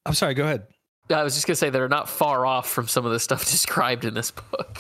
[0.07, 0.35] I'm sorry.
[0.35, 0.67] Go ahead.
[1.13, 4.05] I was just gonna say they're not far off from some of the stuff described
[4.05, 4.79] in this book.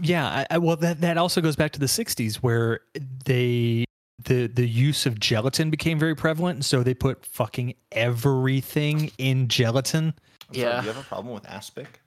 [0.00, 2.80] Yeah, I, I, well, that that also goes back to the '60s where
[3.24, 3.84] they
[4.24, 9.48] the the use of gelatin became very prevalent, and so they put fucking everything in
[9.48, 10.14] gelatin.
[10.48, 10.80] I'm sorry, Yeah.
[10.80, 12.00] do you have a problem with aspic?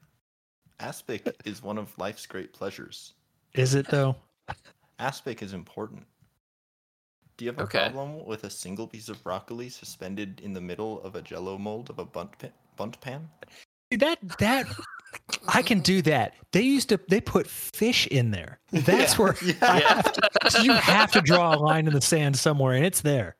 [0.79, 3.13] Aspic is one of life's great pleasures.
[3.53, 4.15] Is it though?
[4.99, 6.03] Aspic is important.
[7.37, 7.89] Do you have a Okay.
[7.91, 11.89] problem with a single piece of broccoli suspended in the middle of a jello mold
[11.89, 12.47] of a Bundt, pa-
[12.77, 13.27] Bundt pan?
[13.91, 14.67] That that
[15.47, 16.35] I can do that.
[16.53, 18.59] They used to they put fish in there.
[18.71, 19.53] That's Yeah, where yeah.
[19.61, 19.87] I Yeah.
[19.95, 23.35] have to, you have to draw a line in the sand somewhere, and it's there.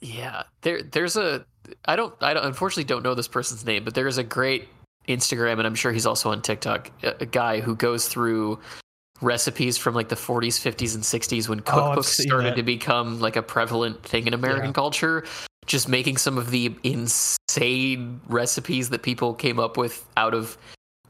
[0.00, 1.44] Yeah, there there's a
[1.84, 4.68] I don't I don't unfortunately don't know this person's name, but there is a great
[5.08, 6.90] Instagram and I'm sure he's also on TikTok.
[7.02, 8.60] A, a guy who goes through
[9.20, 12.56] recipes from like the 40s, 50s, and 60s when Oh, cookbooks seen started that.
[12.56, 14.72] to become like a prevalent thing in American Yeah.
[14.72, 15.24] culture.
[15.66, 20.56] Just making some of the insane recipes that people came up with out of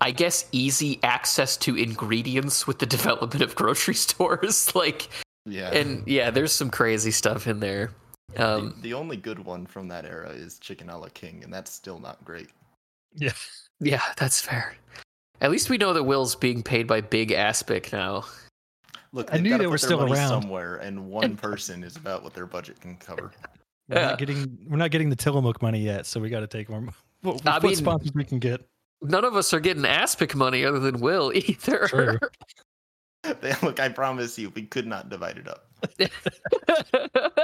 [0.00, 4.74] I guess easy access to ingredients with the development of grocery stores.
[4.74, 5.08] like
[5.46, 5.70] Yeah.
[5.70, 7.92] and yeah, there's some crazy stuff in there.
[8.34, 11.52] the, Um, the only good one from that era is Chicken a la King, and
[11.52, 12.48] that's still not great.
[13.14, 13.32] Yeah.
[13.80, 14.74] Yeah, that's fair.
[15.40, 18.24] At least we know that Will's being paid by Big Aspic now.
[19.12, 20.28] Look, I knew they were still around.
[20.42, 23.30] somewhere, and one person is about what their budget can cover.
[23.88, 24.06] We're Yeah.
[24.10, 26.80] not getting we're not getting the Tillamook money yet, so we got to take more
[27.22, 28.66] what, I what mean- sponsors we can get.
[29.04, 31.88] None of us are getting Aspic money other than Will either.
[31.88, 32.18] True.
[33.62, 35.66] Look, I promise you, we could not divide it up.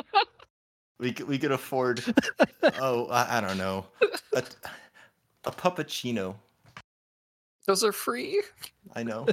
[1.01, 2.03] We could, we could afford,
[2.81, 3.87] oh, I, I don't know,
[4.35, 4.43] a,
[5.45, 6.35] a puppuccino.
[7.67, 8.43] Those are free.
[8.97, 9.29] I know.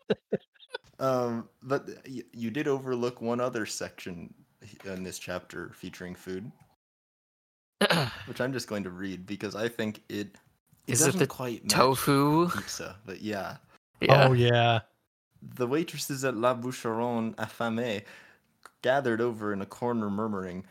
[0.98, 4.34] um, but y- you did overlook one other section
[4.84, 6.50] in this chapter featuring food,
[8.26, 10.28] which I'm just going to read because I think it,
[10.86, 12.48] it Is it doesn't the quite Tofu.
[12.50, 13.56] pizza, but yeah.
[14.00, 14.28] Yeah.
[14.28, 14.80] Oh yeah.
[15.56, 18.02] The waitresses at La Boucheron affamée
[18.82, 20.64] gathered over in a corner murmuring,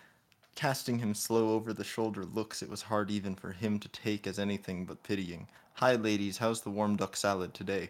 [0.56, 4.28] casting him slow over the shoulder looks it was hard even for him to take
[4.28, 5.48] as anything but pitying.
[5.74, 7.90] Hi ladies, how's the warm duck salad today?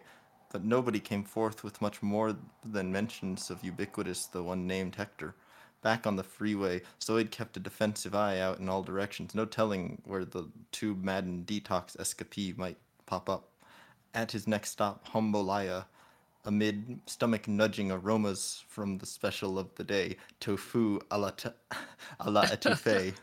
[0.52, 2.36] But nobody came forth with much more
[2.66, 5.36] than mentions of ubiquitous the one named Hector.
[5.82, 10.02] Back on the freeway, Zoid kept a defensive eye out in all directions, no telling
[10.06, 13.50] where the two maddened detox escapee might pop up.
[14.14, 15.86] At his next stop, Humbolaya,
[16.44, 21.50] amid stomach nudging aromas from the special of the day, tofu a la, t-
[22.20, 23.14] a la etouffee.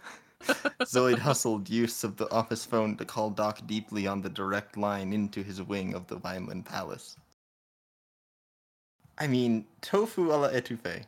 [0.83, 5.13] Zoid hustled use of the office phone to call Doc deeply on the direct line
[5.13, 7.17] into his wing of the Vineland Palace.
[9.19, 11.05] I mean, tofu a la etouffee.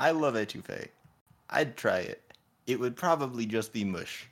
[0.00, 0.88] I love etouffee.
[1.50, 2.22] I'd try it.
[2.66, 4.26] It would probably just be mush.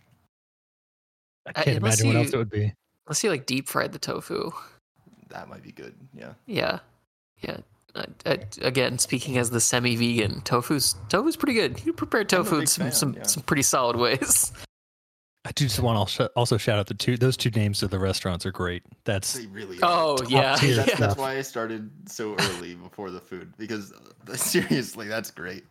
[1.47, 2.73] I Uh, can't unless imagine what else it would be.
[3.07, 4.51] Let's see, like deep fried the tofu.
[5.28, 5.95] That might be good.
[6.15, 6.32] Yeah.
[6.47, 6.78] Yeah,
[7.40, 7.59] yeah.
[7.95, 11.85] I, I, again, speaking as the semi-vegan, tofu's tofu's pretty good.
[11.85, 13.23] You prepare tofu in some fan, some, yeah.
[13.24, 14.53] some pretty solid ways.
[15.44, 17.98] I do just want to also shout out the two those two names of the
[17.98, 18.82] restaurants are great.
[19.05, 19.90] That's They really are.
[19.90, 20.97] Oh yeah, tier That's, yeah.
[20.97, 25.65] that's why I started so early before the food because uh, seriously, that's great.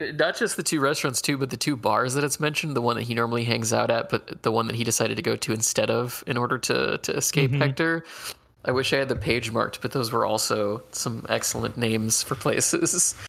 [0.00, 2.74] Not just the two restaurants too, but the two bars that it's mentioned.
[2.74, 5.22] The one that he normally hangs out at, but the one that he decided to
[5.22, 7.58] go to instead of in order to to escape Mhm.
[7.58, 8.04] Hector.
[8.64, 12.34] I wish I had the page marked, but those were also some excellent names for
[12.36, 13.14] places.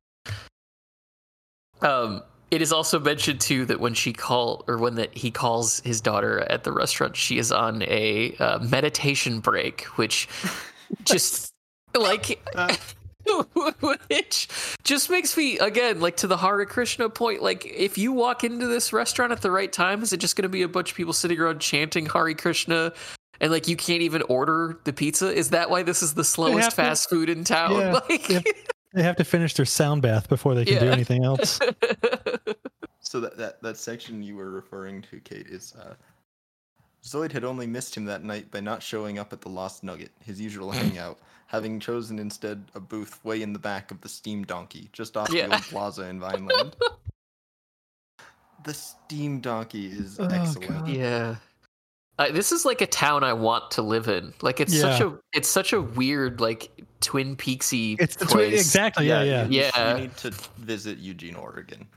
[1.82, 2.24] Um,
[2.56, 6.00] it is also mentioned too that when she call or when that he calls his
[6.00, 10.30] daughter at the restaurant, she is on a uh, meditation break, which
[11.04, 11.52] just
[11.94, 12.74] like Uh,
[14.10, 14.48] which
[14.84, 17.42] just makes me again like to the Hare Krishna point.
[17.42, 20.44] Like, if you walk into this restaurant at the right time, is it just going
[20.44, 22.94] to be a bunch of people sitting around chanting Hare Krishna?
[23.42, 25.28] And like you can't even order the pizza.
[25.34, 27.76] Is that why this is the slowest fast food in town?
[27.76, 28.44] Yeah, like, they have-
[28.96, 31.60] they have to finish their sound bath before they can do anything else.
[33.02, 35.94] so that, that that section you were referring to, Kate, is uh,
[37.04, 40.12] Zoid had only missed him that night by not showing up at the Lost Nugget,
[40.24, 44.44] his usual hangout, having chosen instead a booth way in the back of the Steam
[44.44, 45.48] Donkey, just off Yeah.
[45.48, 46.76] the old plaza in Vineland.
[48.64, 50.70] the Steam Donkey is Oh, excellent.
[50.70, 50.88] God.
[50.88, 51.36] yeah.
[52.18, 54.34] Uh, this is like a town I want to live in.
[54.42, 56.70] Like it's such a it's such a weird like
[57.06, 58.50] Twin Peaksy It's the place.
[58.50, 59.46] twi- exactly yeah yeah.
[59.46, 59.96] you- Yeah.
[59.96, 61.88] You need to visit Eugene, Oregon.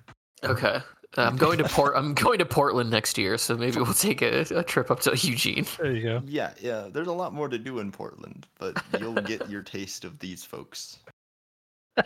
[0.45, 0.79] Okay.
[1.17, 1.95] I'm going to Port.
[1.97, 5.17] I'm going to Portland next year, so maybe we'll take a, a trip up to
[5.17, 5.67] Eugene.
[5.79, 6.23] There you go.
[6.27, 6.89] Yeah, yeah.
[6.93, 10.45] There's a lot more to do in Portland, but you'll get your taste of these
[10.45, 10.99] folks.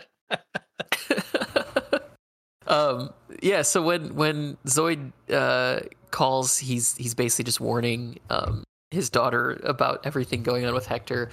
[2.67, 3.13] um.
[3.41, 3.61] Yeah.
[3.63, 5.81] So when when Zoid uh,
[6.11, 11.29] calls, he's he's basically just warning um his daughter about everything going on with Hector.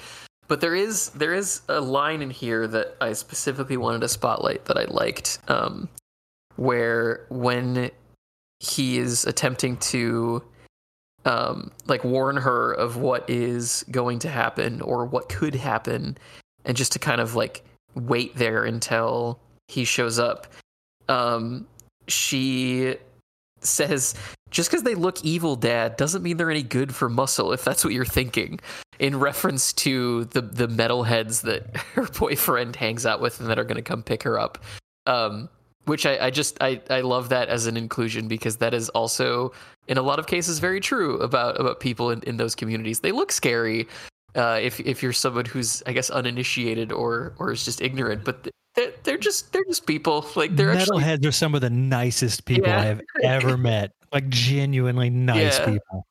[0.50, 4.64] But there is there is a line in here that I specifically wanted to spotlight
[4.64, 5.38] that I liked.
[5.46, 5.88] Um,
[6.56, 7.92] where when
[8.58, 10.42] he is attempting to
[11.24, 16.18] um like warn her of what is going to happen or what could happen
[16.64, 17.62] and just to kind of like
[17.94, 20.48] wait there until he shows up
[21.08, 21.64] um
[22.08, 22.96] she
[23.64, 24.14] says
[24.50, 27.84] just because they look evil dad doesn't mean they're any good for muscle if that's
[27.84, 28.58] what you're thinking
[28.98, 33.64] in reference to the the metalheads that her boyfriend hangs out with and that are
[33.64, 34.58] going to come pick her up.
[35.06, 35.48] Um
[35.86, 39.52] which I, I just I, I love that as an inclusion because that is also
[39.88, 43.00] in a lot of cases very true about about people in, in those communities.
[43.00, 43.88] They look scary
[44.34, 48.48] uh, if if you're someone who's I guess uninitiated or or is just ignorant but
[48.74, 52.44] they're, they're just they're just people like they're actually Metalheads are some of the nicest
[52.44, 52.80] people Yeah.
[52.80, 53.92] I have ever met.
[54.12, 55.66] Like genuinely nice Yeah.
[55.66, 56.06] people.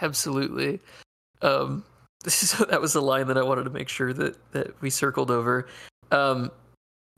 [0.00, 0.80] Absolutely.
[1.42, 1.84] Um,
[2.24, 4.90] this is that was the line that I wanted to make sure that that we
[4.90, 5.66] circled over.
[6.10, 6.50] Um,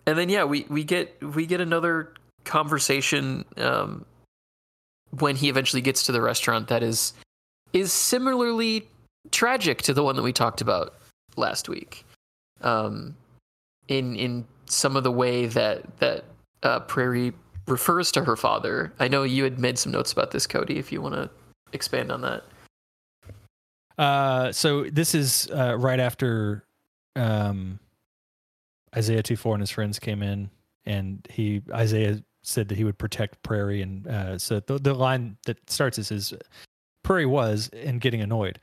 [0.07, 2.13] and then yeah, we we get we get another
[2.45, 4.05] conversation um,
[5.19, 7.15] when he eventually gets to the restaurant that is
[7.73, 8.89] is similarly
[9.31, 10.95] tragic to the one that we talked about
[11.37, 12.05] last week.
[12.61, 13.17] Um,
[13.93, 16.25] in in some of the way that that
[16.63, 17.33] uh, Prairie
[17.67, 18.93] refers to her father.
[18.99, 20.79] I know you had made some notes about this, Cody.
[20.79, 21.31] If you want to
[21.73, 22.45] expand on that.
[23.99, 26.65] Uh, so this is uh, right after
[27.17, 27.79] um,
[28.97, 30.51] Isaiah two four and his friends came in,
[30.87, 35.37] and he Isaiah said that he would protect Prairie, and uh, so the the line
[35.47, 36.35] that starts this is
[37.05, 38.59] Prairie was and getting annoyed.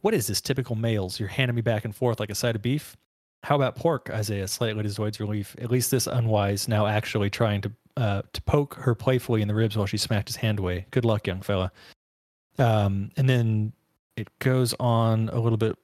[0.00, 1.20] What is this typical males?
[1.20, 2.96] You're handing me back and forth like a side of beef.
[3.42, 4.08] How about pork?
[4.10, 5.56] Isaiah slightly to Zoid's relief.
[5.60, 9.54] At least this unwise now actually trying to uh, to poke her playfully in the
[9.54, 10.86] ribs while she smacked his hand away.
[10.90, 11.70] Good luck, young fella.
[12.58, 13.72] Um, and then
[14.16, 15.76] it goes on a little bit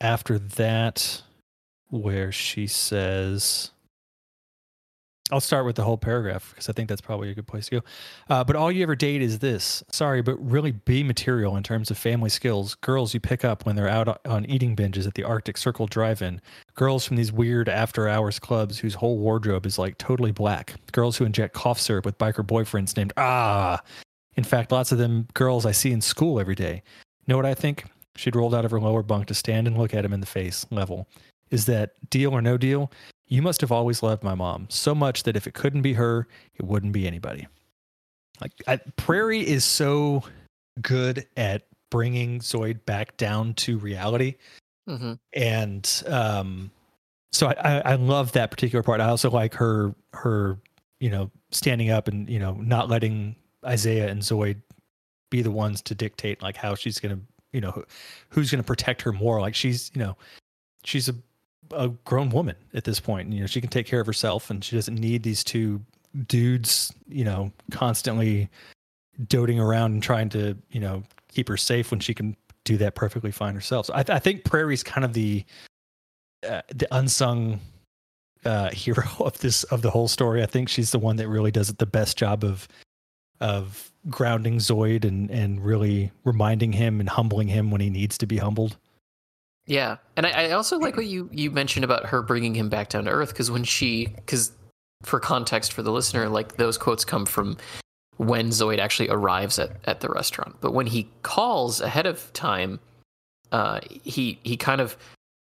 [0.00, 1.22] after that
[1.90, 3.70] where she says
[5.32, 7.80] I'll start with the whole paragraph because I think that's probably a good place to
[7.80, 7.84] go.
[8.28, 9.82] Uh, but all you ever date is this.
[9.90, 12.74] Sorry, but really be material in terms of family skills.
[12.74, 16.42] Girls you pick up when they're out on eating binges at the Arctic Circle drive-in.
[16.74, 20.74] Girls from these weird after-hours clubs whose whole wardrobe is like totally black.
[20.92, 23.80] Girls who inject cough syrup with biker boyfriends named Ah.
[24.36, 26.82] In fact, lots of them girls I see in school every day.
[27.26, 27.86] Know what I think?
[28.16, 30.26] She'd rolled out of her lower bunk to stand and look at him in the
[30.26, 31.08] face, level.
[31.52, 32.90] is that deal or no deal,
[33.32, 36.28] you must have always loved my mom so much that if it couldn't be her,
[36.54, 37.48] it wouldn't be anybody.
[38.42, 40.22] Like I, Prairie is so
[40.82, 44.34] good at bringing Zoid back down to reality,
[44.86, 45.12] Mm-hmm.
[45.32, 46.70] and um,
[47.30, 49.00] so I, I, I love that particular part.
[49.00, 50.58] I also like her her
[51.00, 53.34] you know standing up and you know not letting
[53.64, 54.60] Isaiah and Zoid
[55.30, 57.20] be the ones to dictate like how she's gonna
[57.54, 57.84] you know who,
[58.28, 59.40] who's gonna protect her more.
[59.40, 60.16] Like she's you know
[60.84, 61.14] she's a
[61.74, 63.26] a grown woman at this point.
[63.26, 65.80] And, you know she can take care of herself and she doesn't need these two
[66.26, 68.50] dudes you know constantly
[69.28, 72.94] doting around and trying to you know keep her safe when she can do that
[72.94, 73.86] perfectly fine herself.
[73.86, 75.44] So I, th- I think Prairie's kind of the
[76.48, 77.60] uh, the unsung
[78.44, 80.42] uh, hero of this of the whole story.
[80.42, 82.68] I think she's the one that really does it the best job of
[83.40, 88.26] of grounding Zoid and and really reminding him and humbling him when he needs to
[88.26, 88.76] be humbled.
[89.72, 92.90] Yeah, and I, I also like what you you mentioned about her bringing him back
[92.90, 94.52] down to earth because when she because
[95.02, 97.56] for context for the listener, like those quotes come from
[98.18, 100.56] when Zoid actually arrives at at the restaurant.
[100.60, 102.80] But when he calls ahead of time,
[103.50, 104.94] uh, he he kind of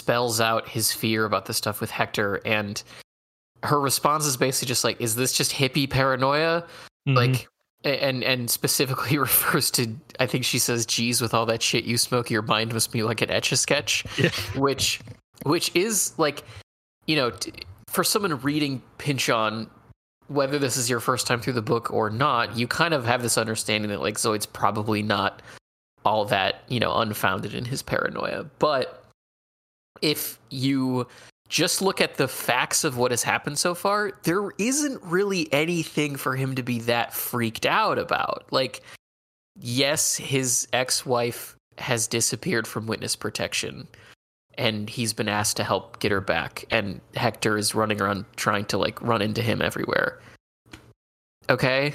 [0.01, 2.83] spells out his fear about the stuff with Hector, and
[3.63, 6.65] her response is basically just like, "Is this just hippie paranoia?"
[7.07, 7.15] Mhm.
[7.15, 7.47] Like.
[7.83, 11.97] And and specifically refers to I think she says, "Geez, with all that shit you
[11.97, 14.31] smoke, your mind must be like an etch a sketch." Yeah.
[14.55, 14.99] which
[15.43, 16.43] which is like
[17.07, 17.53] you know t-
[17.87, 19.69] for someone reading Pynchon
[20.29, 23.21] whether this is your first time through the book or not you kind of have
[23.21, 25.41] this understanding that like zoid's probably not
[26.05, 29.03] all that you know unfounded in his paranoia but
[30.01, 31.07] if you
[31.49, 36.15] just look at the facts of what has happened so far there isn't really anything
[36.15, 38.45] for him to be that freaked out about.
[38.51, 38.81] Like
[39.59, 43.87] yes his ex-wife has disappeared from witness protection
[44.57, 48.65] and he's been asked to help get her back and hector is running around trying
[48.65, 50.19] to like run into him everywhere.
[51.49, 51.93] Okay?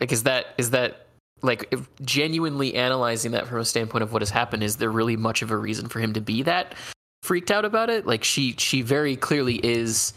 [0.00, 1.06] Like is that is that
[1.42, 1.72] like
[2.02, 5.50] genuinely analyzing that from a standpoint of what has happened is there really much of
[5.50, 6.74] a reason for him to be that
[7.24, 8.06] freaked out about it.
[8.06, 10.12] Like she she very clearly is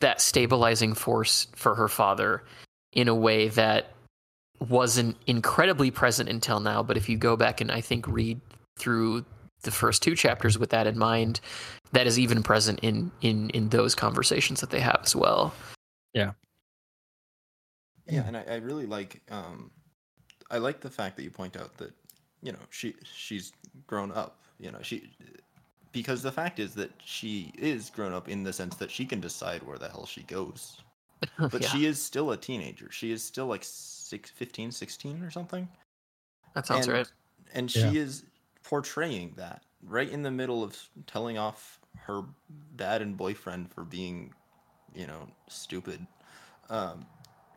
[0.00, 2.44] that stabilizing force for her father
[2.92, 3.90] in a way that
[4.68, 6.82] wasn't incredibly present until now.
[6.82, 8.40] But if you go back and i think read
[8.78, 9.24] through
[9.62, 11.40] the first two chapters with that in mind
[11.92, 15.52] that is even present in in in those conversations that they have as well.
[16.12, 16.32] Yeah,
[18.06, 19.72] Yeah, and I, I really like um
[20.50, 21.92] I like the fact that you point out that,
[22.42, 23.52] you know, she she's
[23.88, 24.38] grown up.
[24.60, 25.10] You know, she
[25.94, 29.20] because the fact is that she is grown up in the sense that she can
[29.22, 30.82] decide where the hell she goes.
[31.50, 32.90] But Yeah, she is still a teenager.
[32.92, 35.68] She is still like six, 15, 16 or something.
[36.54, 37.08] that sounds and, right
[37.54, 37.96] And she Yeah.
[37.96, 38.24] is
[38.62, 42.22] portraying that right in the middle of telling off her
[42.76, 44.34] dad and boyfriend for being,
[44.94, 46.06] you know, stupid.
[46.70, 47.06] Um,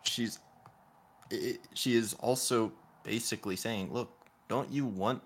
[0.04, 0.40] she's
[1.32, 2.74] i she is also
[3.04, 4.12] basically saying, "Look,
[4.50, 5.24] don't you want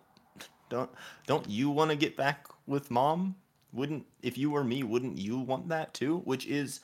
[0.69, 0.91] don't
[1.27, 3.35] don't you want to get back with mom?
[3.73, 6.81] Wouldn't if you were me, wouldn't you want that too?" Which is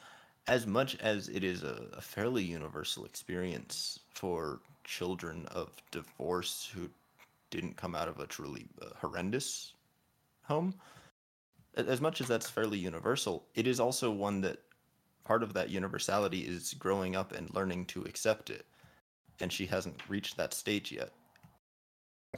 [0.48, 6.90] as much as it is a, a fairly universal experience for children of divorce who
[7.50, 9.74] didn't come out of a truly uh, horrendous
[10.44, 10.74] home
[11.76, 14.58] as much as that's fairly universal it is also one that
[15.24, 18.66] part of that universality is growing up and learning to accept it
[19.42, 21.12] and she hasn't reached that stage yet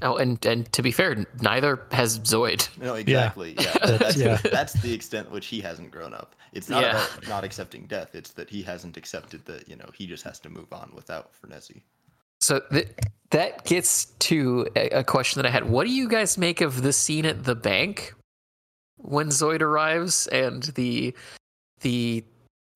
[0.02, 4.38] oh and and to be fair neither has zoid no exactly yeah, That's- That's, yeah.
[4.52, 6.92] that's the extent which he hasn't grown up it's not Yeah.
[6.92, 10.40] about not accepting death it's that he hasn't accepted that you know he just has
[10.40, 11.82] to move on without Frenesi.
[12.42, 12.88] So th-
[13.32, 15.70] that gets to a, a question that I had.
[15.70, 18.14] What do you guys make of the scene at the bank
[18.96, 21.14] when Zoid arrives and the
[21.82, 22.24] the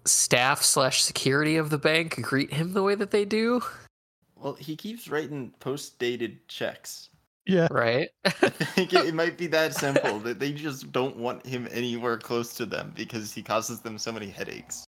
[0.05, 3.61] staff slash security of the bank greet him the way that they do?
[4.35, 7.07] well he keeps writing post-dated checks
[7.45, 7.67] Yeah.
[7.71, 8.09] Right?
[8.25, 12.17] I think it, it might be that simple that they just don't want him anywhere
[12.17, 14.85] close to them because he causes them so many headaches.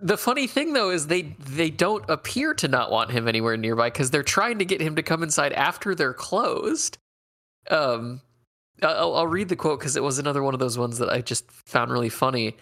[0.00, 3.88] The funny thing though is they they don't appear to not want him anywhere nearby
[3.88, 6.98] because they're trying to get him to come inside after they're closed.
[7.70, 8.20] Um,
[8.82, 11.20] I'll, I'll read the quote because it was another one of those ones that I
[11.20, 12.56] just found really funny.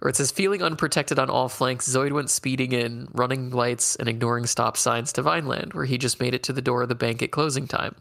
[0.00, 4.08] Where it says, "Feeling unprotected on all flanks, Zoid went speeding in, running lights and
[4.08, 6.94] ignoring stop signs to Vineland, where he just made it to the door of the
[6.94, 7.94] bank at closing time."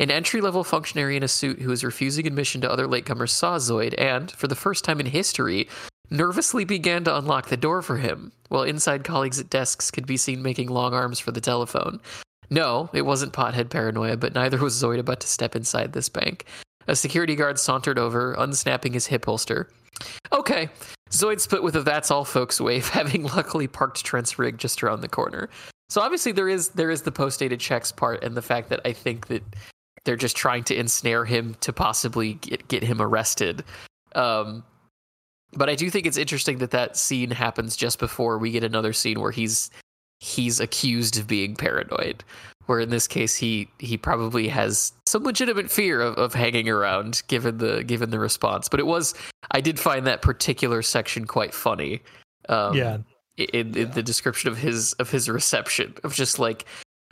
[0.00, 3.58] An entry level functionary in a suit who was refusing admission to other latecomers saw
[3.58, 5.68] Zoid and, for the first time in history,
[6.08, 10.16] nervously began to unlock the door for him, while inside colleagues at desks could be
[10.16, 12.00] seen making long arms for the telephone.
[12.48, 16.46] No, it wasn't pothead paranoia, but neither was Zoid about to step inside this bank.
[16.88, 19.68] A security guard sauntered over, unsnapping his hip holster.
[20.32, 20.70] Okay.
[21.10, 25.02] Zoid split with a that's all folks wave, having luckily parked Trent's rig just around
[25.02, 25.50] the corner.
[25.90, 28.80] So obviously there is there is the post dated checks part and the fact that
[28.84, 29.42] I think that
[30.04, 33.64] they're just trying to ensnare him to possibly get, get him arrested.
[34.14, 34.64] Um,
[35.52, 38.92] but I do think it's interesting that that scene happens just before we get another
[38.92, 39.70] scene where he's
[40.20, 42.22] he's accused of being paranoid.
[42.66, 47.22] Where in this case he he probably has some legitimate fear of, of hanging around
[47.26, 48.68] given the given the response.
[48.68, 49.14] But it was
[49.50, 52.00] I did find that particular section quite funny.
[52.48, 52.98] Um, yeah.
[53.36, 56.66] In, in the description of his of his reception of just like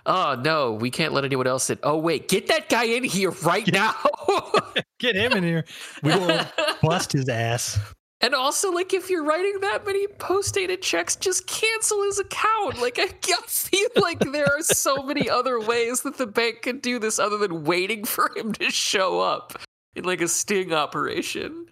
[0.09, 3.31] oh no we can't let anyone else in oh wait get that guy in here
[3.45, 3.95] right now
[4.99, 5.65] Get him in here.
[6.03, 6.41] We will
[6.83, 7.79] bust his ass.
[8.21, 12.81] And also, like, if you're writing that many post-dated checks, just cancel his account.
[12.81, 16.99] Like, I feel like there are so many other ways that the bank could do
[16.99, 19.61] this other than waiting for him to show up
[19.95, 21.67] in like a sting operation.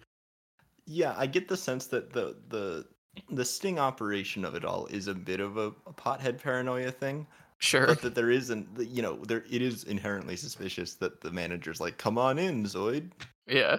[0.85, 2.85] Yeah, I get the sense that the the
[3.29, 7.27] the sting operation of it all is a bit of a, a pothead paranoia thing.
[7.59, 7.87] Sure.
[7.87, 11.97] But that there isn't, you know, there it is inherently suspicious that the manager's like,
[11.97, 13.11] "Come on in, Zoid."
[13.47, 13.77] Yeah.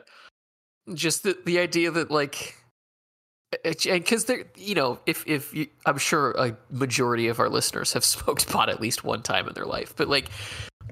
[0.95, 2.57] Just the the idea that like
[3.63, 8.05] because they're you know if if you, i'm sure a majority of our listeners have
[8.15, 10.29] smoked pot at least one time in their life but like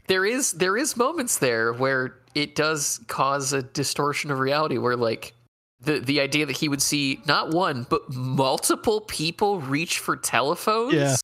[0.07, 4.97] there is there is moments there where it does cause a distortion of reality where
[4.97, 5.35] like
[5.81, 10.95] the the idea that he would see not one but multiple people reach for telephones
[10.95, 11.17] Yeah.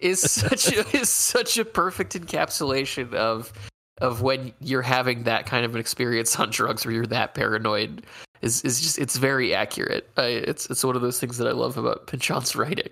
[0.00, 3.52] Is such a is such a perfect encapsulation of
[3.98, 8.04] of when you're having that kind of an experience on drugs where you're that paranoid
[8.42, 10.08] is is just it's very accurate.
[10.16, 12.90] I, it's it's one of those things that I love about Pynchon's writing.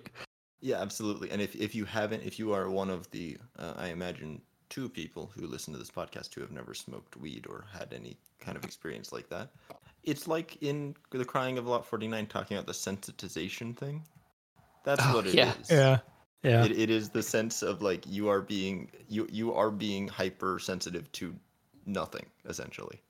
[0.61, 1.31] Yeah, absolutely.
[1.31, 4.89] And if if you haven't, if you are one of the, uh, I imagine two
[4.89, 8.57] people who listen to this podcast who have never smoked weed or had any kind
[8.57, 9.51] of experience like that,
[10.05, 14.03] it's like in the crying of lot 49 talking about the sensitization thing.
[14.85, 15.71] That's Oh, what it is.
[15.71, 15.99] yeah.
[16.43, 16.51] Yeah.
[16.51, 16.65] Yeah.
[16.65, 21.11] It, it is the sense of like you are being you you are being hypersensitive
[21.13, 21.35] to
[21.87, 23.01] nothing essentially.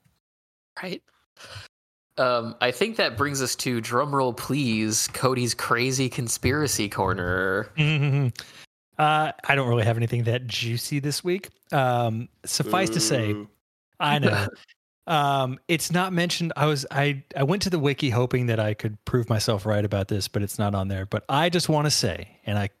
[0.81, 1.03] Right.
[2.17, 5.07] Um, I think that brings us to drumroll, please.
[5.07, 7.69] Cody's crazy conspiracy corner.
[8.99, 11.47] Uh, I don't really have anything that juicy this week.
[11.71, 13.33] Um, suffice to say,
[13.97, 14.49] I know.
[15.07, 16.51] um, it's not mentioned.
[16.57, 19.85] I was I I went to the wiki hoping that I could prove myself right
[19.85, 21.05] about this, but it's not on there.
[21.05, 22.71] But I just want to say, and I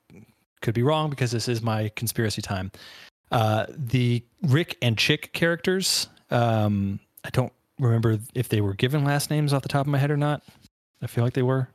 [0.61, 2.71] could be wrong because this is my conspiracy time.
[3.31, 6.07] Uh, the Rick and Chick characters.
[6.31, 9.97] Um, I don't remember if they were given last names off the top of my
[9.97, 10.43] head or not.
[11.01, 11.69] I feel like they were.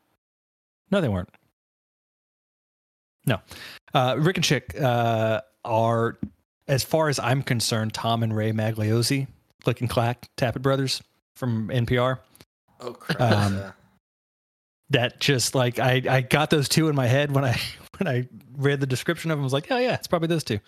[0.90, 1.30] No, they weren't.
[3.26, 3.40] No,
[3.94, 6.18] uh, Rick and Chick uh, are,
[6.68, 9.28] as far as I'm concerned, Tom and Ray Magliozzi,
[9.62, 11.02] Click and Clack, Tappet Brothers
[11.34, 12.18] from NPR.
[12.80, 13.20] Oh crap.
[13.20, 13.72] Um.
[14.90, 17.58] That just like I, I got those two in my head when I
[17.98, 19.42] when I read the description of them.
[19.42, 20.60] I was like, oh yeah, it's probably those two.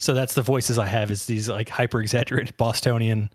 [0.00, 3.30] So that's the voices I have is these like hyper exaggerated Bostonian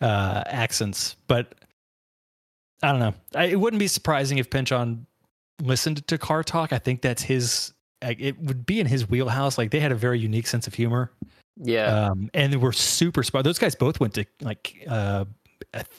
[0.00, 1.16] uh, accents.
[1.26, 1.54] But
[2.82, 3.14] I don't know.
[3.34, 5.06] I, it wouldn't be surprising if Pynchon
[5.62, 6.72] listened to Car Talk.
[6.72, 7.72] I think that's his.
[8.02, 9.56] It would be in his wheelhouse.
[9.56, 11.10] Like they had a very unique sense of humor.
[11.56, 12.08] Yeah.
[12.08, 13.44] um, and they were super smart.
[13.44, 15.24] Those guys both went to like uh,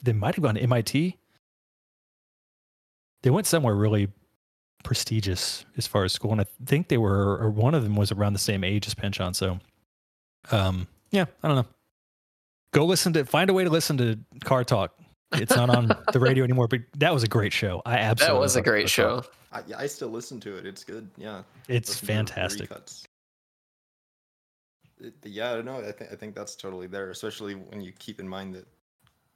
[0.02, 1.16] they might have gone to MIT.
[3.22, 4.08] They went somewhere really
[4.86, 8.12] prestigious as far as school, and I think they were, or one of them was
[8.12, 9.34] around the same age as Pynchon.
[9.34, 9.58] So,
[10.52, 11.66] um, yeah, I don't know.
[12.70, 14.94] Go listen to, find a way to listen to Car Talk.
[15.32, 17.82] It's not on the radio anymore, but that was a great show.
[17.84, 19.24] I absolutely that was a great show.
[19.50, 20.64] I, I still listen to it.
[20.64, 21.10] It's good.
[21.16, 21.42] Yeah.
[21.68, 22.70] It's listen to the fantastic.
[22.70, 23.04] recuts.
[25.00, 28.28] It- yeah, no, I think I think that's totally there, especially when you keep in
[28.28, 28.68] mind that,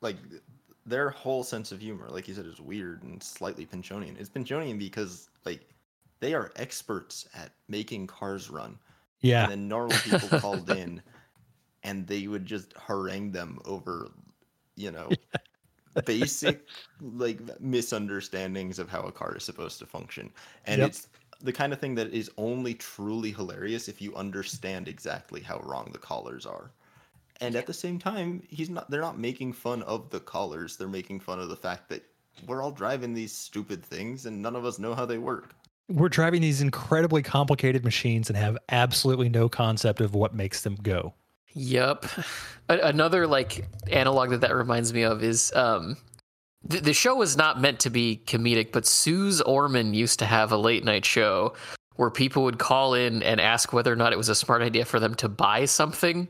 [0.01, 0.17] like,
[0.87, 4.19] their whole sense of humor, like you said, is weird and slightly Pynchonian.
[4.19, 5.69] It's Pynchonian because like
[6.21, 8.79] they are experts at making cars run,
[9.21, 11.03] Yeah, and then normal people called in,
[11.83, 14.13] and they would just harangue them over,
[14.77, 15.19] you know,
[16.05, 16.69] basic
[17.01, 20.33] like misunderstandings of how a car is supposed to function,
[20.65, 20.85] and Yep.
[20.85, 21.09] it's
[21.41, 25.91] the kind of thing that is only truly hilarious if you understand exactly how wrong
[25.93, 26.73] the callers are.
[27.41, 30.77] And at the same time, he's not they're not making fun of the callers.
[30.77, 32.03] They're making fun of the fact that
[32.47, 35.55] we're all driving these stupid things and none of us know how they work.
[35.89, 40.77] we're driving these incredibly complicated machines and have absolutely no concept of what makes them
[40.83, 41.13] go.
[41.55, 42.07] Yep.
[42.69, 45.97] A- another like analog that that reminds me of is um
[46.63, 50.53] the, the show was not meant to be comedic, but Suze Orman used to have
[50.53, 51.55] a late night show
[51.97, 54.85] where people would call in and ask whether or not it was a smart idea
[54.85, 56.29] for them to buy something.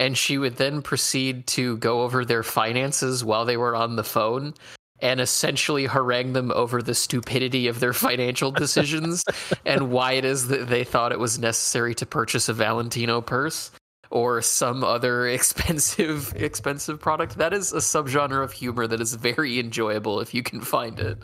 [0.00, 4.02] And she would then proceed to go over their finances while they were on the
[4.04, 4.54] phone.
[5.02, 9.24] and essentially harangue them over the stupidity of their financial decisions
[9.64, 13.70] and why it is that they thought it was necessary to purchase a Valentino purse
[14.10, 17.38] or some other expensive expensive product.
[17.38, 21.18] That is a subgenre of humor that is very enjoyable if you can find it.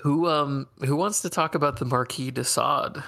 [0.00, 3.02] Who um who wants to talk about the Marquis de Sade?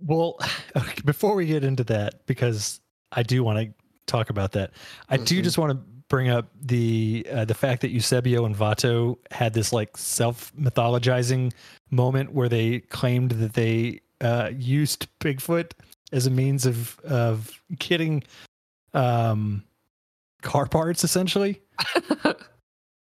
[0.00, 0.38] Well,
[1.04, 2.80] before we get into that, because
[3.12, 3.72] I do want to
[4.06, 4.72] talk about that,
[5.08, 5.44] I do Mhm.
[5.44, 5.76] just want to
[6.08, 11.52] bring up the uh, the fact that Eusebio and Vato had this like self mythologizing
[11.90, 15.72] moment where they claimed that they uh, used Bigfoot
[16.12, 18.22] as a means of of getting
[18.94, 19.62] um,
[20.42, 21.60] car parts, essentially.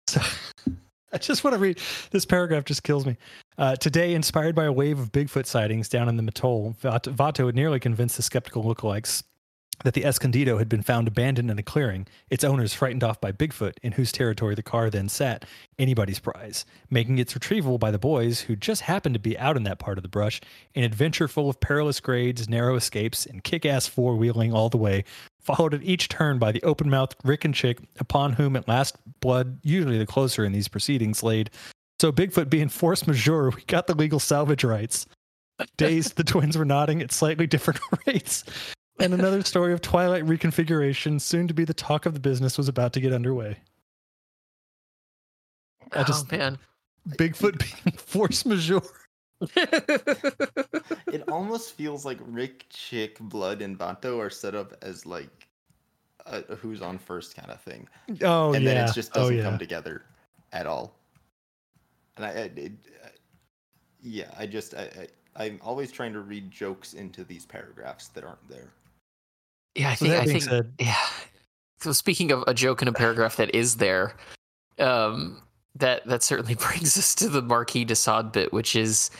[0.09, 0.21] So
[1.13, 1.79] I just want to read
[2.13, 2.65] this paragraph.
[2.65, 3.17] Just kills me.
[3.59, 7.55] Uh, today, inspired by a wave of Bigfoot sightings down in the Vato, Vato had
[7.55, 9.23] nearly convinced the skeptical lookalikes
[9.85, 13.33] that the Escondido had been found abandoned in a clearing, its owners frightened off by
[13.33, 15.45] Bigfoot, in whose territory the car then sat,
[15.79, 19.63] anybody's prize, making its retrieval by the boys who just happened to be out in
[19.63, 20.41] that part of the brush,
[20.75, 24.77] an adventure full of perilous grades, narrow escapes, and kick ass four wheeling all the
[24.77, 25.05] way,
[25.41, 28.97] followed at each turn by the open mouthed Rick and Chick, upon whom at last
[29.21, 31.51] blood, usually the closer in these proceedings, laid.
[32.01, 35.07] So Bigfoot being force majeure, we got the legal salvage rights.
[35.77, 38.45] Dazed, the twins were nodding at slightly different rates.
[39.01, 42.69] And another story of Twilight reconfiguration, soon to be the talk of the business, was
[42.69, 43.59] about to get underway.
[45.93, 46.59] I just- oh man.
[47.11, 48.83] Bigfoot being force majeure.
[51.11, 55.49] It almost feels like Rick, Chick, Blood, and Vato are set up as like
[56.27, 57.89] a, a who's on first kind of thing,
[58.23, 58.75] Oh and yeah.
[58.75, 59.43] then it just oh doesn't yeah.
[59.43, 60.03] come together
[60.53, 60.93] at all.
[62.17, 62.73] And I, I it,
[63.05, 63.09] I-
[64.03, 68.25] yeah, I just I, I I'm always trying to read jokes into these paragraphs that
[68.25, 68.69] aren't there.
[69.75, 70.97] Yeah, I think that I think said- yeah.
[71.81, 74.17] So speaking of a joke in a paragraph that is there,
[74.79, 75.41] um,
[75.77, 79.11] that that certainly brings us to the Marquis de Sade bit, which is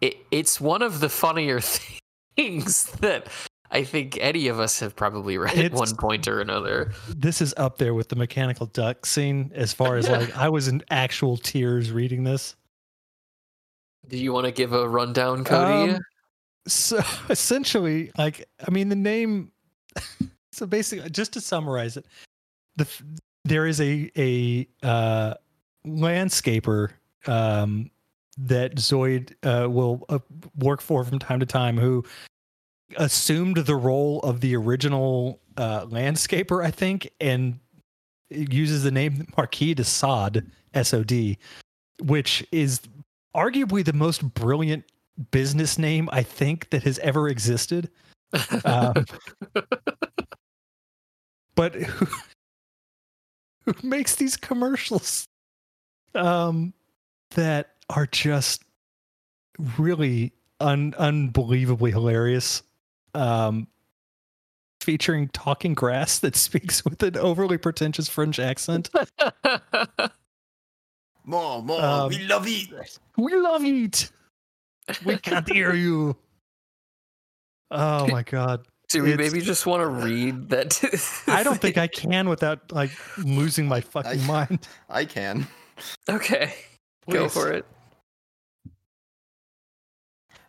[0.00, 1.60] it, it's one of the funnier
[2.36, 3.28] things that
[3.70, 6.92] I think any of us have probably read at one point or another.
[7.08, 10.68] This is up there with the mechanical duck scene as far as like I was
[10.68, 12.56] in actual tears reading this.
[14.08, 15.94] Do you want to give a rundown, Cody?
[15.94, 16.00] Um,
[16.68, 17.00] so
[17.30, 19.50] essentially, like I mean, the name.
[20.52, 22.06] so basically, just to summarize it,
[22.76, 22.86] the
[23.44, 25.34] there is a a uh,
[25.86, 26.90] landscaper
[27.26, 27.90] um,
[28.38, 30.18] that Zoid uh, will uh,
[30.58, 32.04] work for from time to time who
[32.96, 37.58] assumed the role of the original uh, landscaper, I think, and
[38.30, 40.44] uses the name Marquis de Sade,
[40.74, 41.38] S O D,
[42.02, 42.80] which is
[43.34, 44.84] arguably the most brilliant
[45.30, 47.90] business name I think that has ever existed.
[48.64, 49.04] Um,
[51.54, 52.06] but who,
[53.64, 55.26] who makes these commercials
[56.14, 56.72] um,
[57.30, 58.62] that are just
[59.78, 62.62] really un- unbelievably hilarious?
[63.14, 63.68] Um,
[64.82, 68.88] featuring talking grass that speaks with an overly pretentious French accent.
[71.24, 72.98] More, more, Um, we love it.
[73.16, 74.10] We love it.
[75.04, 76.16] We can't hear you.
[77.70, 78.66] Oh my god.
[78.88, 81.24] Do we It's- maybe just want to read that?
[81.26, 84.68] I don't think I can without like losing my fucking I- mind.
[84.88, 85.46] I can.
[86.08, 86.54] Okay,
[87.10, 87.66] go for it.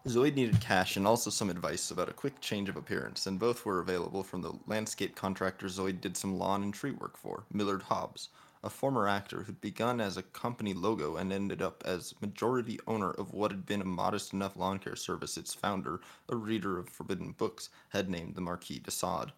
[0.08, 3.66] Zoid needed cash and also some advice about a quick change of appearance, and both
[3.66, 7.82] were available from the landscape contractor Zoid did some lawn and tree work for, Millard
[7.82, 8.30] Hobbs,
[8.68, 13.12] a former actor who'd begun as a company logo and ended up as majority owner
[13.12, 16.90] of what had been a modest enough lawn care service its founder, a reader of
[16.90, 19.32] forbidden books, had named the Marquis de Sade.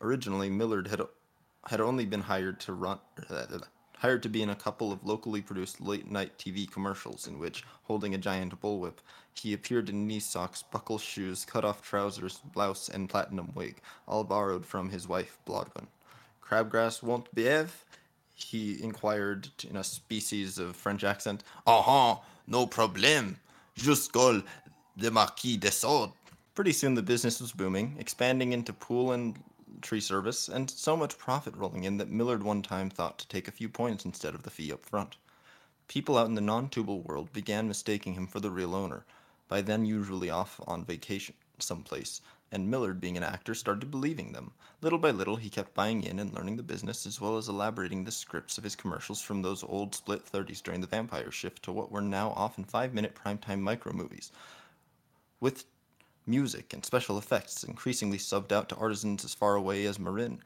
[0.00, 1.02] Originally, Millard had
[1.66, 2.98] had only been hired to run
[3.98, 7.64] hired to be in a couple of locally produced late night TV commercials in which,
[7.82, 8.98] holding a giant bullwhip,
[9.34, 14.24] he appeared in knee socks, buckle shoes, cut off trousers, blouse, and platinum wig, all
[14.24, 15.88] borrowed from his wife, Blodwen.
[16.40, 17.84] Crabgrass won't behave?
[18.38, 21.42] He inquired in a species of French accent.
[21.66, 23.36] Ah uh no problem.
[23.76, 24.42] Just call
[24.96, 26.10] the Marquis de Sade.
[26.54, 29.38] Pretty soon the business was booming, expanding into pool and
[29.82, 33.48] tree service, and so much profit rolling in that Millard one time thought to take
[33.48, 35.16] a few points instead of the fee up front.
[35.86, 39.04] People out in the non tubal world began mistaking him for the real owner,
[39.48, 44.52] by then usually off on vacation someplace, and Millard, being an actor, started believing them.
[44.80, 48.04] Little by little, he kept buying in and learning the business, as well as elaborating
[48.04, 51.72] the scripts of his commercials from those old split 30s during the vampire shift to
[51.72, 54.32] what were now often five minute primetime micro movies.
[55.40, 55.64] With
[56.26, 60.40] music and special effects increasingly subbed out to artisans as far away as Marin,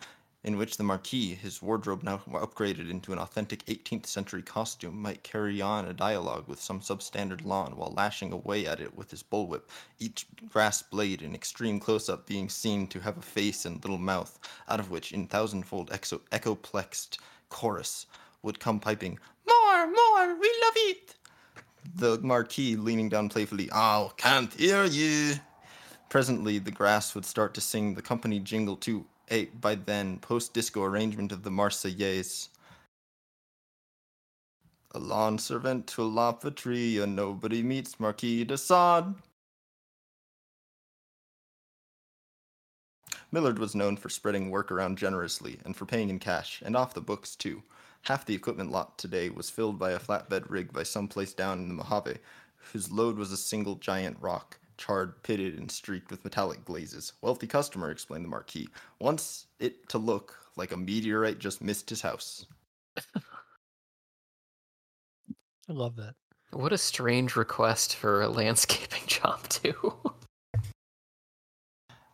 [0.45, 5.23] in which the Marquis, his wardrobe now upgraded into an authentic 18th century costume, might
[5.23, 9.23] carry on a dialogue with some substandard lawn while lashing away at it with his
[9.23, 9.63] bullwhip,
[10.01, 13.99] each grass blade in extreme close up being seen to have a face and little
[13.99, 14.39] mouth,
[14.69, 18.07] out of which, in thousandfold exo- echoplexed chorus,
[18.43, 21.15] would come piping, More, more, we love it!
[21.95, 25.35] The Marquis leaning down playfully, Oh, can't hear you!
[26.09, 30.53] Presently, the grass would start to sing the company jingle to a by then post
[30.53, 32.49] disco arrangement of the Marseillaise.
[34.95, 39.15] A lawn servant to a tree, and nobody meets Marquis de Sade.
[43.31, 46.93] Millard was known for spreading work around generously and for paying in cash, and off
[46.93, 47.63] the books too.
[48.03, 51.61] Half the equipment lot today was filled by a flatbed rig by some place down
[51.61, 52.19] in the Mojave,
[52.73, 57.13] whose load was a single giant rock charred, pitted, and streaked with metallic glazes.
[57.23, 58.69] Wealthy customer, explained the Marquis.
[59.01, 62.47] Wants it to look like a meteorite just missed his house.
[63.17, 63.21] I
[65.73, 66.15] love that.
[66.53, 69.95] What a strange request for a landscaping job, too.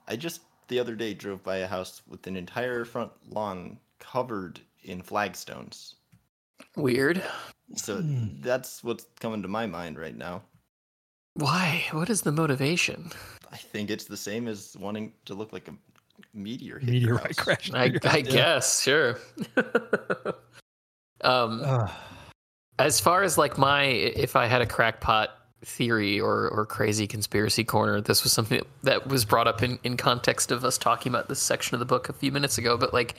[0.06, 4.60] I just the other day drove by a house with an entire front lawn covered
[4.84, 5.94] in flagstones.
[6.76, 7.22] Weird.
[7.74, 8.40] So Hmm.
[8.40, 10.42] that's what's coming to my mind right now.
[11.34, 11.84] Why?
[11.92, 13.10] What is the motivation?
[13.52, 15.74] I think it's the same as wanting to look like a
[16.34, 16.78] meteor.
[16.78, 17.70] hit Meteorite crash.
[17.72, 19.18] I, I guess, sure.
[21.22, 21.88] um, Uh,
[22.78, 25.30] as far as like my, if I had a crackpot
[25.64, 29.96] theory or or crazy conspiracy corner, this was something that was brought up in in
[29.96, 32.76] context of us talking about this section of the book a few minutes ago.
[32.76, 33.16] But like,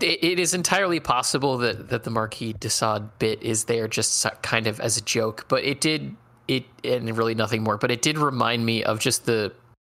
[0.00, 4.26] it, it is entirely possible that that the Marquis de Sade bit is there just
[4.42, 6.16] kind of as a joke, but it did
[6.50, 7.78] it and really nothing more.
[7.78, 9.52] But it did remind me of just the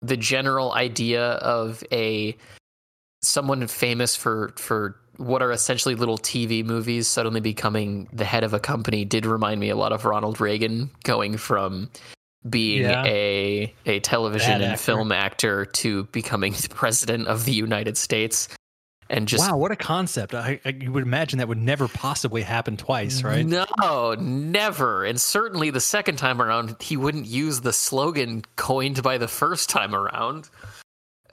[0.02, 2.36] the general idea of a
[3.22, 8.55] someone famous for for what are essentially little TV movies suddenly becoming the head of
[8.55, 11.90] a company did remind me a lot of Ronald Reagan going from
[12.48, 13.05] being Yeah.
[13.05, 14.82] a a television Bad and actor.
[14.82, 18.48] film actor to becoming the president of the United States
[19.11, 20.35] and just wow, what a concept!
[20.35, 23.45] I, I you would imagine that would never possibly happen twice, right?
[23.45, 25.05] No, never.
[25.05, 29.69] And certainly the second time around, he wouldn't use the slogan coined by the first
[29.69, 30.49] time around.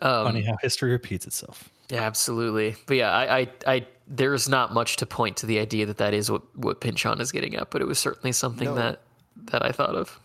[0.00, 1.68] um, Funny how history repeats itself.
[1.90, 2.76] Yeah, absolutely.
[2.86, 6.14] But yeah, I, I, I, there's not much to point to the idea that that
[6.14, 8.74] is what what Pynchon is getting at, but it was certainly something No.
[8.74, 9.02] that
[9.52, 10.18] that I thought of.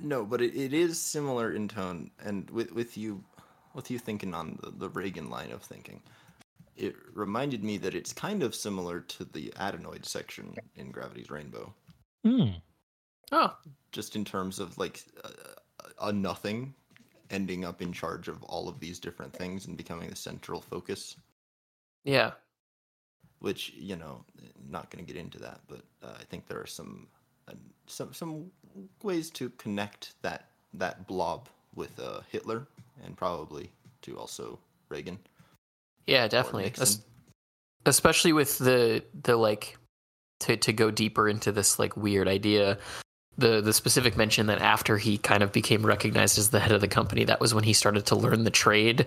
[0.00, 3.22] No, but it, it is similar in tone, and with with you,
[3.74, 6.02] with you thinking on the, the Reagan line of thinking,
[6.76, 11.74] it reminded me that it's kind of similar to the adenoid section in Gravity's Rainbow,
[12.24, 12.50] Hmm.
[13.32, 13.56] Oh,
[13.92, 16.74] just in terms of like a, a nothing
[17.30, 21.16] ending up in charge of all of these different things and becoming the central focus.
[22.04, 22.32] yeah,
[23.40, 24.24] Which you know,
[24.68, 27.08] not going to get into that, but uh, I think there are some
[27.48, 27.54] uh,
[27.86, 28.50] some some
[29.02, 32.66] ways to connect that that blob with uh, Hitler
[33.04, 33.70] and probably
[34.02, 35.18] to also Reagan.
[36.06, 36.72] yeah, definitely.
[36.80, 37.00] Es-
[37.86, 39.76] especially with the the like
[40.40, 42.78] to to go deeper into this like weird idea
[43.36, 46.80] the the specific mention that after he kind of became recognized as the head of
[46.80, 49.06] the company that was when he started to learn the trade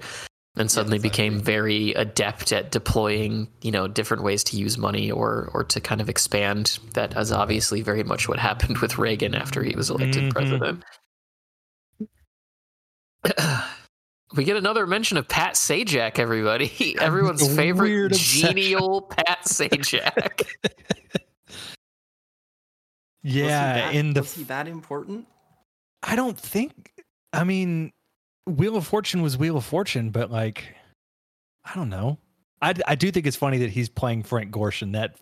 [0.58, 1.54] and suddenly became exactly.
[1.54, 6.02] very adept at deploying you know different ways to use money or or to kind
[6.02, 10.24] of expand that is obviously very much what happened with Reagan after he was elected
[10.24, 10.32] Mhm.
[10.32, 10.84] president
[14.36, 20.44] we get another mention of Pat Sajak everybody everyone's favorite genial Pat Sajak
[23.24, 25.28] Was Yeah, that- in the was he that important?
[26.04, 26.94] I don't think.
[27.34, 27.92] I mean,
[28.46, 30.76] Wheel of Fortune was Wheel of Fortune, but like,
[31.66, 32.18] I don't know.
[32.62, 34.94] I, I do think it's funny that he's playing Frank Gorshin.
[34.94, 35.16] That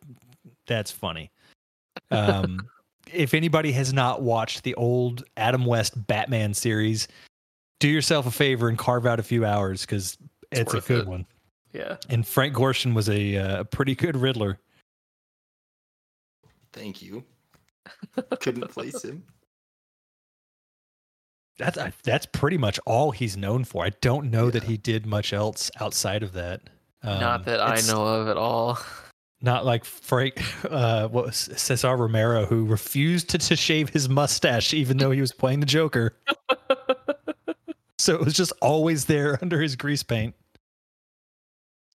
[0.67, 1.31] that's funny.
[2.11, 2.67] Um,
[3.13, 7.07] if anybody has not watched the old Adam West Batman series,
[7.79, 10.17] do yourself a favor and carve out a few hours because
[10.51, 11.07] It's it's, a good it.
[11.07, 11.25] one.
[11.73, 14.59] yeah And Frank Gorshin was a uh, pretty good Riddler.
[16.73, 17.23] Thank you.
[18.39, 19.23] Couldn't place him.
[21.57, 23.85] That's I- that's pretty much all he's known for.
[23.85, 26.61] I don't know that he did much else outside of that.
[27.01, 28.77] Um, not that I know of at all
[29.39, 34.73] Not like Frank, uh, what was Cesar Romero, who refused to, to shave his mustache
[34.73, 36.17] even though he was playing the Joker.
[37.99, 40.35] so it was just always there under his grease paint.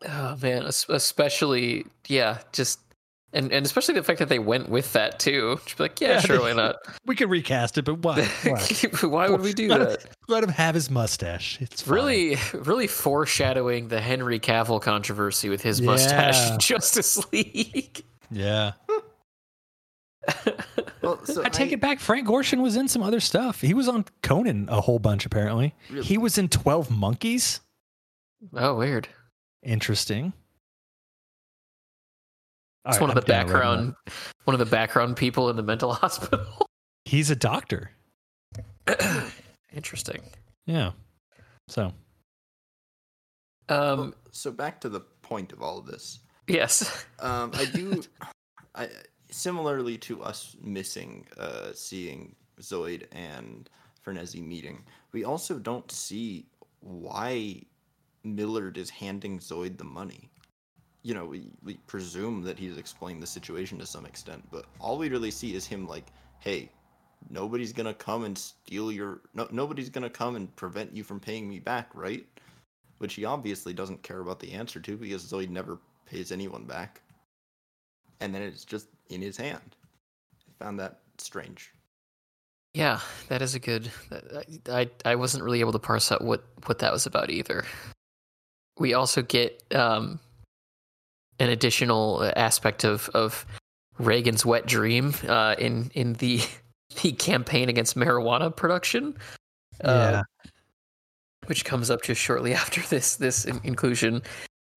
[0.08, 2.80] Oh man, especially yeah, just
[3.34, 5.60] And and especially the fact that they went with that too.
[5.64, 6.76] Just be like, yeah, Yeah, sure, they- why not?
[7.06, 8.24] We could recast it, but why?
[8.44, 8.60] why?
[9.08, 10.02] why would we do let that?
[10.02, 11.58] Him, let him have his mustache.
[11.60, 11.94] It's fine.
[11.94, 16.54] Really, really foreshadowing the Henry Cavill controversy with his mustache Yeah.
[16.54, 18.02] in Justice League.
[18.30, 18.72] Yeah.
[21.02, 21.98] Well, so I take it back.
[21.98, 23.62] Frank Gorshin was in some other stuff.
[23.62, 25.74] He was on Conan a whole bunch, apparently.
[25.88, 26.04] Really?
[26.04, 27.60] He was in 12 Monkeys.
[28.54, 29.08] oh, weird.
[29.62, 30.34] Interesting.
[32.86, 33.94] It's All one of the I'm gonna let him background,
[34.44, 36.66] one of the background people in the mental hospital.
[37.06, 37.90] He's a doctor.
[39.74, 40.20] Interesting.
[40.66, 40.92] Yeah.
[41.68, 41.92] So,
[43.70, 46.20] Um, Well, so back to the point of all of this.
[46.46, 47.06] yes.
[47.20, 48.02] Um, I do.
[48.74, 48.88] I
[49.30, 53.68] similarly to us missing uh, seeing Zoid and
[54.04, 54.82] Frenesi meeting,
[55.12, 56.46] we also don't see
[56.80, 57.62] why
[58.24, 60.30] Millard is handing Zoid the money.
[61.02, 64.98] You know, we, we presume that he's explained the situation to some extent, but all
[64.98, 66.06] we really see is him like,
[66.40, 66.70] "Hey,
[67.30, 69.22] nobody's gonna come and steal your.
[69.34, 72.26] No, nobody's gonna come and prevent you from paying me back, right?"
[72.98, 77.00] Which he obviously doesn't care about the answer to because Zoid never pays anyone back.
[78.20, 79.76] And then it's just in his hand.
[80.48, 81.72] I found that strange.
[82.74, 83.90] Yeah, that is a good.
[84.68, 87.64] I I wasn't really able to parse out what what that was about either.
[88.78, 90.20] We also get um,
[91.40, 93.44] an additional aspect of of
[93.98, 96.40] Reagan's wet dream uh, in in the
[97.02, 99.16] the campaign against marijuana production.
[99.82, 100.22] uh,
[101.46, 104.22] which comes up just shortly after this this in- inclusion.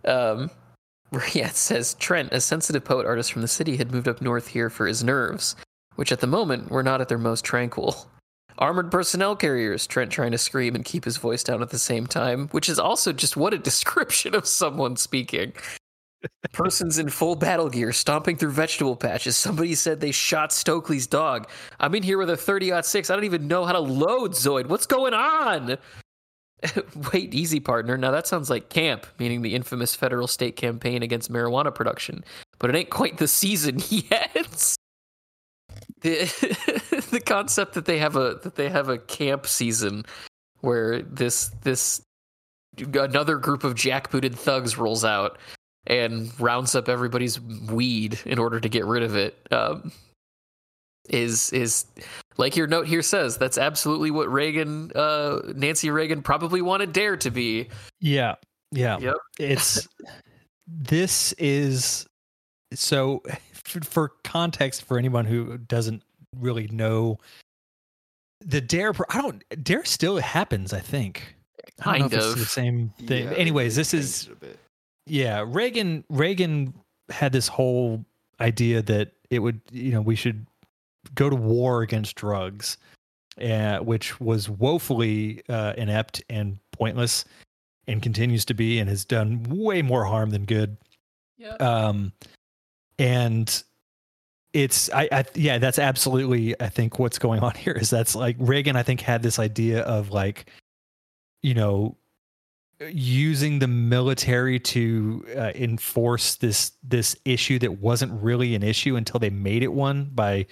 [0.05, 0.49] Um, where
[1.33, 4.69] yeah, says Trent, a sensitive poet artist from the city, had moved up north here
[4.69, 5.55] for his nerves,
[5.95, 8.07] which at the moment were not at their most tranquil.
[8.57, 12.05] Armored personnel carriers, Trent trying to scream and keep his voice down at the same
[12.05, 15.53] time, which is also just what a description of someone speaking.
[16.53, 19.35] Persons in full battle gear stomping through vegetable patches.
[19.35, 21.49] Somebody said they shot Stokely's dog.
[21.79, 23.09] I'm in here with a 30 6.
[23.09, 24.67] I don't even know how to load Zoid.
[24.67, 25.77] What's going on?
[27.13, 27.97] Wait, easy, partner.
[27.97, 32.23] Now that sounds like camp, meaning the infamous federal state campaign against marijuana production.
[32.59, 34.75] But it ain't quite the season yet.
[36.01, 40.05] The the concept that they have a that they have a camp season
[40.61, 42.01] where this this
[42.77, 45.37] another group of jackbooted thugs rolls out
[45.85, 49.91] and rounds up everybody's weed in order to get rid of it um,
[51.09, 51.85] is is
[52.37, 57.17] like your note here says that's absolutely what Reagan uh, Nancy Reagan probably wanted Dare
[57.17, 57.67] to be.
[57.99, 58.35] Yeah.
[58.71, 58.97] Yeah.
[58.99, 59.15] Yep.
[59.39, 59.87] It's
[60.67, 62.05] this is
[62.73, 63.21] so
[63.65, 66.03] for, for context for anyone who doesn't
[66.39, 67.17] really know
[68.39, 71.35] the dare pro- I don't dare still happens I think
[71.85, 72.39] I don't know Kind if it's of.
[72.39, 74.59] the same thing Yeah, anyways this is changed it a bit.
[75.05, 76.73] yeah Reagan Reagan
[77.09, 78.03] had this whole
[78.41, 80.45] idea that it would you know we should
[81.15, 82.77] go to war against drugs
[83.41, 87.25] uh, which was woefully uh, inept and pointless
[87.87, 90.77] and continues to be and has done way more harm than good
[91.37, 91.55] Yeah.
[91.55, 92.11] um
[92.99, 93.63] and
[94.53, 98.35] it's I, I yeah that's absolutely i think what's going on here is that's like
[98.39, 100.45] reagan i think had this idea of like
[101.41, 101.97] you know
[102.91, 109.19] using the military to uh, enforce this this issue that wasn't really an issue until
[109.19, 110.45] they made it one by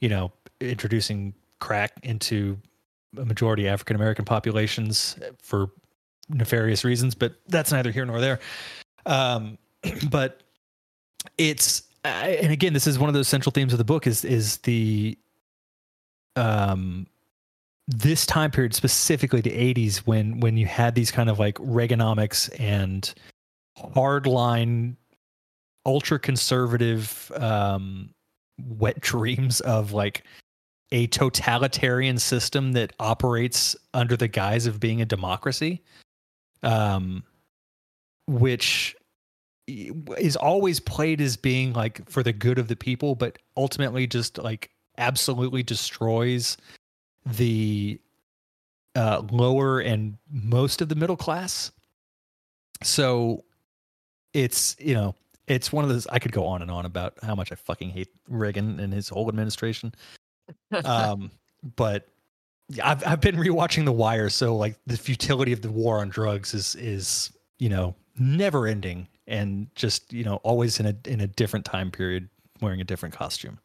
[0.00, 2.58] you know introducing crack into
[3.18, 5.70] a majority african american populations for
[6.28, 8.38] nefarious reasons but that's neither here nor there.
[9.06, 9.58] Um
[10.10, 10.42] but
[11.38, 14.24] it's I- and again this is one of those central themes of the book is
[14.24, 15.18] is the
[16.36, 17.06] um
[17.88, 22.48] this time period specifically the 80s when when you had these kind of like reaganomics
[22.60, 23.12] and
[23.78, 24.96] hardline
[25.84, 28.10] ultra conservative um
[28.66, 30.24] wet dreams of like
[30.92, 35.82] a totalitarian system that operates under the guise of being a democracy
[36.62, 37.22] um
[38.26, 38.94] which
[39.66, 44.38] is always played as being like for the good of the people but ultimately just
[44.38, 46.56] like absolutely destroys
[47.24, 48.00] the
[48.94, 51.70] uh, lower and most of the middle class.
[52.82, 53.44] So
[54.32, 55.14] it's you know
[55.50, 57.90] it's one of those i could go on and on about how much i fucking
[57.90, 59.92] hate reagan and his whole administration
[60.84, 61.30] um
[61.76, 62.08] but
[62.70, 66.08] yeah, I've I've been rewatching The Wire, so like the futility of the war on
[66.08, 71.20] drugs is is you know never ending, and just you know always in a in
[71.20, 72.28] a different time period,
[72.60, 73.58] wearing a different costume.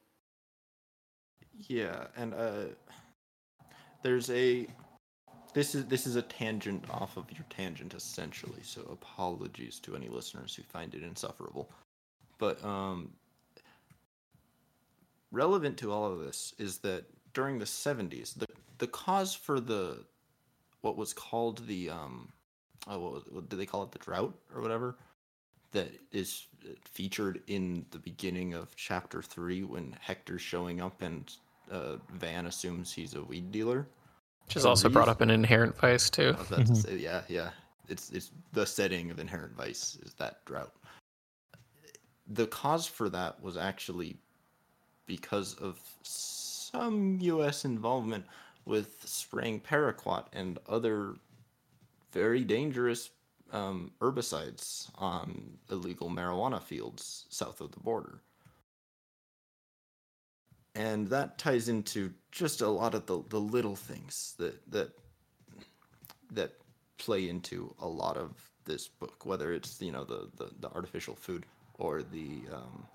[1.67, 2.65] Yeah, and uh,
[4.01, 4.67] there's a
[5.55, 8.59] this is this is a tangent off of your tangent essentially.
[8.61, 11.71] So apologies to any listeners who find it insufferable.
[12.37, 13.13] But um,
[15.31, 18.45] relevant to all of this is that during the 70s, the
[18.79, 20.03] the cause for the
[20.81, 22.33] what was called the um
[22.87, 24.97] oh what, was, what did they call it the drought or whatever
[25.71, 26.47] that is
[26.83, 31.31] featured in the beginning of chapter 3 when Hector's showing up and
[31.71, 33.87] uh, Van assumes he's a weed dealer.
[34.47, 36.35] Which is also brought up in Inherent Vice too.
[36.35, 37.49] I was about to say, yeah, yeah.
[37.87, 40.73] It's it's the setting of Inherent Vice is that drought.
[42.27, 44.17] The cause for that was actually
[45.05, 47.65] because of some U.S.
[47.65, 48.25] involvement
[48.65, 51.15] with spraying paraquat and other
[52.11, 53.11] very dangerous
[53.51, 58.19] um, herbicides on illegal marijuana fields south of the border.
[60.75, 64.91] And that ties into just a lot of the, the little things that that
[66.31, 66.53] that
[66.97, 68.31] play into a lot of
[68.65, 71.45] this book, whether it's you know the the, the artificial food
[71.77, 72.85] or the um,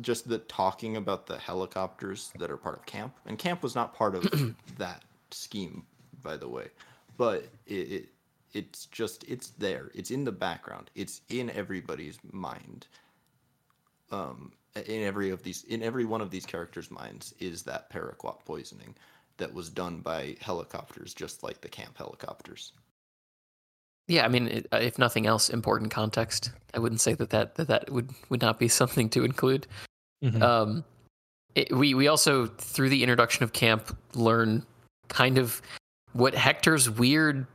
[0.00, 3.14] just the talking about the helicopters that are part of camp.
[3.26, 5.84] And camp was not part of that scheme,
[6.22, 6.68] by the way,
[7.16, 8.08] but it, it
[8.52, 9.90] it's just it's there.
[9.94, 10.90] It's in the background.
[10.94, 12.86] It's in everybody's mind.
[14.10, 18.44] Um, in every of these, in every one of these characters' minds, is that paraquat
[18.44, 18.94] poisoning
[19.38, 22.72] that was done by helicopters, just like the camp helicopters.
[24.06, 26.50] Yeah, I mean, it, uh, if nothing else, important context.
[26.74, 29.66] I wouldn't say that that that, that would would not be something to include.
[30.22, 30.42] Mhm.
[30.42, 30.84] Um,
[31.54, 34.64] it, we we also through the introduction of camp learn
[35.08, 35.60] kind of
[36.12, 37.46] what Hector's weird,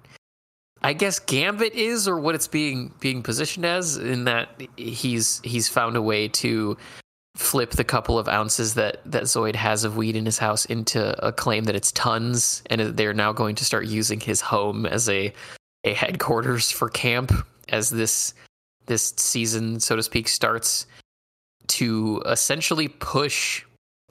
[0.81, 3.97] I guess, gambit is, or what it's being being positioned as.
[3.97, 6.77] In that he's he's found a way to
[7.35, 11.15] flip the couple of ounces that that Zoid has of weed in his house into
[11.25, 15.09] a claim that it's tons, and they're now going to start using his home as
[15.09, 15.33] a
[15.83, 17.31] a headquarters for camp
[17.69, 18.33] as this
[18.87, 20.85] this season, so to speak, starts
[21.67, 23.63] to essentially push,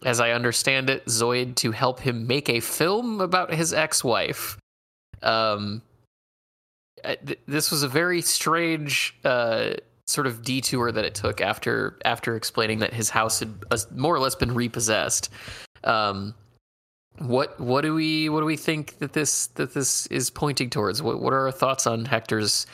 [0.05, 4.59] as I understand it, Zoid to help him make a film about his ex-wife.
[5.22, 5.80] Um,
[7.05, 9.74] th- this was a very strange uh,
[10.06, 14.14] sort of detour that it took after after explaining that his house had uh, more
[14.14, 15.31] or less been repossessed.
[15.85, 16.35] Um,
[17.18, 21.02] what what do we what do we think that this that this is pointing towards?
[21.02, 22.66] What what are our thoughts on Hector's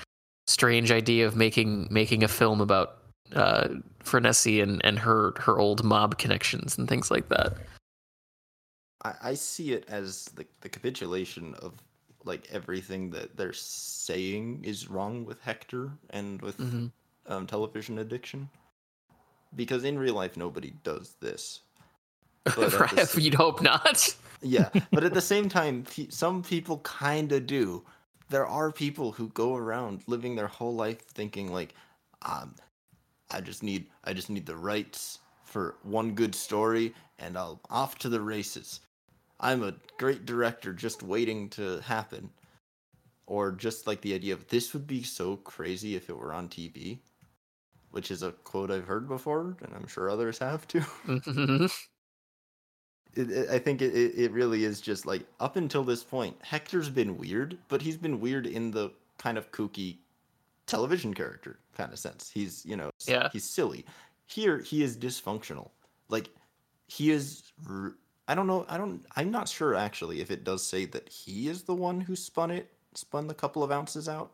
[0.46, 2.96] strange idea of making making a film about
[3.34, 3.68] uh
[4.02, 7.54] Frenesi and and her her old mob connections and things like that?
[9.04, 11.74] I, I see it as the, the capitulation of
[12.24, 16.90] like everything that they're saying is wrong with Hector and with Mhm.
[17.30, 18.48] Um, television addiction.
[19.56, 21.60] Because in real life, nobody does this.
[22.56, 24.14] But right, s- you'd hope not.
[24.42, 27.84] yeah, but at the same time, pe- some people kind of do.
[28.30, 31.74] There are people who go around living their whole life thinking like,
[32.22, 32.54] um,
[33.30, 37.98] I just need, I just need the rights for one good story, and I'll off
[37.98, 38.80] to the races.
[39.40, 42.30] I'm a great director, just waiting to happen.
[43.26, 46.48] Or just like the idea of this would be so crazy if it were on
[46.48, 46.98] TV,
[47.90, 50.80] which is a quote I've heard before, and I'm sure others have too.
[51.06, 51.70] Mhm.
[53.14, 56.88] it, it, I think it, it really is just like up until this point, Hector's
[56.88, 59.98] been weird, but he's been weird in the kind of kooky
[60.66, 62.30] television character kind of sense.
[62.30, 63.28] He's you know Yeah.
[63.32, 63.84] he's silly.
[64.26, 65.70] Here he is dysfunctional.
[66.08, 66.30] Like
[66.86, 67.52] he is.
[67.68, 67.94] r-
[68.28, 68.64] I don't know.
[68.68, 69.04] I don't.
[69.16, 72.52] I'm not sure actually if it does say that he is the one who spun
[72.52, 74.30] it, spun the couple of ounces out.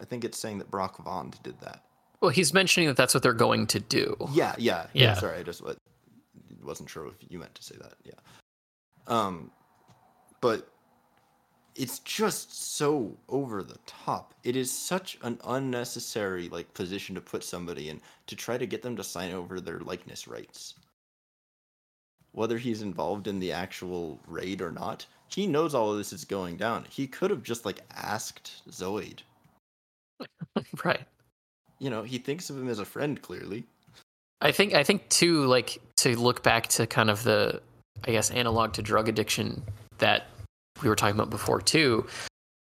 [0.00, 1.82] I think it's saying that Brock Vond did that.
[2.20, 4.16] well, he's mentioning that that's what they're going to do.
[4.32, 5.04] Yeah, yeah, Yeah.
[5.04, 5.14] yeah.
[5.14, 5.74] Sorry, I just wa-
[6.62, 7.94] wasn't sure if you meant to say that.
[8.04, 8.12] Yeah.
[9.06, 9.50] Um,
[10.40, 10.68] but
[11.74, 14.34] it's just so over the top.
[14.44, 18.82] It is such an unnecessary like position to put somebody in to try to get
[18.82, 20.74] them to sign over their likeness rights.
[22.32, 26.24] Whether he's involved in the actual raid or not, he knows all of this is
[26.24, 26.84] going down.
[26.90, 29.20] He could have just like asked Zoid.
[30.84, 31.04] right.
[31.78, 33.64] You know, he thinks of him as a friend clearly.
[34.40, 37.60] I think I think too, like to look back to kind of the
[38.06, 39.62] I guess analog to drug addiction
[39.98, 40.26] that
[40.82, 42.06] we were talking about before too.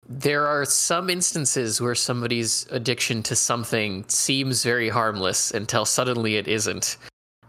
[0.09, 6.47] There are some instances where somebody's addiction to something seems very harmless until suddenly it
[6.47, 6.97] isn't.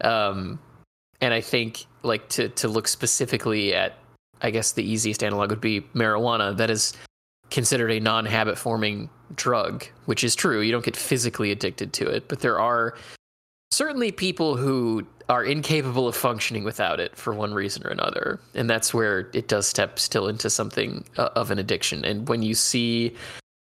[0.03, 0.61] Um,
[1.21, 3.95] and I think like to to look specifically at
[4.43, 6.95] I guess the easiest analog would be marijuana that is
[7.51, 10.61] considered a non-habit forming drug, which is true.
[10.61, 12.95] You don't get physically addicted to it, but there are
[13.71, 18.69] certainly people who are incapable of functioning without it for one reason or another and
[18.69, 22.55] that's where it does step still into something uh, of an addiction and when you
[22.55, 23.17] see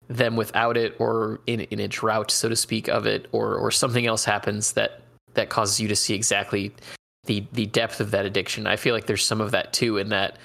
[0.08, 3.70] them without it or in, in a drought so to speak of it or or
[3.70, 5.00] something else happens that
[5.32, 6.72] that causes you to see exactly
[7.26, 8.66] the the depth of that addiction.
[8.66, 10.38] I feel like there's some of that too in that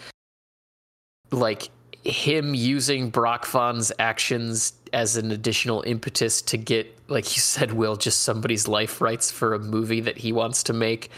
[1.31, 1.69] like
[2.03, 7.95] him using Brock Vond's actions as an additional impetus to get, like you said, Will,
[7.95, 11.09] just somebody's life rights for a movie that he wants to make.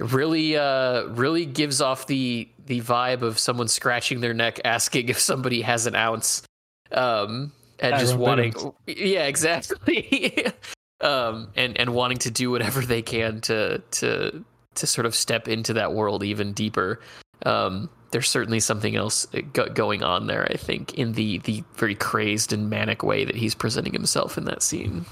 [0.00, 5.20] Really uh really gives off the the vibe of someone scratching their neck asking if
[5.20, 6.42] somebody has an ounce
[6.90, 8.74] um and Tyrone just wanting Bibbins.
[8.86, 10.46] yeah exactly.
[11.00, 14.44] Um and and wanting to do whatever they can to to
[14.76, 17.00] to sort of step into that world even deeper.
[17.44, 19.26] Um there's certainly something else
[19.74, 23.56] going on there i think in the the very crazed and manic way that he's
[23.56, 25.04] presenting himself in that scene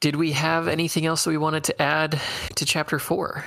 [0.00, 2.20] did we have anything else that we wanted to add
[2.54, 3.44] to chapter 4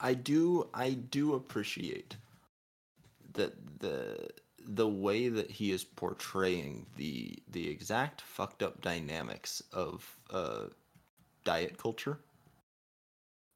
[0.00, 2.16] I do I do appreciate
[3.34, 4.30] that the
[4.66, 10.66] the way that he is portraying the the exact fucked up dynamics of uh
[11.44, 12.18] diet culture.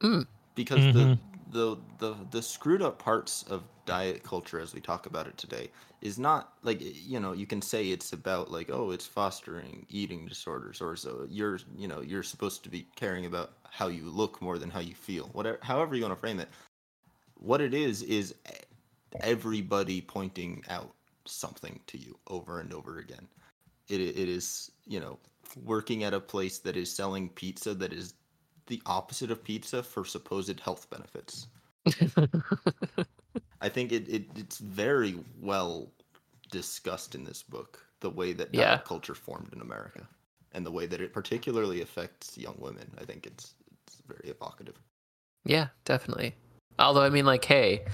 [0.03, 0.27] Mm.
[0.55, 0.93] Because Mhm.
[0.93, 1.19] the,
[1.55, 5.71] the the the screwed up parts of diet culture as we talk about it today
[6.03, 10.27] is not like you know you can say it's about like oh it's fostering eating
[10.27, 14.43] disorders or so you're you know you're supposed to be caring about how you look
[14.43, 16.49] more than how you feel whatever however you want to frame it.
[17.35, 18.35] What it is is
[19.21, 20.93] everybody pointing out
[21.25, 23.29] something to you over and over again.
[23.89, 25.19] It, it is you know
[25.65, 28.15] working at a place that is selling pizza that is
[28.67, 31.47] the opposite of pizza for supposed health benefits
[33.61, 35.91] I think it, it it's very well
[36.51, 38.79] discussed in this book the way that diet Yeah.
[38.79, 40.07] culture formed in America
[40.53, 42.91] and the way that it particularly affects young women.
[43.01, 43.55] I think it's
[43.87, 44.77] it's very evocative.
[45.45, 46.35] Yeah, definitely.
[46.79, 47.85] Although, I mean, like, hey,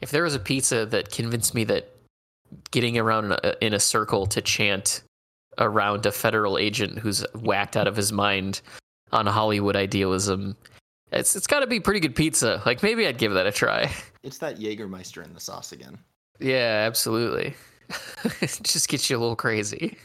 [0.00, 1.90] if there was a pizza that convinced me that
[2.70, 5.02] getting around in a, in a circle to chant
[5.58, 8.60] around a federal agent who's whacked out of his mind
[9.14, 10.56] on Hollywood idealism,
[11.12, 12.62] it's it's got to be pretty good pizza.
[12.66, 13.90] Like, maybe I'd give that a try.
[14.24, 15.98] It's that Jägermeister in the sauce again.
[16.40, 17.54] Yeah, absolutely.
[18.40, 19.98] It just gets you a little crazy.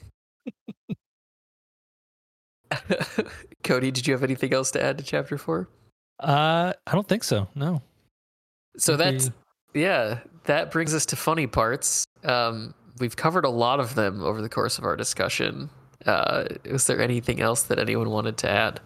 [3.63, 5.69] Cody, did you have anything else to add to chapter four?
[6.19, 7.47] Uh, I don't think so.
[7.55, 7.81] No.
[8.77, 9.31] So Think that's
[9.73, 12.03] yeah, that brings us to funny parts.
[12.25, 15.69] Um, we've covered a lot of them over the course of our discussion.
[16.05, 18.79] Uh, is there anything else that anyone wanted to add?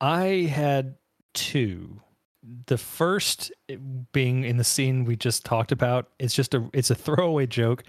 [0.00, 0.96] I had
[1.34, 2.00] two.
[2.66, 3.52] The first
[4.12, 6.10] being in the scene we just talked about.
[6.18, 7.84] It's just a it's a throwaway joke,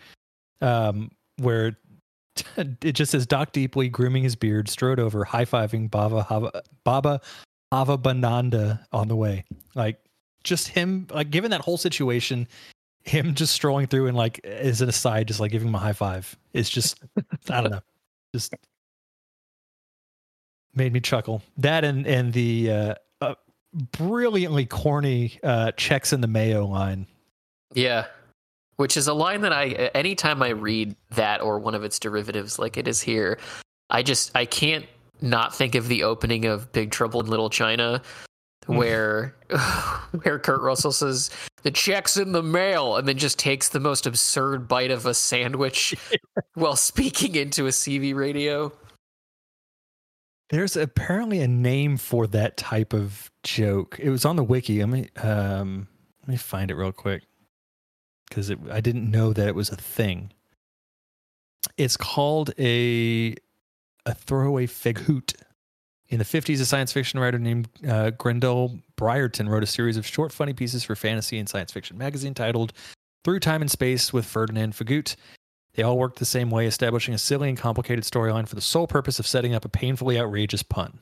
[0.62, 1.78] um, where
[2.58, 7.22] it just says Doc Deeply grooming his beard, strode over, high fiving Baba Hava, Baba
[7.72, 9.44] Hava Bananda on the way.
[9.74, 10.00] Like
[10.44, 12.48] just him, like given that whole situation,
[13.06, 15.94] him just strolling through and like as an aside, just like giving him a high
[15.94, 16.36] five.
[16.54, 17.00] It's just
[17.50, 17.82] I don't know,
[18.34, 18.54] just
[20.74, 21.42] made me chuckle.
[21.58, 23.36] That and and the uh, uh,
[23.98, 27.08] brilliantly corny uh, checks in the mayo line.
[27.74, 28.08] Yeah,
[28.78, 32.60] which is a line that I anytime I read that or one of its derivatives,
[32.60, 33.38] like it is here,
[33.90, 34.86] I just I can't
[35.22, 38.02] not think of the opening of Big Trouble in Little China,
[38.66, 39.36] where
[40.22, 41.30] where Kurt Russell says
[41.64, 45.14] the check's in the mail, and then just takes the most absurd bite of a
[45.14, 45.96] sandwich
[46.54, 48.72] while speaking into a CB radio.
[50.50, 53.98] There's apparently a name for that type of joke.
[54.00, 54.80] It was on the wiki.
[54.80, 55.88] Let me um,
[56.22, 57.24] let me find it real quick
[58.30, 60.32] because I didn't know that it was a thing.
[61.78, 63.36] It's called a
[64.06, 65.34] a throwaway Feghoot.
[66.10, 70.06] In the 50s, a science fiction writer named uh, Grendel Briarton wrote a series of
[70.06, 72.74] short, funny pieces for fantasy and science fiction magazine titled
[73.24, 75.16] Through Time and Space with Ferdinand Feghoot.
[75.74, 78.88] They all worked the same way, establishing a silly and complicated storyline for the sole
[78.88, 81.00] purpose of setting up a painfully outrageous pun.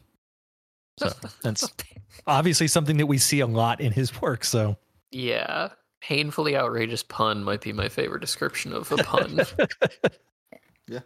[0.97, 1.11] So
[1.43, 1.69] that's
[2.27, 4.45] obviously something that we see a lot in his work.
[4.45, 4.77] So
[5.11, 5.69] yeah,
[6.01, 9.41] painfully outrageous pun might be my favorite description of a pun.
[10.87, 10.99] Yeah.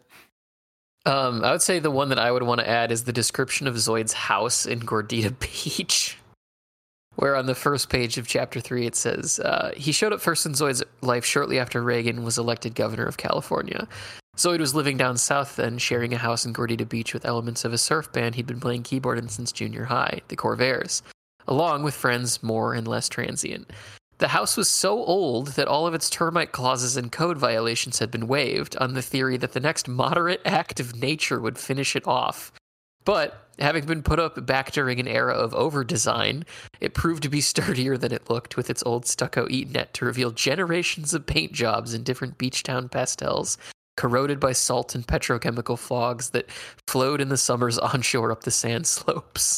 [1.07, 3.65] Um, I would say the one that I would want to add is the description
[3.65, 6.17] of Zoid's house in Gordita Beach,
[7.15, 10.45] where on the first page of chapter three it says uh, he showed up first
[10.45, 13.87] in Zoid's life shortly after Reagan was elected governor of California.
[14.35, 17.71] Zoid was living down south then, sharing a house in Gordita Beach with elements of
[17.71, 21.03] a surf band he'd been playing keyboard in since junior high, the Corvairs,
[21.47, 23.71] along with friends more and less transient.
[24.19, 28.09] The house was so old that all of its termite clauses and code violations had
[28.09, 32.07] been waived on the theory that the next moderate act of nature would finish it
[32.07, 32.51] off.
[33.05, 36.45] But having been put up back during an era of over design,
[36.81, 40.05] it proved to be sturdier than it looked with its old stucco eat net to
[40.05, 43.57] reveal generations of paint jobs in different beach town pastels
[43.97, 46.49] corroded by salt and petrochemical fogs that
[46.87, 49.57] flowed in the summers onshore up the sand slopes.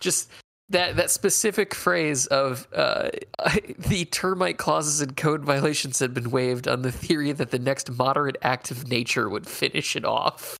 [0.00, 0.30] Just
[0.72, 3.10] that that specific phrase of uh,
[3.78, 7.90] the termite clauses and code violations had been waived on the theory that the next
[7.90, 10.56] moderate act of nature would finish it off.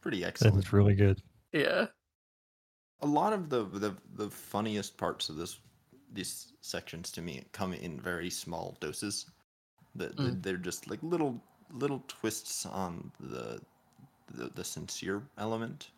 [0.00, 0.56] Pretty That excellent.
[0.58, 1.20] is really good.
[1.52, 1.86] Yeah.
[3.02, 5.58] a lot of the, the the funniest parts of this
[6.12, 9.26] these sections to me come in very small doses.
[9.96, 10.42] That that Mm.
[10.42, 11.40] they're just like little
[11.72, 13.60] little twists on the,
[14.34, 15.90] the the sincere element.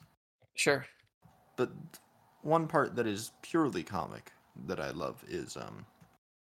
[0.55, 0.85] Sure.
[1.57, 1.71] But
[2.43, 4.33] one part that is purely comic
[4.67, 5.87] that I love is um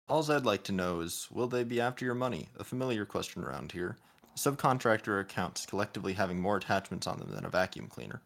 [0.07, 2.49] all I'd like to know is will they be after your money?
[2.57, 3.97] A familiar question around here.
[4.35, 8.21] Subcontractor accounts collectively having more attachments on them than a vacuum cleaner.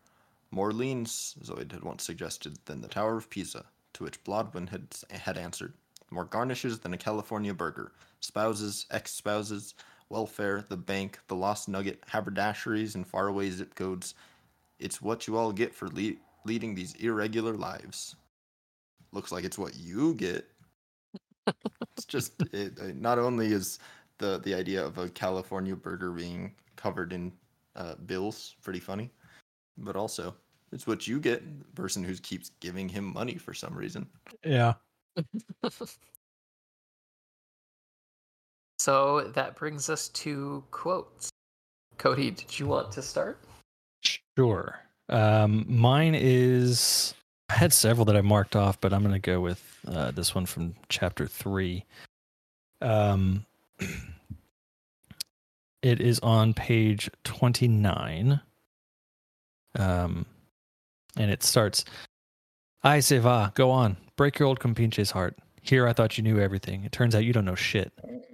[0.50, 4.88] More liens, Zoid had once suggested, than the Tower of Pisa, to which Blodwen had,
[5.10, 5.74] had answered.
[6.12, 7.92] More garnishes than a California burger.
[8.20, 9.74] Spouses, ex spouses,
[10.10, 14.14] welfare, the bank, the lost nugget, haberdasheries, and faraway zip codes.
[14.80, 18.16] It's what you all get for le- leading these irregular lives.
[19.12, 20.46] Looks like it's what you get.
[21.48, 23.80] it's just, it, uh, not only is
[24.18, 27.32] the, the idea of a California burger being covered in
[27.76, 29.12] uh, bills pretty funny,
[29.78, 30.36] but also
[30.72, 34.08] it's what you get the person who keeps giving him money for some reason
[34.44, 34.74] Yeah.
[38.84, 41.30] So that brings us to quotes.
[41.98, 43.40] Cody, did you want to start?
[44.38, 44.78] Sure.
[45.10, 47.14] Um, mine is.
[47.50, 50.34] I had several that I marked off, but I'm going to go with uh, this
[50.34, 51.86] one from chapter three.
[52.82, 53.46] Um,
[55.82, 58.40] it is on page 29.
[59.78, 60.26] Um,
[61.18, 61.84] and it starts
[62.84, 63.96] I say, va, go on.
[64.18, 65.38] Break your old compinche's heart.
[65.62, 66.84] Here I thought you knew everything.
[66.84, 67.94] It turns out you don't know shit.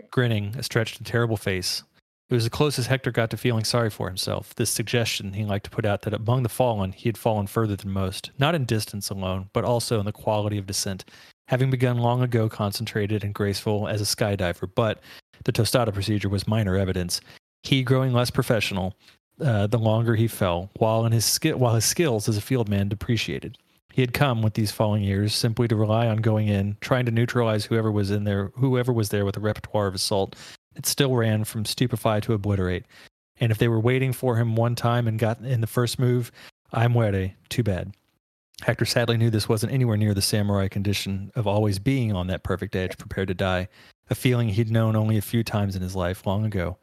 [0.09, 1.83] Grinning, a stretched and terrible face,
[2.29, 4.53] it was the closest Hector got to feeling sorry for himself.
[4.53, 7.75] This suggestion he liked to put out that among the fallen, he had fallen further
[7.75, 11.05] than most, not in distance alone, but also in the quality of descent,
[11.47, 14.69] having begun long ago concentrated and graceful as a skydiver.
[14.75, 15.01] But
[15.43, 17.19] the tostada procedure was minor evidence.
[17.63, 18.95] He growing less professional,
[19.43, 22.69] uh, the longer he fell, while in his skill, while his skills as a field
[22.69, 23.57] man depreciated.
[23.91, 27.11] He had come with these falling years simply to rely on going in, trying to
[27.11, 30.35] neutralize whoever was in there, whoever was there with a repertoire of assault
[30.75, 32.85] it still ran from stupefy to obliterate.
[33.39, 36.31] And if they were waiting for him one time and got in the first move,
[36.71, 37.33] I'm muere.
[37.49, 37.93] Too bad.
[38.61, 42.43] Hector sadly knew this wasn't anywhere near the samurai condition of always being on that
[42.43, 43.69] perfect edge, prepared to die,
[44.09, 46.77] a feeling he'd known only a few times in his life long ago.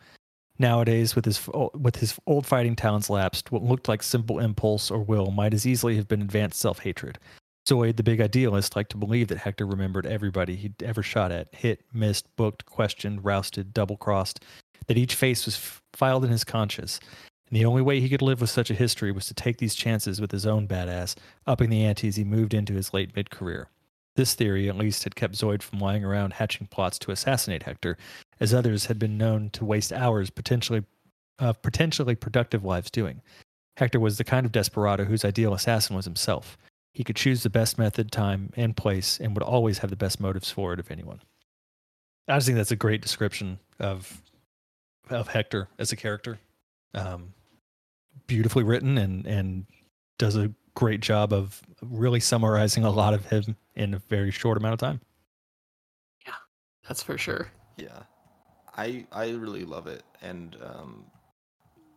[0.58, 5.00] Nowadays, with his with his old fighting talents lapsed, what looked like simple impulse or
[5.00, 7.18] will might as easily have been advanced self-hatred.
[7.66, 11.52] Zoid, the big idealist, liked to believe that Hector remembered everybody he'd ever shot at,
[11.54, 14.44] hit, missed, booked, questioned, rousted, double crossed,
[14.86, 17.00] that each face was f- filed in his conscience.
[17.48, 19.74] And the only way he could live with such a history was to take these
[19.74, 21.16] chances with his own badass,
[21.46, 23.68] upping the ante as he moved into his late mid career.
[24.14, 27.98] This theory, at least, had kept Zoid from lying around hatching plots to assassinate Hector,
[28.40, 30.84] as others had been known to waste hours potentially
[31.38, 33.20] of potentially productive lives doing.
[33.76, 36.56] Hector was the kind of desperado whose ideal assassin was himself.
[36.96, 40.18] He could choose the best method, time, and place, and would always have the best
[40.18, 41.20] motives for it of anyone.
[42.26, 44.22] I just think that's a great description of
[45.10, 46.38] of Hector as a character.
[46.94, 47.34] Um,
[48.26, 49.66] beautifully written and and
[50.16, 54.56] does a great job of really summarizing a lot of him in a very short
[54.56, 55.02] amount of time.
[56.26, 56.32] Yeah,
[56.88, 57.52] that's for sure.
[57.76, 58.04] Yeah,
[58.74, 61.04] I I really love it, and um,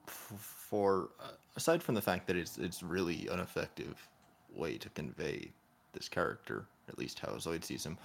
[0.09, 4.08] f- for uh, aside from the fact that it's it's really an effective
[4.55, 5.51] way to convey
[5.93, 7.97] this character, at least how Zoid sees him,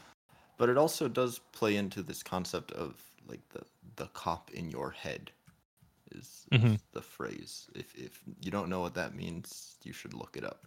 [0.59, 2.95] but it also does play into this concept of
[3.29, 3.65] like the
[3.97, 5.31] the cop in your head
[6.13, 6.81] is, is Mhm.
[6.93, 7.69] the phrase.
[7.75, 10.67] If if you don't know what that means, you should look it up.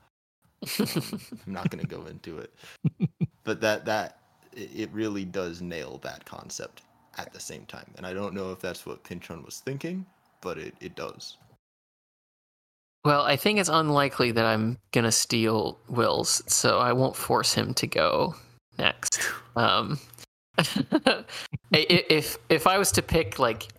[0.80, 2.54] Um, I'm not going to go into it,
[3.44, 4.20] but that that
[4.54, 6.84] it it really does nail that concept
[7.18, 7.92] at the same time.
[7.98, 10.06] And I don't know if that's what Pynchon was thinking,
[10.42, 11.38] but it, it does.
[13.08, 17.74] Well, I think it's unlikely that I'm gonna steal Will's, so I won't force him
[17.76, 18.36] to go
[18.78, 19.22] next.
[19.56, 19.98] Um,
[21.72, 23.70] if if I was to pick like,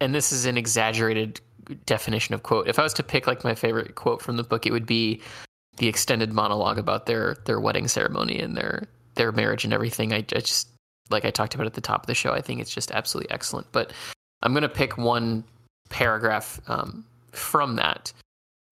[0.00, 1.40] and this is an exaggerated
[1.86, 4.64] definition of quote, if I was to pick like my favorite quote from the book,
[4.64, 5.20] it would be
[5.78, 8.86] the extended monologue about their their wedding ceremony and their
[9.16, 10.12] their marriage and everything.
[10.12, 10.68] I, I just
[11.10, 12.32] like I talked about at the top of the show.
[12.32, 13.66] I think it's just absolutely excellent.
[13.72, 13.92] But
[14.44, 15.42] I'm gonna pick one
[15.88, 18.12] paragraph um, from that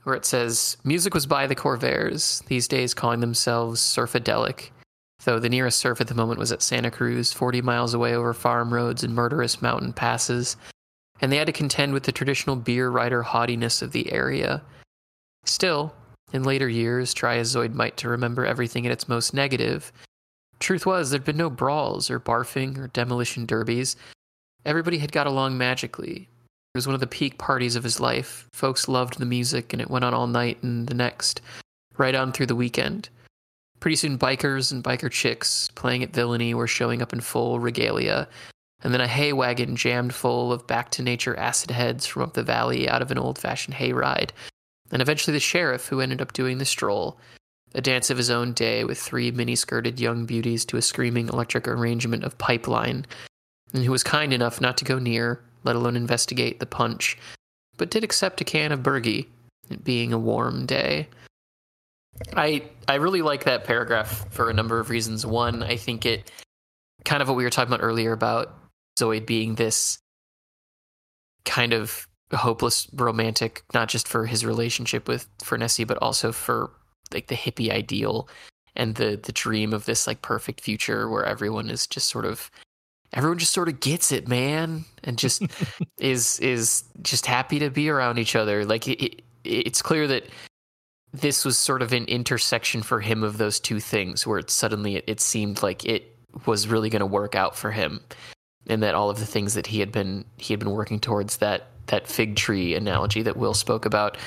[0.04, 4.70] where it says music was by the corvairs these days calling themselves surfadelic
[5.24, 8.32] though the nearest surf at the moment was at santa cruz 40 miles away over
[8.32, 10.56] farm roads and murderous mountain passes
[11.20, 14.62] and they had to contend with the traditional beer rider haughtiness of the area.
[15.44, 15.94] Still,
[16.32, 19.92] in later years, try as Zoid might to remember everything at its most negative,
[20.60, 23.96] truth was there'd been no brawls or barfing or demolition derbies.
[24.64, 26.28] Everybody had got along magically.
[26.78, 28.48] Was one of the peak parties of his life.
[28.52, 31.40] Folks loved the music, and it went on all night and the next,
[31.96, 33.08] right on through the weekend.
[33.80, 38.28] Pretty soon, bikers and biker chicks playing at Villainy were showing up in full regalia,
[38.80, 42.34] and then a hay wagon jammed full of back to nature acid heads from up
[42.34, 44.30] the valley out of an old fashioned hayride,
[44.92, 47.18] and eventually the sheriff who ended up doing the stroll,
[47.74, 51.26] a dance of his own day with three mini skirted young beauties to a screaming
[51.26, 53.04] electric arrangement of pipeline,
[53.72, 57.18] and who was kind enough not to go near, let alone investigate the punch,
[57.76, 59.28] but did accept a can of Burgie,
[59.70, 61.08] it being a warm day.
[62.34, 65.24] I I really like that paragraph for a number of reasons.
[65.24, 66.30] One, I think it
[67.04, 68.54] kind of what we were talking about earlier about
[68.98, 69.98] Zoid being this
[71.44, 76.72] kind of hopeless romantic, not just for his relationship with Frenesi, but also for
[77.12, 78.28] like the hippie ideal
[78.76, 82.50] and the the dream of this like perfect future where everyone is just sort of
[83.12, 85.42] everyone just sort of gets it, man, and just
[85.98, 88.64] is is just happy to be around each other.
[88.64, 90.24] Like it, it, it's clear that
[91.12, 94.96] this was sort of an intersection for him of those two things where it suddenly
[94.96, 96.14] it, it seemed like it
[96.46, 98.00] was really going to work out for him
[98.68, 101.38] and that all of the things that he had been he had been working towards
[101.38, 104.18] that that fig tree analogy that Will spoke about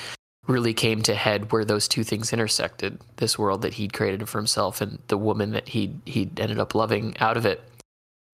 [0.48, 4.38] really came to head where those two things intersected this world that he'd created for
[4.38, 7.62] himself and the woman that he he ended up loving out of it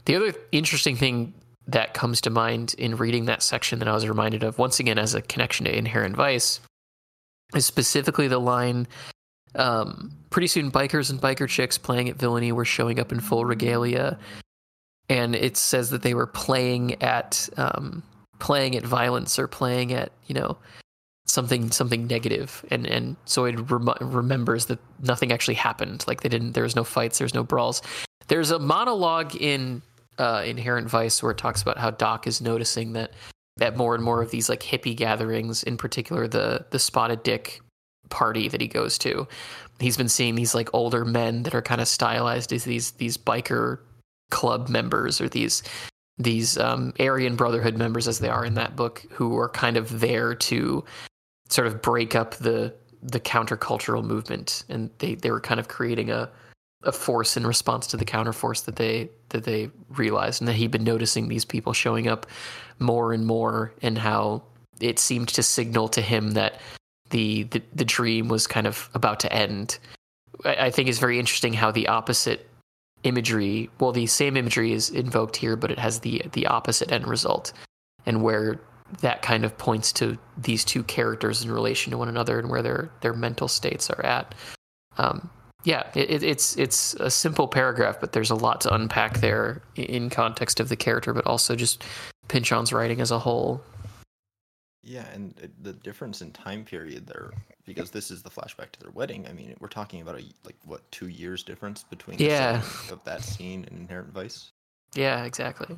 [0.09, 1.35] the other interesting thing
[1.67, 4.99] that comes to mind in reading that section that I was reminded of once again
[4.99, 6.61] as a connection to inherent vice
[7.55, 8.89] is specifically the line
[9.55, 13.45] um, pretty soon bikers and biker chicks playing at villainy were showing up in full
[13.45, 14.19] regalia.
[15.11, 18.03] And it says that they were playing at um,
[18.39, 20.57] playing at violence or playing at you know
[21.27, 22.65] something something negative.
[22.71, 26.05] And and so it rem- remembers that nothing actually happened.
[26.07, 27.83] Like they didn't there was no fights there's no brawls.
[28.29, 29.83] There's a monologue in
[30.19, 33.13] uh, inherent vice where it talks about how doc is noticing that
[33.57, 37.61] that more and more of these like hippie gatherings, in particular the the spotted dick
[38.11, 39.27] party that he goes to,
[39.81, 43.17] he's been seeing these like older men that are kind of stylized as these these
[43.17, 43.79] biker
[44.31, 45.63] club members or these
[46.19, 50.01] these um, Aryan Brotherhood members, as they are in that book, who are kind of
[50.01, 50.85] there to
[51.49, 56.11] sort of break up the the countercultural movement, and they they were kind of creating
[56.11, 56.29] a
[56.85, 60.71] a force in response to the counterforce that they that they realized, and that he'd
[60.71, 62.27] been noticing these people showing up
[62.79, 64.43] more and more, and how
[64.81, 66.61] it seemed to signal to him that
[67.11, 69.79] the the, the dream was kind of about to end.
[70.45, 72.49] I, I think it's very interesting how the opposite
[73.03, 77.07] imagery, well, the same imagery is invoked here, but it has the the opposite end
[77.09, 77.53] result,
[78.07, 78.61] and where
[79.01, 82.63] that kind of points to these two characters in relation to one another and where
[82.63, 84.35] their their mental states are at.
[84.97, 85.31] Um,
[85.65, 90.09] yeah, it, it's it's a simple paragraph, but there's a lot to unpack there in
[90.09, 91.85] context of the character, but also just
[92.29, 93.61] Pynchon's writing as a whole.
[94.85, 97.33] Yeah, and uh, the difference in time period there,
[97.67, 99.27] because this is the flashback to their wedding.
[99.27, 103.23] I mean, we're talking about a like what two years difference between yeah of that
[103.23, 104.53] scene and Inherent Vice.
[104.95, 105.77] Yeah, exactly.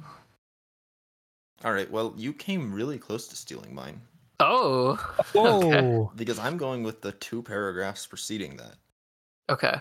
[1.65, 4.01] All right, well, you came really close to stealing mine.
[4.41, 4.99] Oh,
[5.35, 5.73] oh,
[6.07, 6.13] okay.
[6.17, 8.77] because I'm going with the two paragraphs preceding that.
[9.51, 9.81] Okay.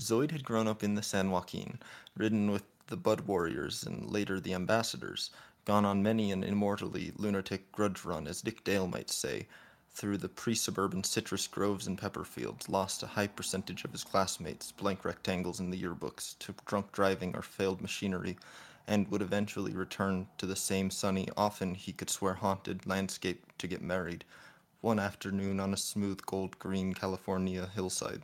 [0.00, 1.78] Zoid had grown up in the San Joaquin,
[2.16, 5.30] ridden with the Bud Warriors and later the Ambassadors,
[5.64, 9.46] gone on many an immortally lunatic grudge run, as Dick Dale might say,
[9.90, 14.72] through the pre-suburban citrus groves and pepper fields, lost a high percentage of his classmates,
[14.72, 18.36] blank rectangles in the yearbooks, to drunk driving or failed machinery,
[18.86, 23.68] and would eventually return to the same sunny, often he could swear haunted, landscape to
[23.68, 24.24] get married,
[24.84, 28.20] one afternoon on a smooth gold green California hillside.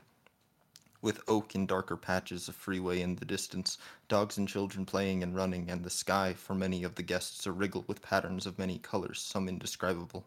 [1.01, 3.79] With oak in darker patches of freeway in the distance,
[4.09, 7.51] dogs and children playing and running, and the sky, for many of the guests, a
[7.51, 10.27] wriggle with patterns of many colors, some indescribable.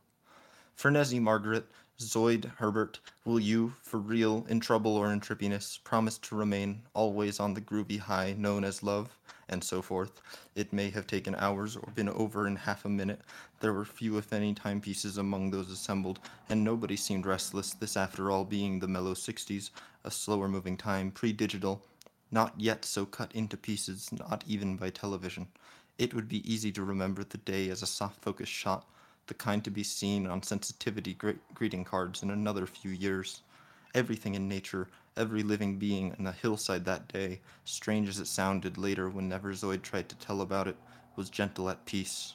[0.75, 1.67] Frenesi, Margaret,
[1.99, 7.39] Zoid, Herbert, will you, for real, in trouble or in trippiness, promise to remain always
[7.39, 9.17] on the groovy high known as love?
[9.49, 10.21] and so forth.
[10.55, 13.21] It may have taken hours or been over in half a minute.
[13.59, 18.31] There were few, if any, timepieces among those assembled, and nobody seemed restless, this after
[18.31, 19.69] all being the mellow 60s,
[20.03, 21.85] a slower moving time, pre digital,
[22.31, 25.47] not yet so cut into pieces, not even by television.
[25.97, 28.87] It would be easy to remember the day as a soft focus shot,
[29.27, 31.17] the kind to be seen on sensitivity
[31.53, 33.41] greeting cards in another few years.
[33.93, 38.77] Everything in nature every living being on the hillside that day, strange as it sounded
[38.77, 40.77] later whenever Zoid tried to tell about it,
[41.15, 42.33] was gentle at peace.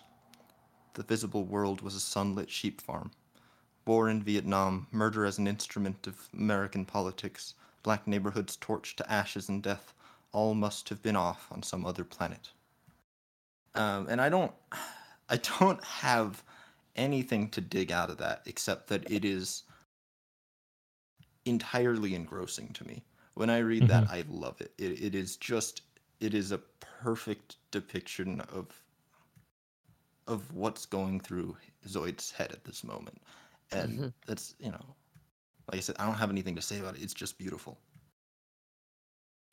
[0.94, 3.10] The visible world was a sunlit sheep farm.
[3.86, 9.48] War in Vietnam, murder as an instrument of American politics, black neighborhoods torched to ashes
[9.48, 9.94] and death,
[10.32, 12.50] all must have been off on some other planet.
[13.74, 14.52] Um, and I don't,
[15.30, 16.42] I don't have
[16.98, 19.62] anything to dig out of that except that it is
[21.46, 23.02] entirely engrossing to me.
[23.34, 24.72] When I read that, I love it.
[24.78, 25.00] it.
[25.00, 25.82] It is just,
[26.20, 28.66] it is a perfect depiction of
[30.26, 31.56] of what's going through
[31.86, 33.22] Zoid's head at this moment.
[33.72, 34.12] And Mhm.
[34.26, 34.94] that's, you know,
[35.70, 37.02] like I said, I don't have anything to say about it.
[37.02, 37.78] It's just beautiful.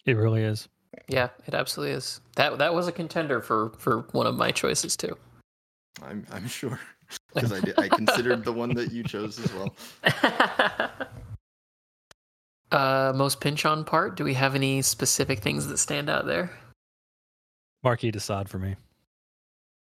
[0.06, 0.68] It really is.
[1.08, 2.20] Yeah, it absolutely is.
[2.36, 5.18] That that was a contender for for one of my choices too.
[6.02, 6.80] I'm I'm sure
[7.36, 9.76] because I did, I considered the one that you chose as well.
[12.72, 14.16] uh, most Pynchon part.
[14.16, 16.52] Do we have any specific things that stand out there?
[17.84, 18.76] Marquis de Sade for me.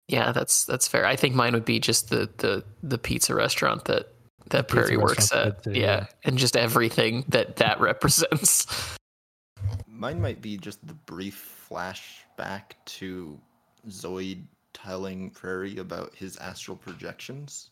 [0.07, 1.05] Yeah, that's that's fair.
[1.05, 4.13] I think mine would be just the the the pizza restaurant that
[4.49, 5.63] that pizza Prairie works at.
[5.63, 5.79] too, yeah.
[5.79, 6.05] yeah.
[6.25, 8.65] and just everything that that represents.
[9.87, 13.39] Mine might be just the brief flashback to
[13.87, 17.69] Zoid telling Prairie about his astral projections.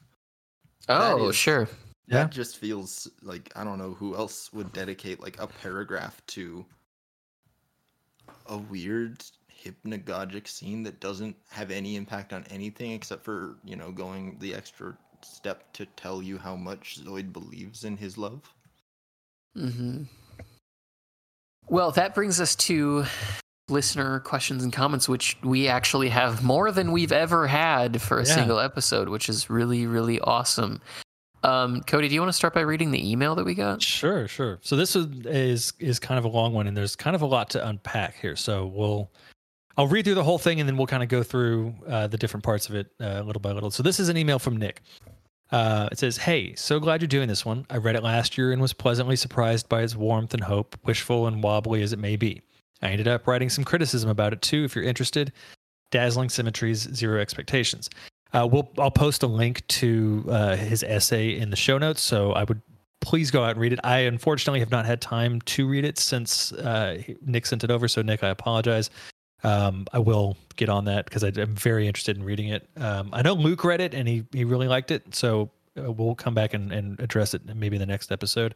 [0.88, 1.68] Oh, is- sure.
[2.08, 2.26] Yeah.
[2.28, 6.66] Just feels like I don't know who else would dedicate like a paragraph to
[8.48, 9.24] a weird
[9.64, 14.56] hypnagogic scene that doesn't have any impact on anything except for, you know, going the
[14.56, 18.42] extra step to tell you how much Zoid believes in his love.
[19.56, 20.04] hmm
[21.68, 23.06] Well, that brings us to
[23.70, 28.26] listener questions and comments, which we actually have more than we've ever had for a
[28.26, 28.36] Yeah.
[28.36, 30.82] single episode, which is really, really awesome.
[31.44, 33.82] Um, Cody, do you want to start by reading the email that we got?
[33.82, 34.60] Sure, sure.
[34.62, 37.26] So this is is is kind of a long one, and there's kind of a
[37.26, 38.36] lot to unpack here.
[38.36, 39.10] So we'll
[39.78, 42.18] I'll read through the whole thing, and then we'll kind of go through uh, the
[42.18, 43.72] different parts of it uh, little by little.
[43.72, 44.82] So this is an email from Nick.
[45.52, 47.66] Uh, it says, "Hey, so glad you're doing this one.
[47.70, 51.26] I read it last year and was pleasantly surprised by its warmth and hope, wishful
[51.28, 52.42] and wobbly as it may be.
[52.82, 55.32] I ended up writing some criticism about it too, if you're interested.
[55.92, 57.90] Dazzling symmetries, zero expectations.
[58.32, 62.34] Uh, we'll I'll post a link to uh, his essay in the show notes, so
[62.34, 62.62] I would
[63.02, 63.80] please go out and read it.
[63.84, 67.88] I unfortunately have not had time to read it since uh, Nick sent it over.
[67.88, 68.90] So Nick, I apologize.
[69.44, 72.70] Um, I will get on that because I'm very interested in reading it.
[72.78, 76.16] Um, I know Luke read it and he he really liked it, so uh, we'll
[76.16, 78.54] come back and, and address it maybe in the next episode.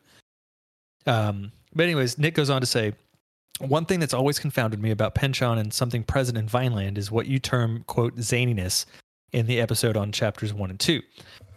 [1.06, 2.94] Um, but anyways, Nick goes on to say.
[3.60, 7.28] One thing that's always confounded me about Pynchon and something present in Vineland is what
[7.28, 8.86] you term, quote, zaniness
[9.32, 11.02] in the episode on chapters one and two.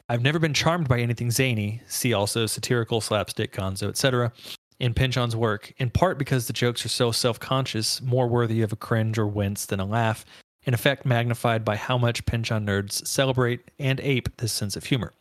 [0.08, 4.32] I've never been charmed by anything zany, see also satirical, slapstick, gonzo, etc.,
[4.78, 8.72] in Pynchon's work, in part because the jokes are so self conscious, more worthy of
[8.72, 10.24] a cringe or wince than a laugh,
[10.64, 15.12] in effect magnified by how much Pynchon nerds celebrate and ape this sense of humor.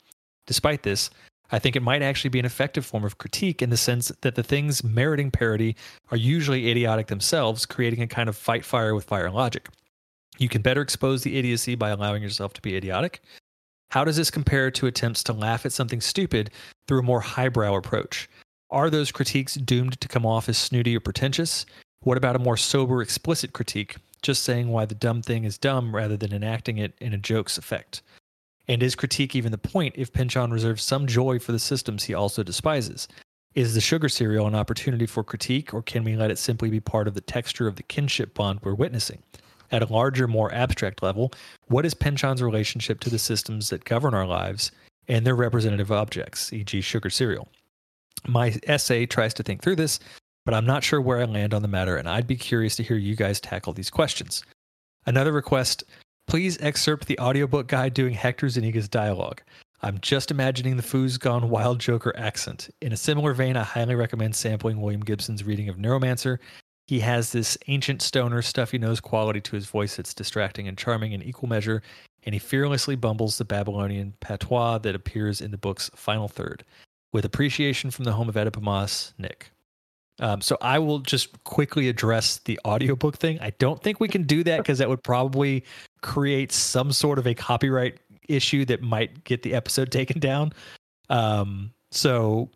[0.46, 1.10] Despite this,
[1.52, 4.36] I think it might actually be an effective form of critique in the sense that
[4.36, 5.76] the things meriting parody
[6.12, 9.70] are usually idiotic themselves, creating a kind of fight fire with fire logic.
[10.38, 13.22] You can better expose the idiocy by allowing yourself to be idiotic.
[13.92, 16.52] How does this compare to attempts to laugh at something stupid
[16.88, 18.28] through a more highbrow approach?
[18.72, 21.66] Are those critiques doomed to come off as snooty or pretentious?
[22.02, 25.96] What about a more sober, explicit critique, just saying why the dumb thing is dumb
[25.96, 28.02] rather than enacting it in a joke's effect?
[28.68, 32.14] And is critique even the point if Pynchon reserves some joy for the systems he
[32.14, 33.08] also despises?
[33.54, 36.80] Is the sugar cereal an opportunity for critique, or can we let it simply be
[36.80, 39.24] part of the texture of the kinship bond we're witnessing?
[39.72, 41.32] At a larger, more abstract level,
[41.68, 44.72] what is Pynchon's relationship to the systems that govern our lives
[45.08, 47.48] and their representative objects, e.g., sugar cereal?
[48.28, 50.00] My essay tries to think through this,
[50.44, 52.84] but I'm not sure where I land on the matter, and I'd be curious to
[52.84, 54.44] hear you guys tackle these questions.
[55.06, 55.84] Another request
[56.28, 59.42] please excerpt the audiobook guide doing Hector Zuniga's dialogue.
[59.82, 62.70] I'm just imagining the Foos Gone Wild Joker accent.
[62.82, 66.40] In a similar vein, I highly recommend sampling William Gibson's reading of Neuromancer.
[66.88, 71.12] He has this ancient stoner, stuffy nose quality to his voice that's distracting and charming
[71.12, 71.82] in equal measure,
[72.24, 76.64] and he fearlessly bumbles the Babylonian patois that appears in the book's final third.
[77.12, 79.52] With appreciation from the home of Oedipus, Nick.
[80.20, 83.40] Um, so I will just quickly address the audiobook thing.
[83.42, 85.64] I don't think we can do that because that would probably
[86.02, 87.98] create some sort of a copyright
[88.30, 90.54] issue that might get the episode taken down.
[91.10, 92.50] Um, so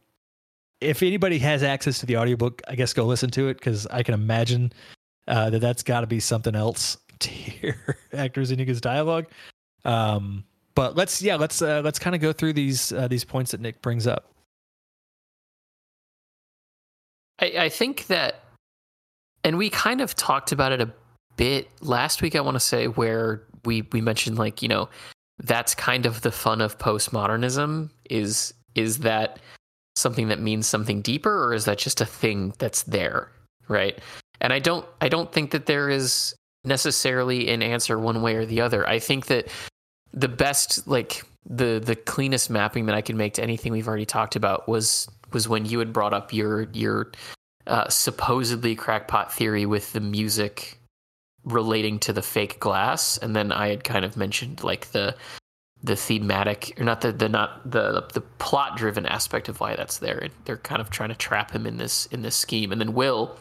[0.82, 4.04] if anybody has access to the audiobook, I guess go listen to it because I
[4.04, 4.72] can imagine
[5.28, 9.28] uh, that that's got to be something else to hear actors in his dialogue.
[9.86, 10.44] Um,
[10.76, 13.60] but let's yeah let's uh, let's kind of go through these uh, these points that
[13.60, 14.32] Nick brings up.
[17.42, 18.44] I, I think that,
[19.44, 20.92] and we kind of talked about it a
[21.38, 22.36] bit last week.
[22.36, 24.90] I want to say where we we mentioned like you know
[25.40, 29.40] that's kind of the fun of postmodernism is is that
[29.96, 33.30] something that means something deeper or is that just a thing that's there
[33.68, 34.00] right
[34.42, 38.46] and i don't i don't think that there is necessarily an answer one way or
[38.46, 39.48] the other i think that
[40.14, 44.06] the best like the the cleanest mapping that i could make to anything we've already
[44.06, 47.12] talked about was was when you had brought up your your
[47.68, 50.80] uh, supposedly crackpot theory with the music
[51.44, 55.16] relating to the fake glass, and then I had kind of mentioned like the
[55.82, 60.00] the thematic or not the the not the the plot driven aspect of why that's
[60.00, 60.28] there.
[60.46, 63.38] They're kind of trying to trap him in this in this scheme, and then Will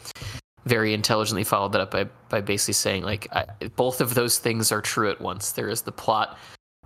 [0.65, 4.71] very intelligently followed that up by by basically saying like I, both of those things
[4.71, 5.53] are true at once.
[5.53, 6.39] There is the plot.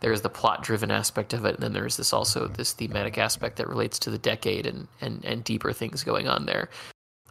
[0.03, 3.19] There is the plot driven aspect of it, and then there's this also this thematic
[3.19, 6.69] aspect that relates to the decade and, and, and deeper things going on there.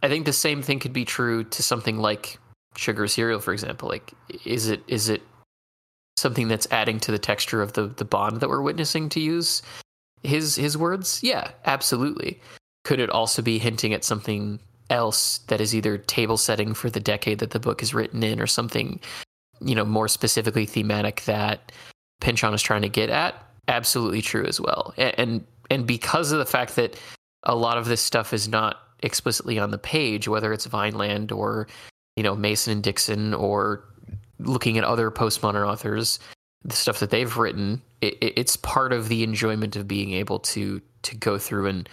[0.02, 2.38] I think the same thing could be true to something like
[2.76, 3.90] sugar cereal, for example.
[3.90, 4.14] Like,
[4.46, 5.20] is it is it
[6.16, 9.10] something that's adding to the texture of the the bond that we're witnessing?
[9.10, 9.60] To use
[10.22, 12.40] his his words, yeah, absolutely.
[12.84, 17.00] Could it also be hinting at something else that is either table setting for the
[17.00, 18.98] decade that the book is written in, or something,
[19.60, 21.70] you know, more specifically thematic that
[22.22, 23.34] Pynchon is trying to get at?
[23.68, 24.94] Absolutely true as well.
[24.96, 26.98] And and, and because of the fact that
[27.42, 31.66] a lot of this stuff is not explicitly on the page, whether it's Vineland or
[32.16, 33.84] you know Mason and Dixon or
[34.38, 36.18] looking at other postmodern authors,
[36.64, 40.80] the stuff that they've written, it, it's part of the enjoyment of being able to
[41.02, 41.88] to go through and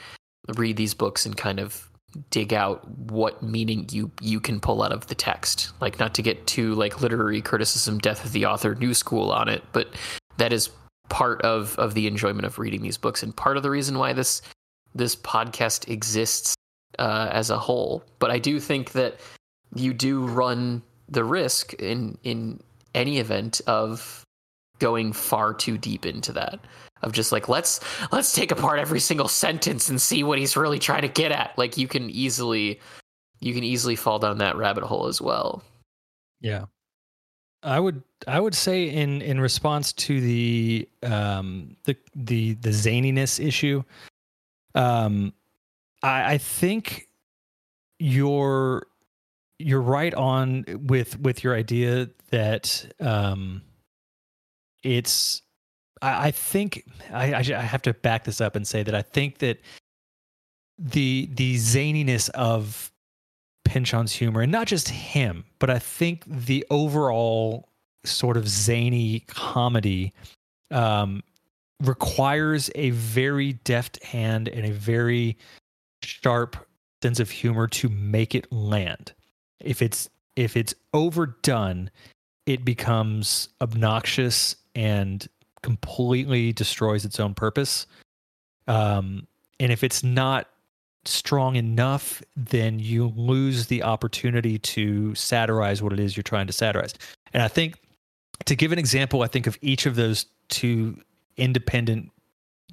[0.55, 1.88] read these books and kind of
[2.29, 5.71] dig out what meaning you you can pull out of the text.
[5.81, 9.49] Like not to get too like literary criticism, death of the author, new school on
[9.49, 9.93] it, but
[10.37, 10.69] that is
[11.09, 14.13] part of of the enjoyment of reading these books and part of the reason why
[14.13, 14.41] this
[14.95, 16.55] this podcast exists
[16.97, 18.03] uh, as a whole.
[18.19, 19.19] But I do think that
[19.75, 22.59] you do run the risk in in
[22.95, 24.23] any event of
[24.79, 26.59] going far too deep into that
[27.01, 27.79] of just like let's
[28.11, 31.57] let's take apart every single sentence and see what he's really trying to get at
[31.57, 32.79] like you can easily
[33.39, 35.63] you can easily fall down that rabbit hole as well
[36.41, 36.65] yeah
[37.63, 43.43] i would i would say in in response to the um the the the zaniness
[43.45, 43.83] issue
[44.75, 45.33] um
[46.03, 47.07] i i think
[47.99, 48.85] you're
[49.59, 53.61] you're right on with with your idea that um,
[54.83, 55.41] it's.
[56.01, 59.39] I, I think I, I, have to back this up and say that I think
[59.39, 59.59] that
[60.77, 62.91] the the zaniness of
[63.65, 67.69] Pynchon's humor, and not just him, but I think the overall
[68.05, 70.13] sort of zany comedy
[70.71, 71.21] um,
[71.81, 75.37] requires a very deft hand and a very
[76.01, 76.57] sharp
[77.03, 79.13] sense of humor to make it land.
[79.59, 81.91] If it's if it's overdone,
[82.45, 85.27] it becomes obnoxious and
[85.61, 87.85] completely destroys its own purpose.
[88.67, 89.27] Um,
[89.59, 90.47] and if it's not
[91.05, 96.53] strong enough, then you lose the opportunity to satirize what it is you're trying to
[96.53, 96.93] satirize.
[97.33, 97.79] And I think
[98.45, 100.97] to give an example, I think of each of those two
[101.37, 102.11] independent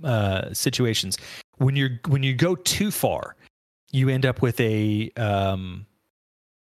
[0.04, 1.18] uh, situations.
[1.58, 3.36] When you're when you go too far,
[3.92, 5.86] you end up with a um,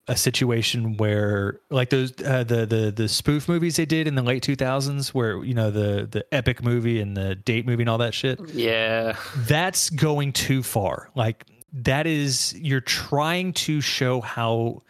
[0.07, 4.21] a situation where like those uh, the the the spoof movies they did in the
[4.21, 7.97] late 2000s where you know the the epic movie and the date movie and all
[7.97, 8.39] that shit.
[8.49, 9.17] Yeah.
[9.35, 11.09] That's going too far.
[11.15, 14.83] Like that is you're trying to show how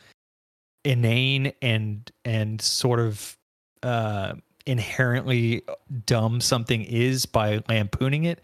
[0.83, 3.37] inane and and sort of
[3.83, 4.33] uh
[4.65, 5.63] inherently
[6.05, 8.41] dumb something is by lampooning it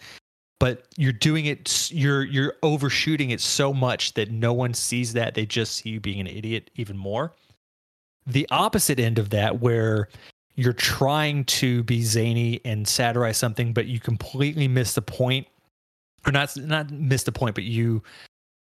[0.61, 5.33] but you're doing it you're you're overshooting it so much that no one sees that.
[5.33, 7.33] They just see you being an idiot even more.
[8.27, 10.07] The opposite end of that where
[10.53, 15.47] you're trying to be zany and satirize something but you completely miss the point
[16.27, 18.03] or not not miss the point but you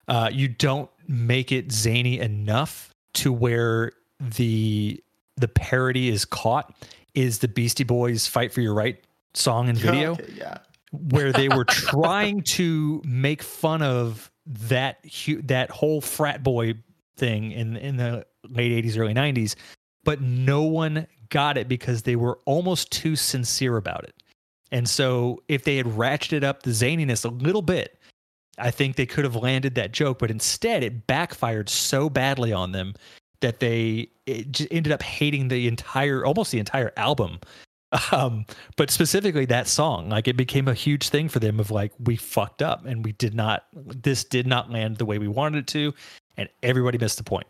[0.07, 4.99] uh, you don't make it zany enough to where the
[5.37, 6.73] the parody is caught
[7.13, 9.03] is the beastie boys fight for your right
[9.35, 10.13] song and video.
[10.13, 10.57] Okay, yeah.
[10.91, 15.05] Where they were trying to make fun of that
[15.43, 16.73] that whole frat boy
[17.17, 19.55] thing in in the late 80s early 90s
[20.03, 24.15] but no one got it because they were almost too sincere about it.
[24.71, 27.97] And so if they had ratcheted up the zaniness a little bit
[28.57, 32.71] i think they could have landed that joke but instead it backfired so badly on
[32.71, 32.93] them
[33.39, 37.39] that they it ended up hating the entire almost the entire album
[38.11, 38.45] um
[38.77, 42.15] but specifically that song like it became a huge thing for them of like we
[42.15, 45.67] fucked up and we did not this did not land the way we wanted it
[45.67, 45.93] to
[46.37, 47.47] and everybody missed the point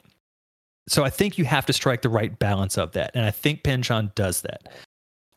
[0.87, 3.63] so I think you have to strike the right balance of that, and I think
[3.63, 4.69] Pynchon does that.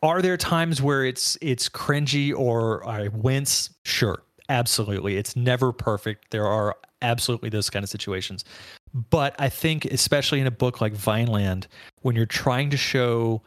[0.02, 3.70] Are there times where it's it's cringy or I wince?
[3.84, 5.16] Sure, absolutely.
[5.16, 6.30] It's never perfect.
[6.30, 8.44] There are absolutely those kind of situations,
[9.10, 11.68] but I think especially in a book like Vineland,
[12.02, 13.42] when you're trying to show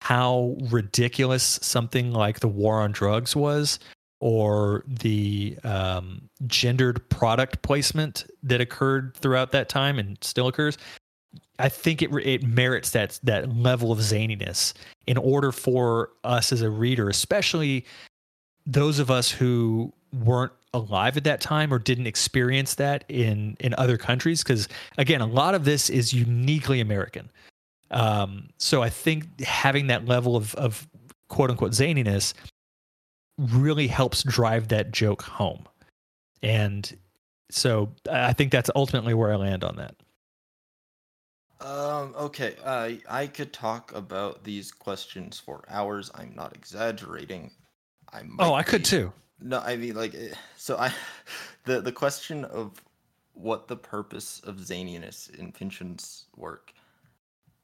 [0.00, 3.78] how ridiculous something like the war on drugs was
[4.20, 10.76] or the um, gendered product placement that occurred throughout that time and still occurs.
[11.58, 14.72] I think it it merits that that level of zaniness
[15.06, 17.84] in order for us as a reader, especially
[18.66, 23.74] those of us who weren't alive at that time or didn't experience that in in
[23.78, 24.68] other countries because
[24.98, 27.30] again a lot of this is uniquely american
[27.90, 30.86] um, so i think having that level of of
[31.28, 32.34] quote unquote zaniness
[33.38, 35.64] really helps drive that joke home.
[36.42, 36.96] And
[37.50, 39.94] so I think that's ultimately where I land on that.
[41.60, 46.10] Um, okay, uh, I could talk about these questions for hours.
[46.14, 47.50] I'm not exaggerating.
[48.12, 48.70] I oh, I be.
[48.70, 49.12] could too.
[49.40, 50.92] No, I mean like eh, so I
[51.64, 52.80] the the question of
[53.32, 56.72] what the purpose of zaniness in Pynchon's work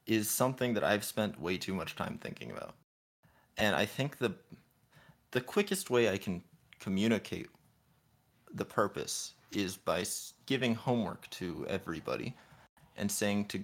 [0.07, 2.75] is something that I've spent way too much time thinking about.
[3.57, 4.33] And I think the
[5.31, 6.41] the quickest way I can
[6.79, 7.47] communicate
[8.53, 10.05] the purpose is by
[10.45, 12.35] giving homework to everybody
[12.97, 13.61] and saying to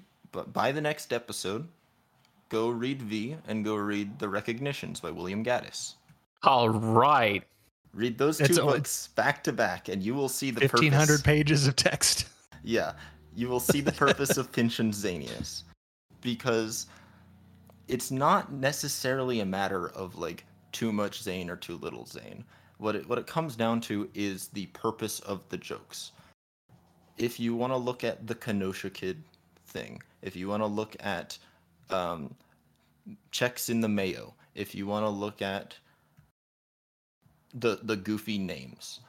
[0.53, 1.67] by the next episode
[2.49, 5.95] go read V and go read The Recognitions by William Gaddis.
[6.43, 7.43] All right.
[7.93, 11.21] Read those two it's books back to back and you will see the 1500 purpose.
[11.21, 12.27] pages of text.
[12.63, 12.93] Yeah.
[13.35, 15.63] You will see the purpose of Pynchon's Zanius
[16.21, 16.87] because
[17.87, 22.45] it's not necessarily a matter of like too much Zane or too little Zane.
[22.77, 26.13] What it, what it comes down to is the purpose of the jokes.
[27.17, 29.23] If you want to look at the Kenosha Kid
[29.67, 31.37] thing, if you want to look at
[31.89, 32.33] um,
[33.31, 35.77] checks in the mayo, if you want to look at
[37.53, 39.01] the the goofy names,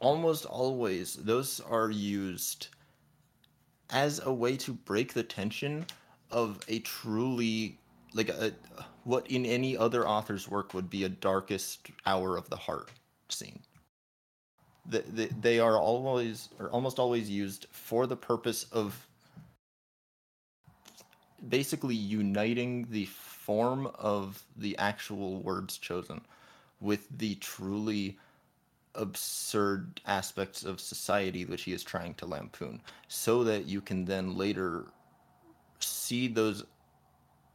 [0.00, 2.68] almost always those are used
[3.90, 5.86] as a way to break the tension
[6.32, 7.78] of a truly
[8.14, 8.52] like a
[9.04, 12.90] what in any other author's work would be a darkest hour of the heart
[13.28, 13.60] scene.
[14.86, 19.06] The, the, they are always or almost always used for the purpose of
[21.48, 26.20] basically uniting the form of the actual words chosen
[26.80, 28.18] with the truly
[28.94, 34.36] absurd aspects of society which he is trying to lampoon so that you can then
[34.36, 34.84] later
[36.12, 36.62] see those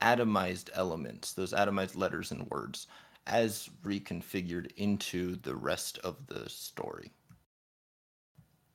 [0.01, 2.87] atomized elements, those atomized letters and words,
[3.27, 7.11] as reconfigured into the rest of the story.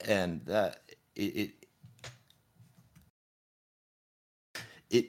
[0.06, 0.82] And that
[1.16, 1.50] it, it
[4.88, 5.06] it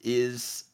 [0.00, 0.64] is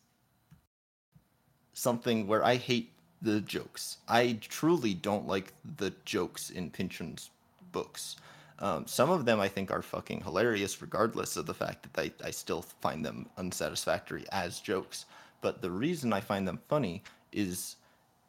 [1.72, 3.96] something where I hate the jokes.
[4.06, 7.30] I truly don't like the jokes in Pynchon's
[7.72, 8.16] books.
[8.60, 12.28] Um, some of them I think are fucking hilarious, regardless of the fact that I,
[12.28, 15.06] I still find them unsatisfactory as jokes.
[15.40, 17.02] But the reason I find them funny
[17.32, 17.76] is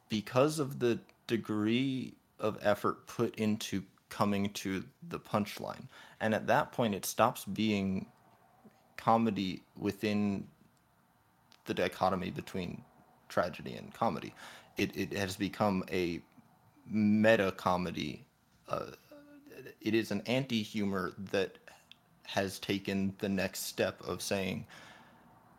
[0.10, 5.88] because of the degree of effort put into coming to the punchline.
[6.20, 8.08] And at that point, it stops being
[8.98, 10.48] comedy within
[11.66, 12.84] the dichotomy between
[13.30, 14.34] tragedy and comedy.
[14.78, 16.22] It, it has become a
[16.90, 18.26] meta comedy.
[18.70, 18.92] Uh,
[19.82, 21.58] it is an anti-humor that
[22.24, 24.66] has taken the next step of saying,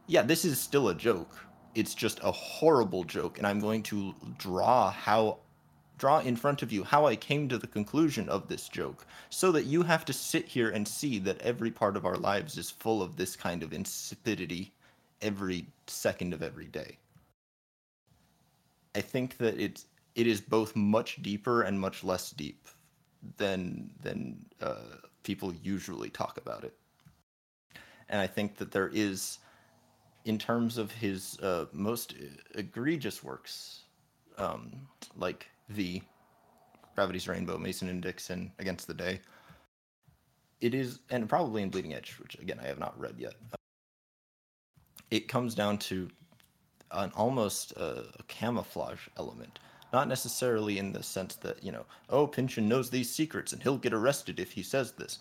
[0.06, 1.44] yeah, this is still a joke.
[1.74, 5.38] It's just a horrible joke, and I'm going to draw how
[5.98, 9.50] draw in front of you how I came to the conclusion of this joke, so
[9.52, 12.70] that you have to sit here and see that every part of our lives is
[12.70, 14.72] full of this kind of insipidity
[15.22, 16.98] every second of every day.
[18.94, 22.68] I think that it's it is both much deeper and much less deep
[23.36, 26.74] than than uh, people usually talk about it.
[28.08, 29.38] And I think that there is,
[30.24, 32.14] in terms of his uh, most
[32.54, 33.80] egregious works,
[34.38, 36.00] um, like the
[36.94, 39.20] Gravity's Rainbow, Mason and Dixon, Against the Day.
[40.60, 43.34] It is, and probably in Bleeding Edge, which again I have not read yet.
[45.10, 46.08] It comes down to
[46.92, 49.58] an almost uh, a camouflage element
[49.96, 53.78] not necessarily in the sense that, you know, oh, Pynchon knows these secrets and he'll
[53.78, 55.20] get arrested if he says this.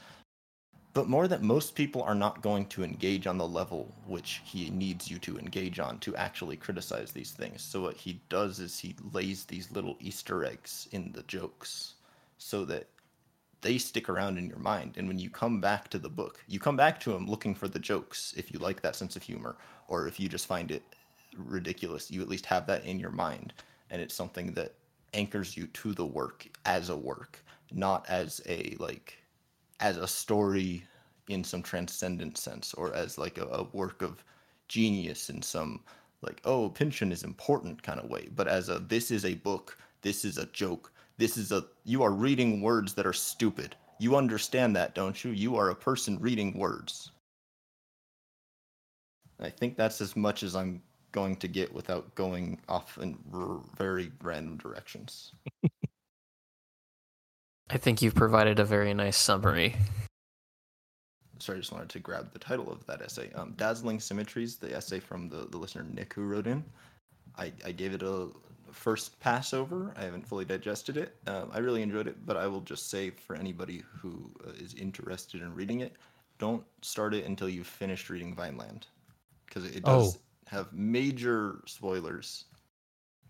[0.94, 4.70] But more that most people are not going to engage on the level which he
[4.72, 7.62] needs you to engage on to actually criticize these things.
[7.62, 11.94] So what he does is he lays these little Easter eggs in the jokes
[12.38, 12.88] so that
[13.62, 14.96] they stick around in your mind.
[14.98, 17.70] And when you come back to the book, you come back to them looking for
[17.70, 19.56] the jokes if you like that sense of humor,
[19.88, 20.84] or if you just find it
[21.38, 23.54] ridiculous, you at least have that in your mind.
[23.90, 24.74] And it's something that
[25.14, 29.18] anchors you to the work as a work, not as a like
[29.80, 30.84] as a story
[31.28, 34.24] in some transcendent sense or as like a, a work of
[34.68, 35.82] genius in some
[36.22, 39.78] like oh Pynchon is important kind of way, but as a this is a book,
[40.02, 43.76] this is a joke, this is a you are reading words that are stupid.
[44.00, 45.32] You understand that, don't you?
[45.32, 47.12] You are a person reading words.
[49.40, 50.82] I think that's as much as I'm
[51.16, 55.32] going to get without going off in r- very random directions.
[57.70, 59.78] I think you've provided a very nice summary.
[61.40, 63.32] Sorry, I just wanted to grab the title of that essay.
[63.34, 66.66] Um, Dazzling Symmetries, the essay from the, the listener Nick who wrote in.
[67.38, 68.28] I, I gave it a
[68.74, 69.94] first pass over.
[69.98, 71.16] I haven't fully digested it.
[71.28, 74.74] Um, I really enjoyed it, but I will just say for anybody who uh, is
[74.74, 75.96] interested in reading it,
[76.40, 78.88] don't start it until you've finished reading Vineland,
[79.46, 80.20] because it does Oh.
[80.48, 82.46] Have major spoilers,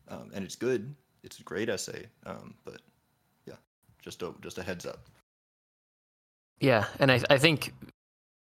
[0.08, 0.94] um, and it's good.
[1.24, 2.82] It's a great essay, um, but
[3.46, 3.56] yeah,
[4.02, 5.00] just a just a heads up.
[6.60, 7.74] Yeah, and I I think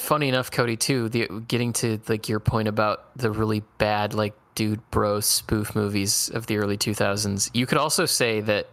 [0.02, 4.34] funny enough, Cody too, the getting to like your point about the really bad like
[4.55, 7.51] dude bro spoof movies of the early 2000s.
[7.55, 8.68] You could also say that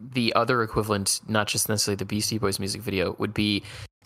[0.00, 3.62] the other equivalent, not just necessarily the Beastie Boys music video, would be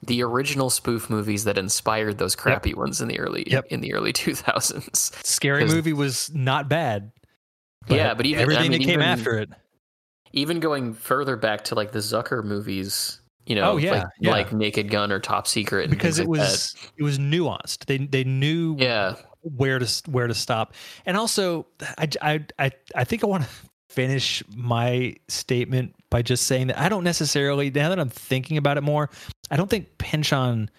[0.06, 3.66] the original spoof movies that inspired those crappy ones in the early Yep.
[3.70, 5.24] in the early 2000s.
[5.26, 7.12] Scary movie was not bad.
[7.88, 9.50] Yeah, but even- I everything mean, that came even- after it.
[10.32, 14.30] Even going further back to like the Zucker movies, you know, Oh, yeah, like, yeah.
[14.30, 17.86] like Naked Gun or Top Secret, because it like was it was nuanced.
[17.86, 19.16] They they knew yeah.
[19.42, 20.74] where to where to stop.
[21.04, 21.66] And also,
[21.98, 23.48] I I I, I think I want to
[23.88, 28.76] finish my statement by just saying that I don't necessarily now that I'm thinking about
[28.78, 29.10] it more,
[29.50, 30.70] I don't think Pynchon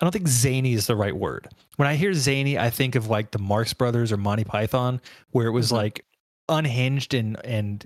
[0.00, 1.48] I don't think zany is the right word.
[1.76, 5.00] When I hear zany, I think of like the Marx Brothers or Monty Python,
[5.32, 5.72] where it was Mhm.
[5.72, 6.04] like
[6.48, 7.84] unhinged and and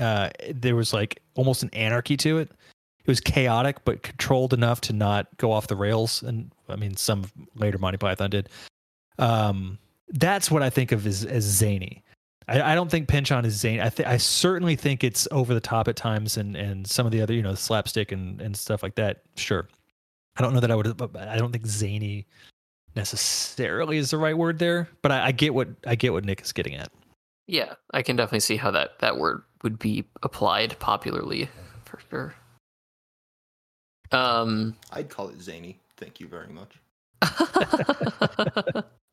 [0.00, 2.50] uh, there was like almost an anarchy to it.
[2.98, 6.22] It was chaotic, but controlled enough to not go off the rails.
[6.24, 8.48] And I mean, some later Monty Python did.
[9.20, 12.02] Um, that's what I think of as, as zany.
[12.48, 13.80] I, I don't think Pynchon is zany.
[13.80, 17.12] I th- I certainly think it's over the top at times, and and some of
[17.12, 19.22] the other you know slapstick and and stuff like that.
[19.36, 19.68] Sure,
[20.36, 21.00] I don't know that I would.
[21.16, 22.26] I don't think zany
[22.94, 26.42] necessarily is the right word there, but I, I get what I get what Nick
[26.42, 26.90] is getting at.
[27.46, 31.48] Yeah, I can definitely see how that that word would be applied popularly
[31.84, 32.34] for sure.
[34.12, 35.80] Um, I'd call it zany.
[35.96, 36.78] Thank you very much.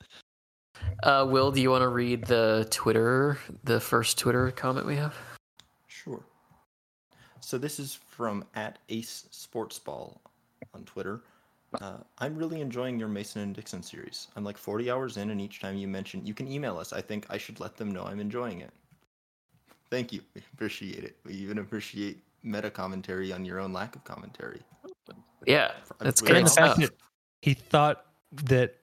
[1.04, 5.16] uh, Will, do you want to read the Twitter, the first Twitter comment we have?
[5.88, 6.24] Sure.
[7.40, 10.22] So this is from at Ace Sports Ball
[10.74, 11.22] on Twitter.
[11.80, 14.28] Uh, I'm really enjoying your Mason and Dixon series.
[14.36, 17.02] I'm like 40 hours in, and each time you mention you can email us, I
[17.02, 18.72] think I should let them know I'm enjoying it.
[19.90, 20.22] Thank you.
[20.36, 21.18] We appreciate it.
[21.26, 24.62] We even appreciate meta commentary on your own lack of commentary.
[25.46, 26.90] Yeah, that's great And the fact stuff.
[27.42, 28.06] he thought
[28.44, 28.76] that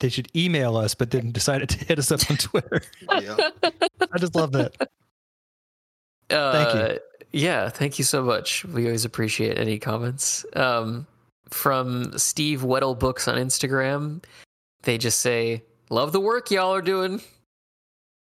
[0.00, 2.82] they should email us, but then decided to hit us up on Twitter.
[3.20, 3.36] Yeah.
[4.12, 4.74] I just love that.
[6.30, 6.94] Uh,
[7.32, 8.64] Yeah, thank you so much.
[8.64, 10.46] We always appreciate any comments.
[10.54, 11.06] Um,
[11.50, 14.22] from Steve Weddle Books on Instagram,
[14.82, 17.20] they just say, "Love the work y'all are doing."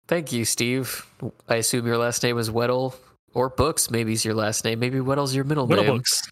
[0.06, 1.06] Thank you, Steve.
[1.48, 2.94] I assume your last name is Weddle
[3.34, 3.90] or Books.
[3.90, 4.78] Maybe is your last name.
[4.78, 5.97] Maybe Weddle's your middle Little name.
[5.97, 6.22] books.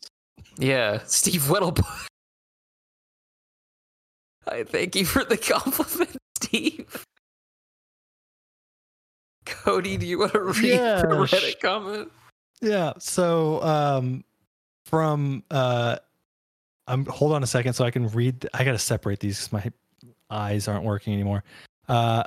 [0.58, 1.76] Yeah, Steve Weddle.
[4.47, 7.05] I thank you for the compliment, Steve.
[9.44, 12.10] Cody, do you want to read Yeah, the Reddit comment?
[12.60, 12.94] Yeah.
[12.99, 14.25] So um
[14.86, 15.97] from uh
[16.89, 19.73] I'm hold on a second so I can read I gotta separate these because my
[20.31, 21.44] eyes aren't working anymore.
[21.89, 22.25] Uh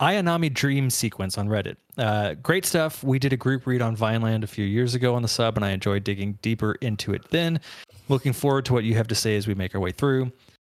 [0.00, 1.76] Ayanami Dream Sequence on Reddit.
[1.98, 3.04] Uh, great stuff.
[3.04, 5.64] We did a group read on Vineland a few years ago on the sub, and
[5.64, 7.60] I enjoyed digging deeper into it then.
[8.08, 10.32] Looking forward to what you have to say as we make our way through.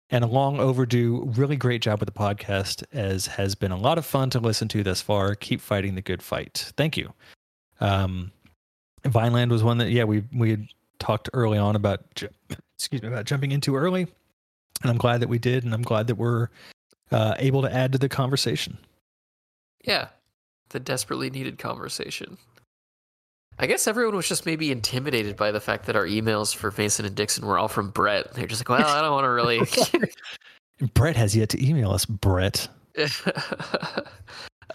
[0.09, 3.99] And a long overdue, really great job with the podcast, as has been a lot
[3.99, 5.35] of fun to listen to thus far.
[5.35, 6.73] Keep fighting the good fight.
[6.77, 7.13] Thank you.
[7.81, 8.31] Um,
[9.05, 10.69] Vineland was one that yeah we we had
[10.99, 12.01] talked early on about
[12.75, 14.07] excuse me about jumping into early,
[14.83, 16.49] and I'm glad that we did, and I'm glad that we're
[17.11, 18.79] uh, able to add to the conversation.
[19.85, 20.09] Yeah,
[20.71, 22.39] the desperately needed conversation.
[23.59, 27.07] I guess everyone was just maybe intimidated by the fact that our emails for Mason
[27.07, 28.35] and Dixon were all from Brett.
[28.35, 29.61] They're just like, well, I don't want to really.
[30.95, 32.05] Brett has yet to email us.
[32.05, 32.69] Brett,
[32.99, 33.07] uh,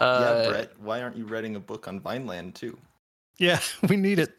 [0.00, 2.76] yeah, Brett, why aren't you writing a book on Vineland too?
[3.38, 4.38] yeah, we need it.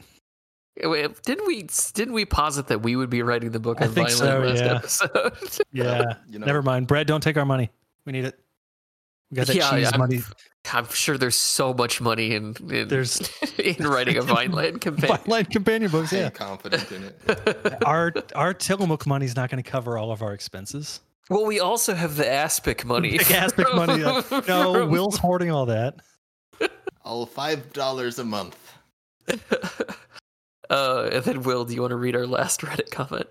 [0.83, 3.93] Wait, Didn't we didn't we posit that we would be writing the book I on
[3.93, 5.21] think Vineland so, last yeah.
[5.25, 5.65] episode?
[5.71, 6.13] Yeah.
[6.27, 6.87] You know, Never mind.
[6.87, 7.69] Brad, don't take our money.
[8.05, 8.39] We need it.
[9.33, 10.21] We got that Yeah, cheese I'm- money.
[10.71, 13.19] I'm sure there's so much money in, in There's
[13.57, 15.17] in writing a Vineland companion.
[15.17, 16.13] Vineland companion books.
[16.13, 16.25] I Yeah.
[16.25, 17.83] am confident in it.
[17.85, 20.99] our our Tillamook money's not going to cover all of our expenses.
[21.29, 23.17] well, we also have the Aspic money.
[23.17, 24.03] Big aspect from- money.
[24.03, 25.95] uh, No, from- Will's hoarding all that.
[27.03, 28.57] All five dollars a month.
[30.69, 33.27] Uh, and then Will, do you want to read our last Reddit comment?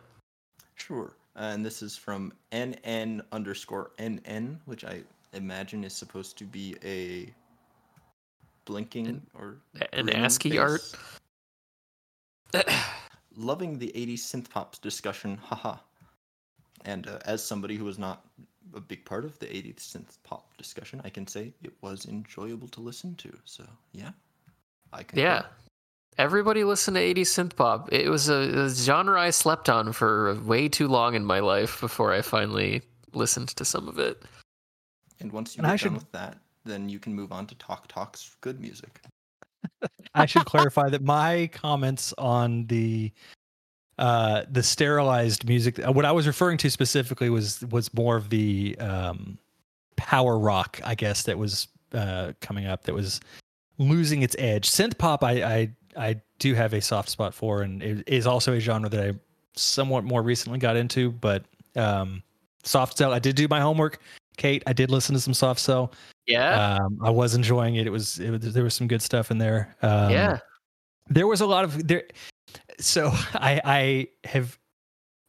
[0.74, 1.12] Sure.
[1.36, 5.00] and this is from NN underscore NN, which I
[5.32, 7.32] imagine is supposed to be a
[8.64, 9.56] blinking An- or
[9.92, 10.82] An ASCII art.
[13.36, 15.76] Loving the 80s synth pop discussion, haha.
[16.84, 18.26] And uh, as somebody who was not
[18.74, 22.68] a big part of the 80s synth pop discussion, I can say it was enjoyable
[22.68, 23.32] to listen to.
[23.44, 24.10] So, yeah.
[24.92, 25.42] I can Yeah.
[26.18, 27.90] Everybody listened to 80s synth pop.
[27.90, 31.80] It was a, a genre I slept on for way too long in my life
[31.80, 32.82] before I finally
[33.14, 34.22] listened to some of it.
[35.23, 37.47] And once you And I get should- done with that, then you can move on
[37.47, 39.01] to Talk Talk's good music.
[40.15, 43.12] I should clarify that my comments on the
[43.99, 48.76] uh the sterilized music what I was referring to specifically was was more of the
[48.81, 49.39] um
[49.97, 53.20] power rock I guess that was uh coming up that was
[53.78, 54.68] losing its edge.
[54.70, 58.55] Synth pop I I I do have a soft spot for and it is also
[58.55, 59.12] a genre that I
[59.57, 61.44] somewhat more recently got into but
[61.76, 62.23] um
[62.65, 64.01] soft cell I did do my homework.
[64.36, 65.92] Kate, I did listen to some soft cell.
[66.26, 66.78] Yeah.
[66.80, 67.86] Um, I was enjoying it.
[67.86, 69.76] It was, it was there was some good stuff in there.
[69.82, 70.38] Um, yeah.
[71.08, 72.04] there was a lot of there.
[72.78, 74.58] So I I have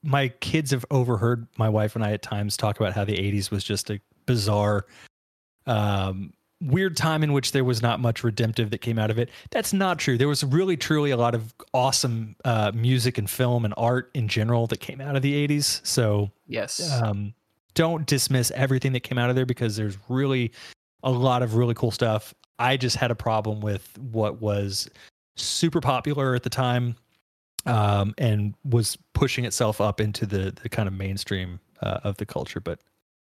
[0.04, 3.52] my kids have overheard my wife and I at times talk about how the '80s
[3.52, 4.86] was just a bizarre,
[5.66, 9.30] um, weird time in which there was not much redemptive that came out of it.
[9.52, 10.18] That's not true.
[10.18, 14.28] There was really truly a lot of awesome uh, music and film and art in
[14.28, 15.86] general that came out of the '80s.
[15.86, 16.92] So Yes.
[17.02, 17.34] um,
[17.76, 20.52] don't dismiss everything that came out of there because there's really
[21.04, 22.34] a lot of really cool stuff.
[22.60, 24.90] I just had a problem with what was
[25.36, 26.96] super popular at the time
[27.66, 32.26] um, and was pushing itself up into the, the kind of mainstream uh, of the
[32.26, 32.60] culture.
[32.60, 32.80] But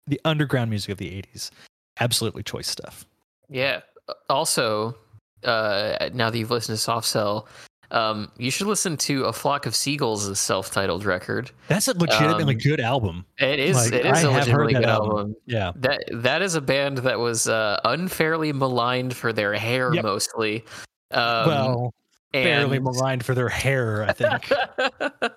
[0.06, 1.52] the underground music of the 80s,
[2.00, 3.06] absolutely choice stuff.
[3.50, 3.82] Yeah.
[4.30, 4.96] Also,
[5.44, 7.48] uh, now that you've listened to Soft Cell,
[7.92, 11.52] um, you should listen to A Flock of Seagulls' self-titled record.
[11.68, 13.26] That's a legitimately Um, good album.
[13.40, 13.76] It is.
[13.78, 15.12] Like, it is I a have heard legitimately that good album.
[15.18, 15.36] album.
[15.46, 15.72] Yeah.
[15.78, 20.04] That that is a band that was uh, unfairly maligned for their hair Yep.
[20.04, 20.66] mostly.
[21.12, 21.94] Um, well,
[22.34, 24.52] fairly and- maligned for their hair, I think.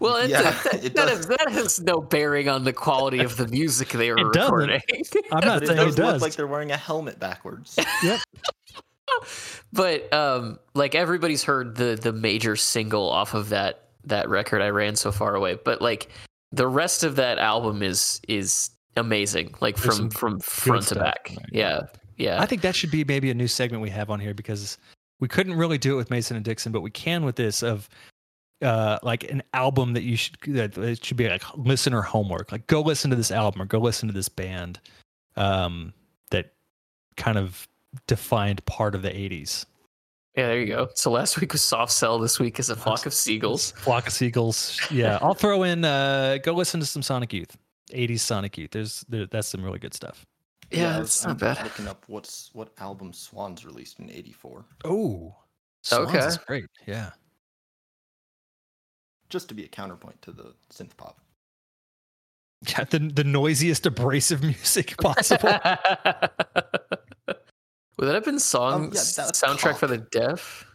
[0.00, 1.18] well, it, Yeah, that, it that, does.
[1.20, 4.80] is, that has no bearing on the quality of the music they were It recording.
[5.32, 7.78] I'm not it saying does it look like they're wearing a helmet backwards.
[8.02, 8.20] yep.
[9.72, 14.62] But um, like everybody's heard the the major single off of that that record.
[14.62, 16.08] I ran so far away, but like
[16.52, 19.54] the rest of that album is is amazing.
[19.60, 21.34] Like There's from from front to back.
[21.36, 21.46] Right.
[21.52, 21.82] Yeah,
[22.16, 22.40] yeah.
[22.40, 24.78] I think that should be maybe a new segment we have on here because
[25.20, 27.88] we couldn't really do it with Mason and Dixon, but we can with this of
[28.62, 32.52] uh like an album that you should that it should be like listener homework.
[32.52, 34.80] Like go listen to this album or go listen to this band
[35.36, 35.92] um
[36.30, 36.52] that
[37.16, 37.68] kind of
[38.06, 39.66] defined part of the 80s.
[40.36, 40.88] Yeah, there you go.
[40.94, 42.18] So last week was Soft Cell.
[42.18, 43.72] This week is a flock of seagulls.
[43.72, 44.80] Flock of Seagulls.
[44.90, 47.56] Yeah, I'll throw in uh go listen to some Sonic Youth.
[47.92, 48.70] 80s Sonic Youth.
[48.70, 50.24] There's there, that's some really good stuff.
[50.70, 51.64] Yeah, I that's was- not I'm bad.
[51.64, 55.34] Looking up what's what album Swans released in '84, Oh.
[55.82, 56.26] Swans Okay.
[56.26, 56.66] is great.
[56.86, 57.10] Yeah.
[59.30, 61.20] just to be a counterpoint to the synth pop.
[62.68, 65.58] Yeah, the the noisiest abrasive music possible.
[68.00, 70.66] Would that have been song Um, yeah, that's soundtrack for the deaf?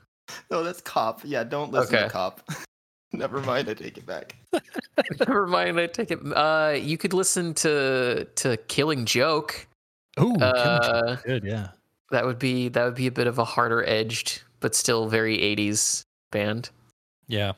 [0.52, 1.22] No, that's Cop.
[1.24, 2.04] Yeah, don't listen Okay.
[2.06, 2.48] to Cop.
[3.14, 4.36] Never mind, I take it back.
[5.20, 6.20] Never mind, I take it.
[6.36, 9.66] Uh, you could listen to to Killing Joke.
[10.20, 11.70] Ooh, Uh, good, yeah.
[12.12, 15.38] That would be that would be a bit of a harder edged, but still very
[15.40, 16.70] '80s band.
[17.28, 17.54] Yeah.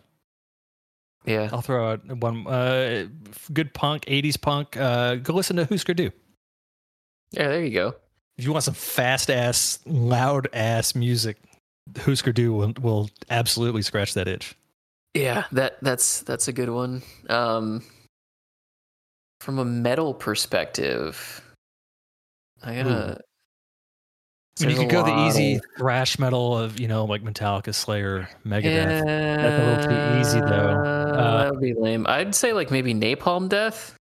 [1.25, 3.07] Yeah, I'll throw out one uh
[3.51, 4.77] good punk, 80s punk.
[4.77, 6.09] Uh go listen to Husker Du.
[7.31, 7.49] yeah.
[7.49, 7.95] There you go.
[8.37, 11.37] If you want some fast ass, loud ass music,
[11.97, 14.55] Husker Du will, will absolutely scratch that itch.
[15.13, 17.01] Yeah, that that's that's a good one.
[17.29, 17.83] Um,
[19.41, 21.41] from a metal perspective,
[22.63, 23.19] I gotta.
[24.59, 27.73] I mean, you could go the easy of- thrash metal of, you know, like Metallica,
[27.75, 29.05] Slayer, Megadeth.
[29.05, 30.83] That's a little too easy, though.
[30.83, 32.07] Uh, that would be lame.
[32.07, 33.95] I'd say like maybe Napalm Death.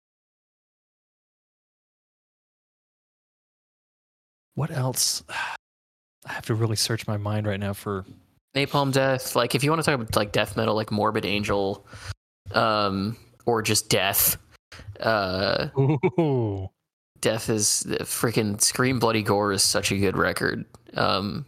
[4.56, 5.22] What else?
[6.28, 8.04] I have to really search my mind right now for
[8.56, 9.36] Napalm Death.
[9.36, 11.86] Like if you want to talk about like death metal, like Morbid Angel,
[12.52, 14.36] um, or just Death.
[14.98, 16.68] Uh, Ooh.
[17.20, 20.64] Death is the freaking Scream Bloody Gore is such a good record.
[20.94, 21.46] Um,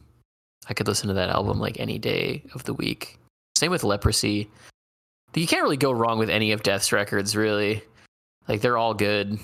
[0.68, 3.18] I could listen to that album like any day of the week.
[3.56, 4.48] Same with Leprosy.
[5.34, 7.82] You can't really go wrong with any of Death's records, really.
[8.46, 9.38] Like they're all good.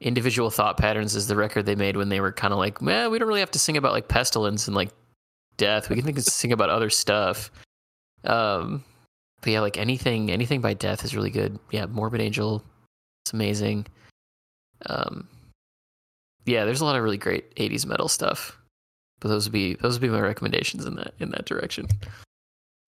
[0.00, 3.10] Individual Thought Patterns is the record they made when they were kind of like, man,
[3.10, 4.90] we don't really have to sing about like pestilence and like
[5.56, 5.88] death.
[5.88, 7.50] We can think sing about other stuff.
[8.24, 8.84] Um,
[9.40, 11.58] but yeah, like anything, anything by Death is really good.
[11.70, 12.62] Yeah, Morbid Angel,
[13.24, 13.86] it's amazing.
[14.86, 15.28] Um,
[16.46, 18.58] yeah, there's a lot of really great '80s metal stuff.
[19.20, 21.88] But those would be those would be my recommendations in that in that direction.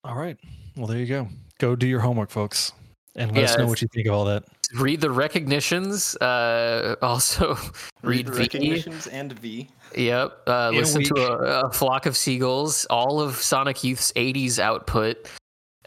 [0.05, 0.37] All right.
[0.77, 1.29] Well, there you go.
[1.59, 2.73] Go do your homework, folks,
[3.15, 4.45] and let Yeah, us know what you think of all that.
[4.75, 6.17] Read the recognitions.
[6.17, 7.57] Uh, also
[8.03, 8.39] read the V.
[8.43, 9.69] recognitions and V.
[9.97, 10.43] Yep.
[10.47, 12.85] Uh, In a listen to a, a flock of seagulls.
[12.87, 15.29] All of Sonic Youth's '80s output.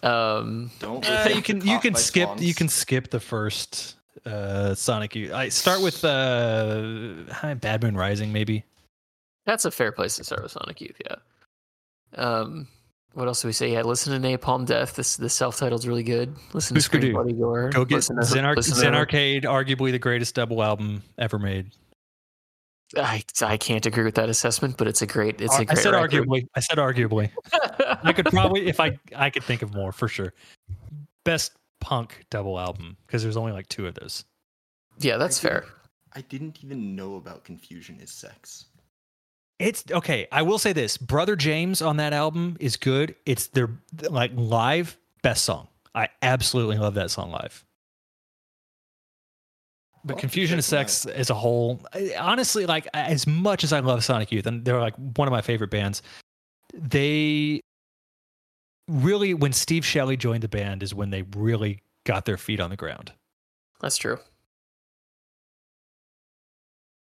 [0.01, 4.73] Um, Don't Uh, you can you can by skip you can skip the first uh
[4.73, 5.33] Sonic Youth.
[5.33, 8.63] I start with uh Bad Moon Rising maybe.
[9.45, 10.95] that's a fair place to start with Sonic Youth.
[11.05, 11.15] Yeah.
[12.15, 12.67] Um,
[13.13, 13.71] what else do we say?
[13.73, 14.95] Yeah, listen to Napalm Death.
[14.95, 16.35] This the self-titled's really good.
[16.53, 17.69] Listen to Who's Scream Gore.
[17.69, 21.03] Go get listen to, Zen, Arc- listen to- Zen Arcade, arguably the greatest double album
[21.17, 21.71] ever made.
[22.97, 25.77] I, I can't agree with that assessment, but it's a great it's a I great
[25.77, 26.11] said record.
[26.27, 26.47] arguably.
[26.55, 27.29] I said arguably.
[28.03, 30.33] I could probably if I I could think of more for sure.
[31.23, 34.25] Best punk double album because there's only like two of those.
[34.99, 35.65] yeah, that's I fair.
[36.13, 38.65] I didn't even know about Confusion is Sex.
[39.59, 40.27] It's okay.
[40.31, 43.15] I will say this: Brother James on that album is good.
[43.25, 43.69] It's their
[44.09, 45.67] like live best song.
[45.93, 47.65] I absolutely love that song live.
[50.05, 51.81] But Well, Confusion of Sex as a whole,
[52.17, 55.41] honestly, like as much as I love Sonic Youth, and they're like one of my
[55.41, 56.01] favorite bands,
[56.73, 57.59] they
[58.87, 62.69] really, when Steve Shelley joined the band, is when they really got their feet on
[62.69, 63.11] the ground.
[63.81, 64.19] That's true.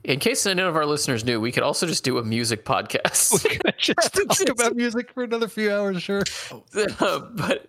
[0.05, 3.43] In case none of our listeners knew, we could also just do a music podcast.
[3.43, 6.23] We could just talk about music for another few hours, sure.
[7.01, 7.67] Uh, but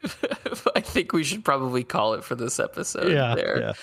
[0.75, 3.11] I think we should probably call it for this episode.
[3.11, 3.59] yeah, there.
[3.59, 3.73] yeah.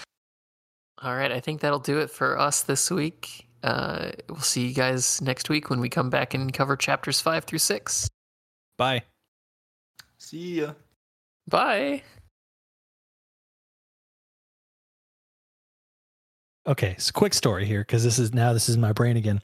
[1.03, 3.49] All right, I think that'll do it for us this week.
[3.63, 7.45] Uh, we'll see you guys next week when we come back and cover chapters five
[7.45, 8.09] through six.
[8.77, 9.03] Bye.
[10.19, 10.73] see ya.
[11.49, 12.03] Bye.
[16.67, 19.41] Okay, so quick story here because this is now this is my brain again.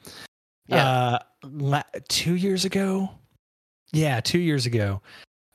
[0.66, 0.88] Yeah.
[0.88, 3.10] Uh, la- two years ago,
[3.92, 5.02] yeah, two years ago,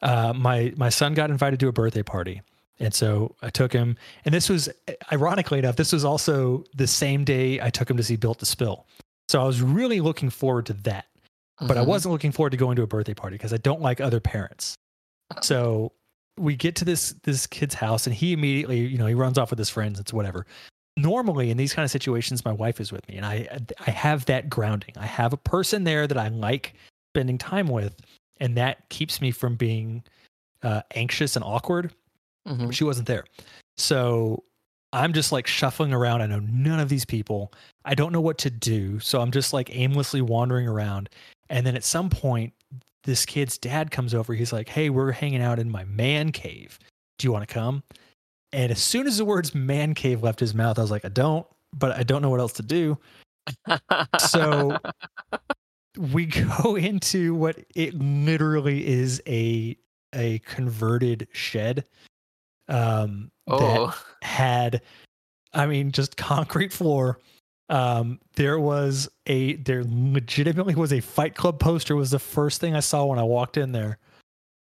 [0.02, 2.42] uh, my my son got invited to a birthday party,
[2.80, 3.98] and so I took him.
[4.26, 4.69] And this was
[5.11, 8.45] ironically enough, this was also the same day I took him to see Built to
[8.45, 8.85] Spill.
[9.30, 11.06] So I was really looking forward to that,
[11.61, 11.88] but I Mhm.
[11.88, 14.76] wasn't looking forward to going to a birthday party because I don't like other parents.
[15.42, 15.94] So
[16.38, 19.50] we get to this this kid's house, and he immediately, you know, he runs off
[19.50, 20.00] with his friends.
[20.00, 20.45] It's whatever
[20.98, 23.48] normally in these kind of situations my wife is with me and i
[23.85, 24.93] i have that grounding.
[24.98, 26.74] I have a person there that i like
[27.14, 27.95] spending time with
[28.40, 30.03] and that keeps me from being
[30.64, 31.93] uh, anxious and awkward.
[32.48, 32.74] Mhm.
[32.74, 33.25] she wasn't there.
[33.77, 34.43] So
[34.93, 36.22] i'm just like shuffling around.
[36.22, 37.51] I know none of these people.
[37.83, 38.99] I don't know what to do.
[38.99, 41.09] So i'm just like aimlessly wandering around.
[41.49, 42.53] And then at some point
[43.03, 44.33] this kid's dad comes over.
[44.33, 46.80] He's like hey we're hanging out in my man cave.
[47.19, 47.83] Do you want to come
[48.56, 51.09] and as soon as the words man cave left his mouth, I was like, I
[51.09, 52.98] don't, but I don't know what else to do.
[54.17, 54.77] So
[56.14, 59.77] we go into what it literally is a
[60.14, 61.84] a converted shed.
[62.69, 64.82] Um that oh, had
[65.53, 67.19] I mean just concrete floor.
[67.67, 72.74] Um there was a there legitimately was a fight club poster was the first thing
[72.74, 73.98] I saw when I walked in there.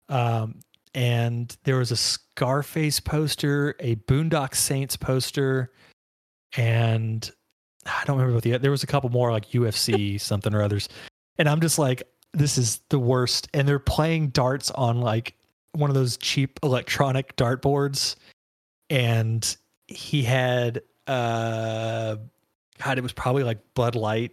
[0.09, 0.61] Um
[0.95, 5.73] and there was a Scarface poster, a Boondock Saints poster,
[6.57, 7.31] and
[7.87, 10.89] I don't remember what the there was a couple more like UFC something or others.
[11.39, 13.49] And I'm just like, this is the worst.
[13.55, 15.35] And they're playing darts on like
[15.73, 18.17] one of those cheap electronic dart boards.
[18.91, 19.57] And
[19.89, 22.17] he had uh
[22.83, 24.33] God, it was probably like Bud Light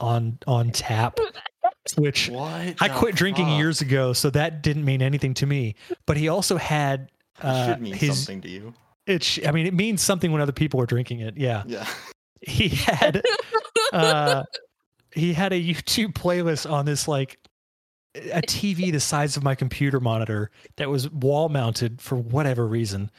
[0.00, 1.18] on on tap.
[1.96, 2.76] Which What?
[2.80, 5.74] I quit drinking years ago, so that didn't mean anything to me.
[6.06, 8.16] But he also had It uh, should mean his.
[8.18, 8.74] something to you.
[9.06, 11.36] It sh- I mean, it means something when other people are drinking it.
[11.36, 11.86] Yeah, Yeah.
[12.40, 13.22] he had
[13.92, 14.44] uh,
[15.12, 17.38] he had a YouTube playlist on this like
[18.14, 23.10] a TV the size of my computer monitor that was wall mounted for whatever reason.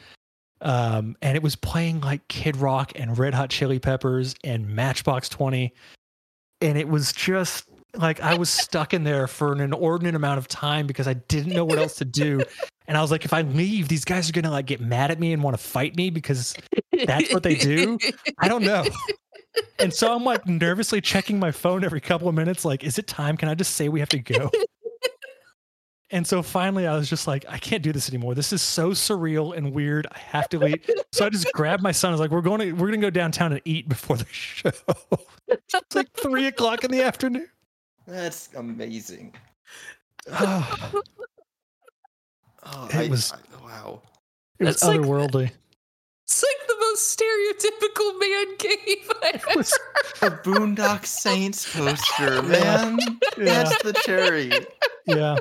[0.61, 5.29] Um, and it was playing like Kid Rock and Red Hot Chili Peppers and Matchbox
[5.29, 5.73] 20.
[6.61, 7.67] And it was just
[7.97, 11.53] like I was stuck in there for an inordinate amount of time because I didn't
[11.53, 12.41] know what else to do.
[12.87, 15.19] And I was like, if I leave, these guys are gonna like get mad at
[15.19, 16.55] me and want to fight me because
[17.07, 17.97] that's what they do.
[18.37, 18.85] I don't know.
[19.79, 23.07] And so I'm like nervously checking my phone every couple of minutes, like, is it
[23.07, 23.37] time?
[23.37, 24.51] Can I just say we have to go?
[26.11, 28.35] And so finally, I was just like, I can't do this anymore.
[28.35, 30.05] This is so surreal and weird.
[30.11, 30.87] I have to leave.
[31.11, 32.09] So I just grabbed my son.
[32.09, 34.25] I was like, "We're going to we're going to go downtown and eat before the
[34.29, 34.71] show."
[35.49, 37.47] it's like three o'clock in the afternoon.
[38.07, 39.33] That's amazing.
[42.67, 44.01] Oh, It I- was- I- wow.
[44.59, 45.51] it was That's like- otherworldly.
[46.27, 49.79] It's like the most stereotypical man cave I've It was-
[50.23, 50.35] ever.
[50.35, 52.97] A Boondock Saints poster, man.
[53.37, 54.51] Yeah, That's the cherry.
[55.05, 55.37] yeah.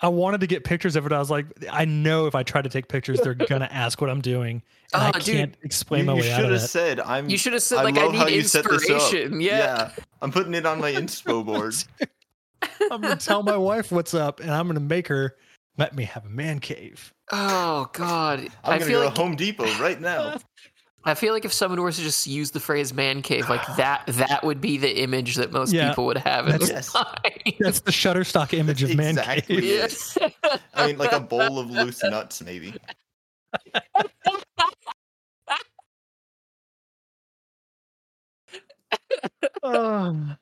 [0.00, 1.12] I wanted to get pictures of it.
[1.12, 4.10] I was like, I know if I try to take pictures, they're gonna ask what
[4.10, 4.62] I'm doing.
[4.94, 5.36] And ah, I Oh, dude.
[5.36, 6.52] can't explain You, my way out of it.
[6.52, 8.34] You should have said, "I'm." You should have said I like I love how need
[8.36, 9.40] you set this up." inspiration.
[9.40, 9.90] Yeah.
[10.22, 11.74] I'm putting it on my inspo board.
[12.90, 15.36] I'm gonna tell my wife what's up, and I'm gonna make her
[15.78, 17.12] let me have a man cave.
[17.32, 18.40] Oh God.
[18.40, 20.38] I'm I gonna feel go like to Home Depot right now.
[21.08, 24.04] I feel like if someone were to just use the phrase "man cave" like that,
[24.06, 25.88] that would be the image that most Yeah.
[25.90, 27.02] people would have in That's- their.
[27.60, 29.96] That's the Shutterstock image of man exactly cave.
[30.20, 30.34] it.
[30.74, 32.74] I mean, like a bowl of loose nuts, maybe.
[39.62, 40.36] Oh.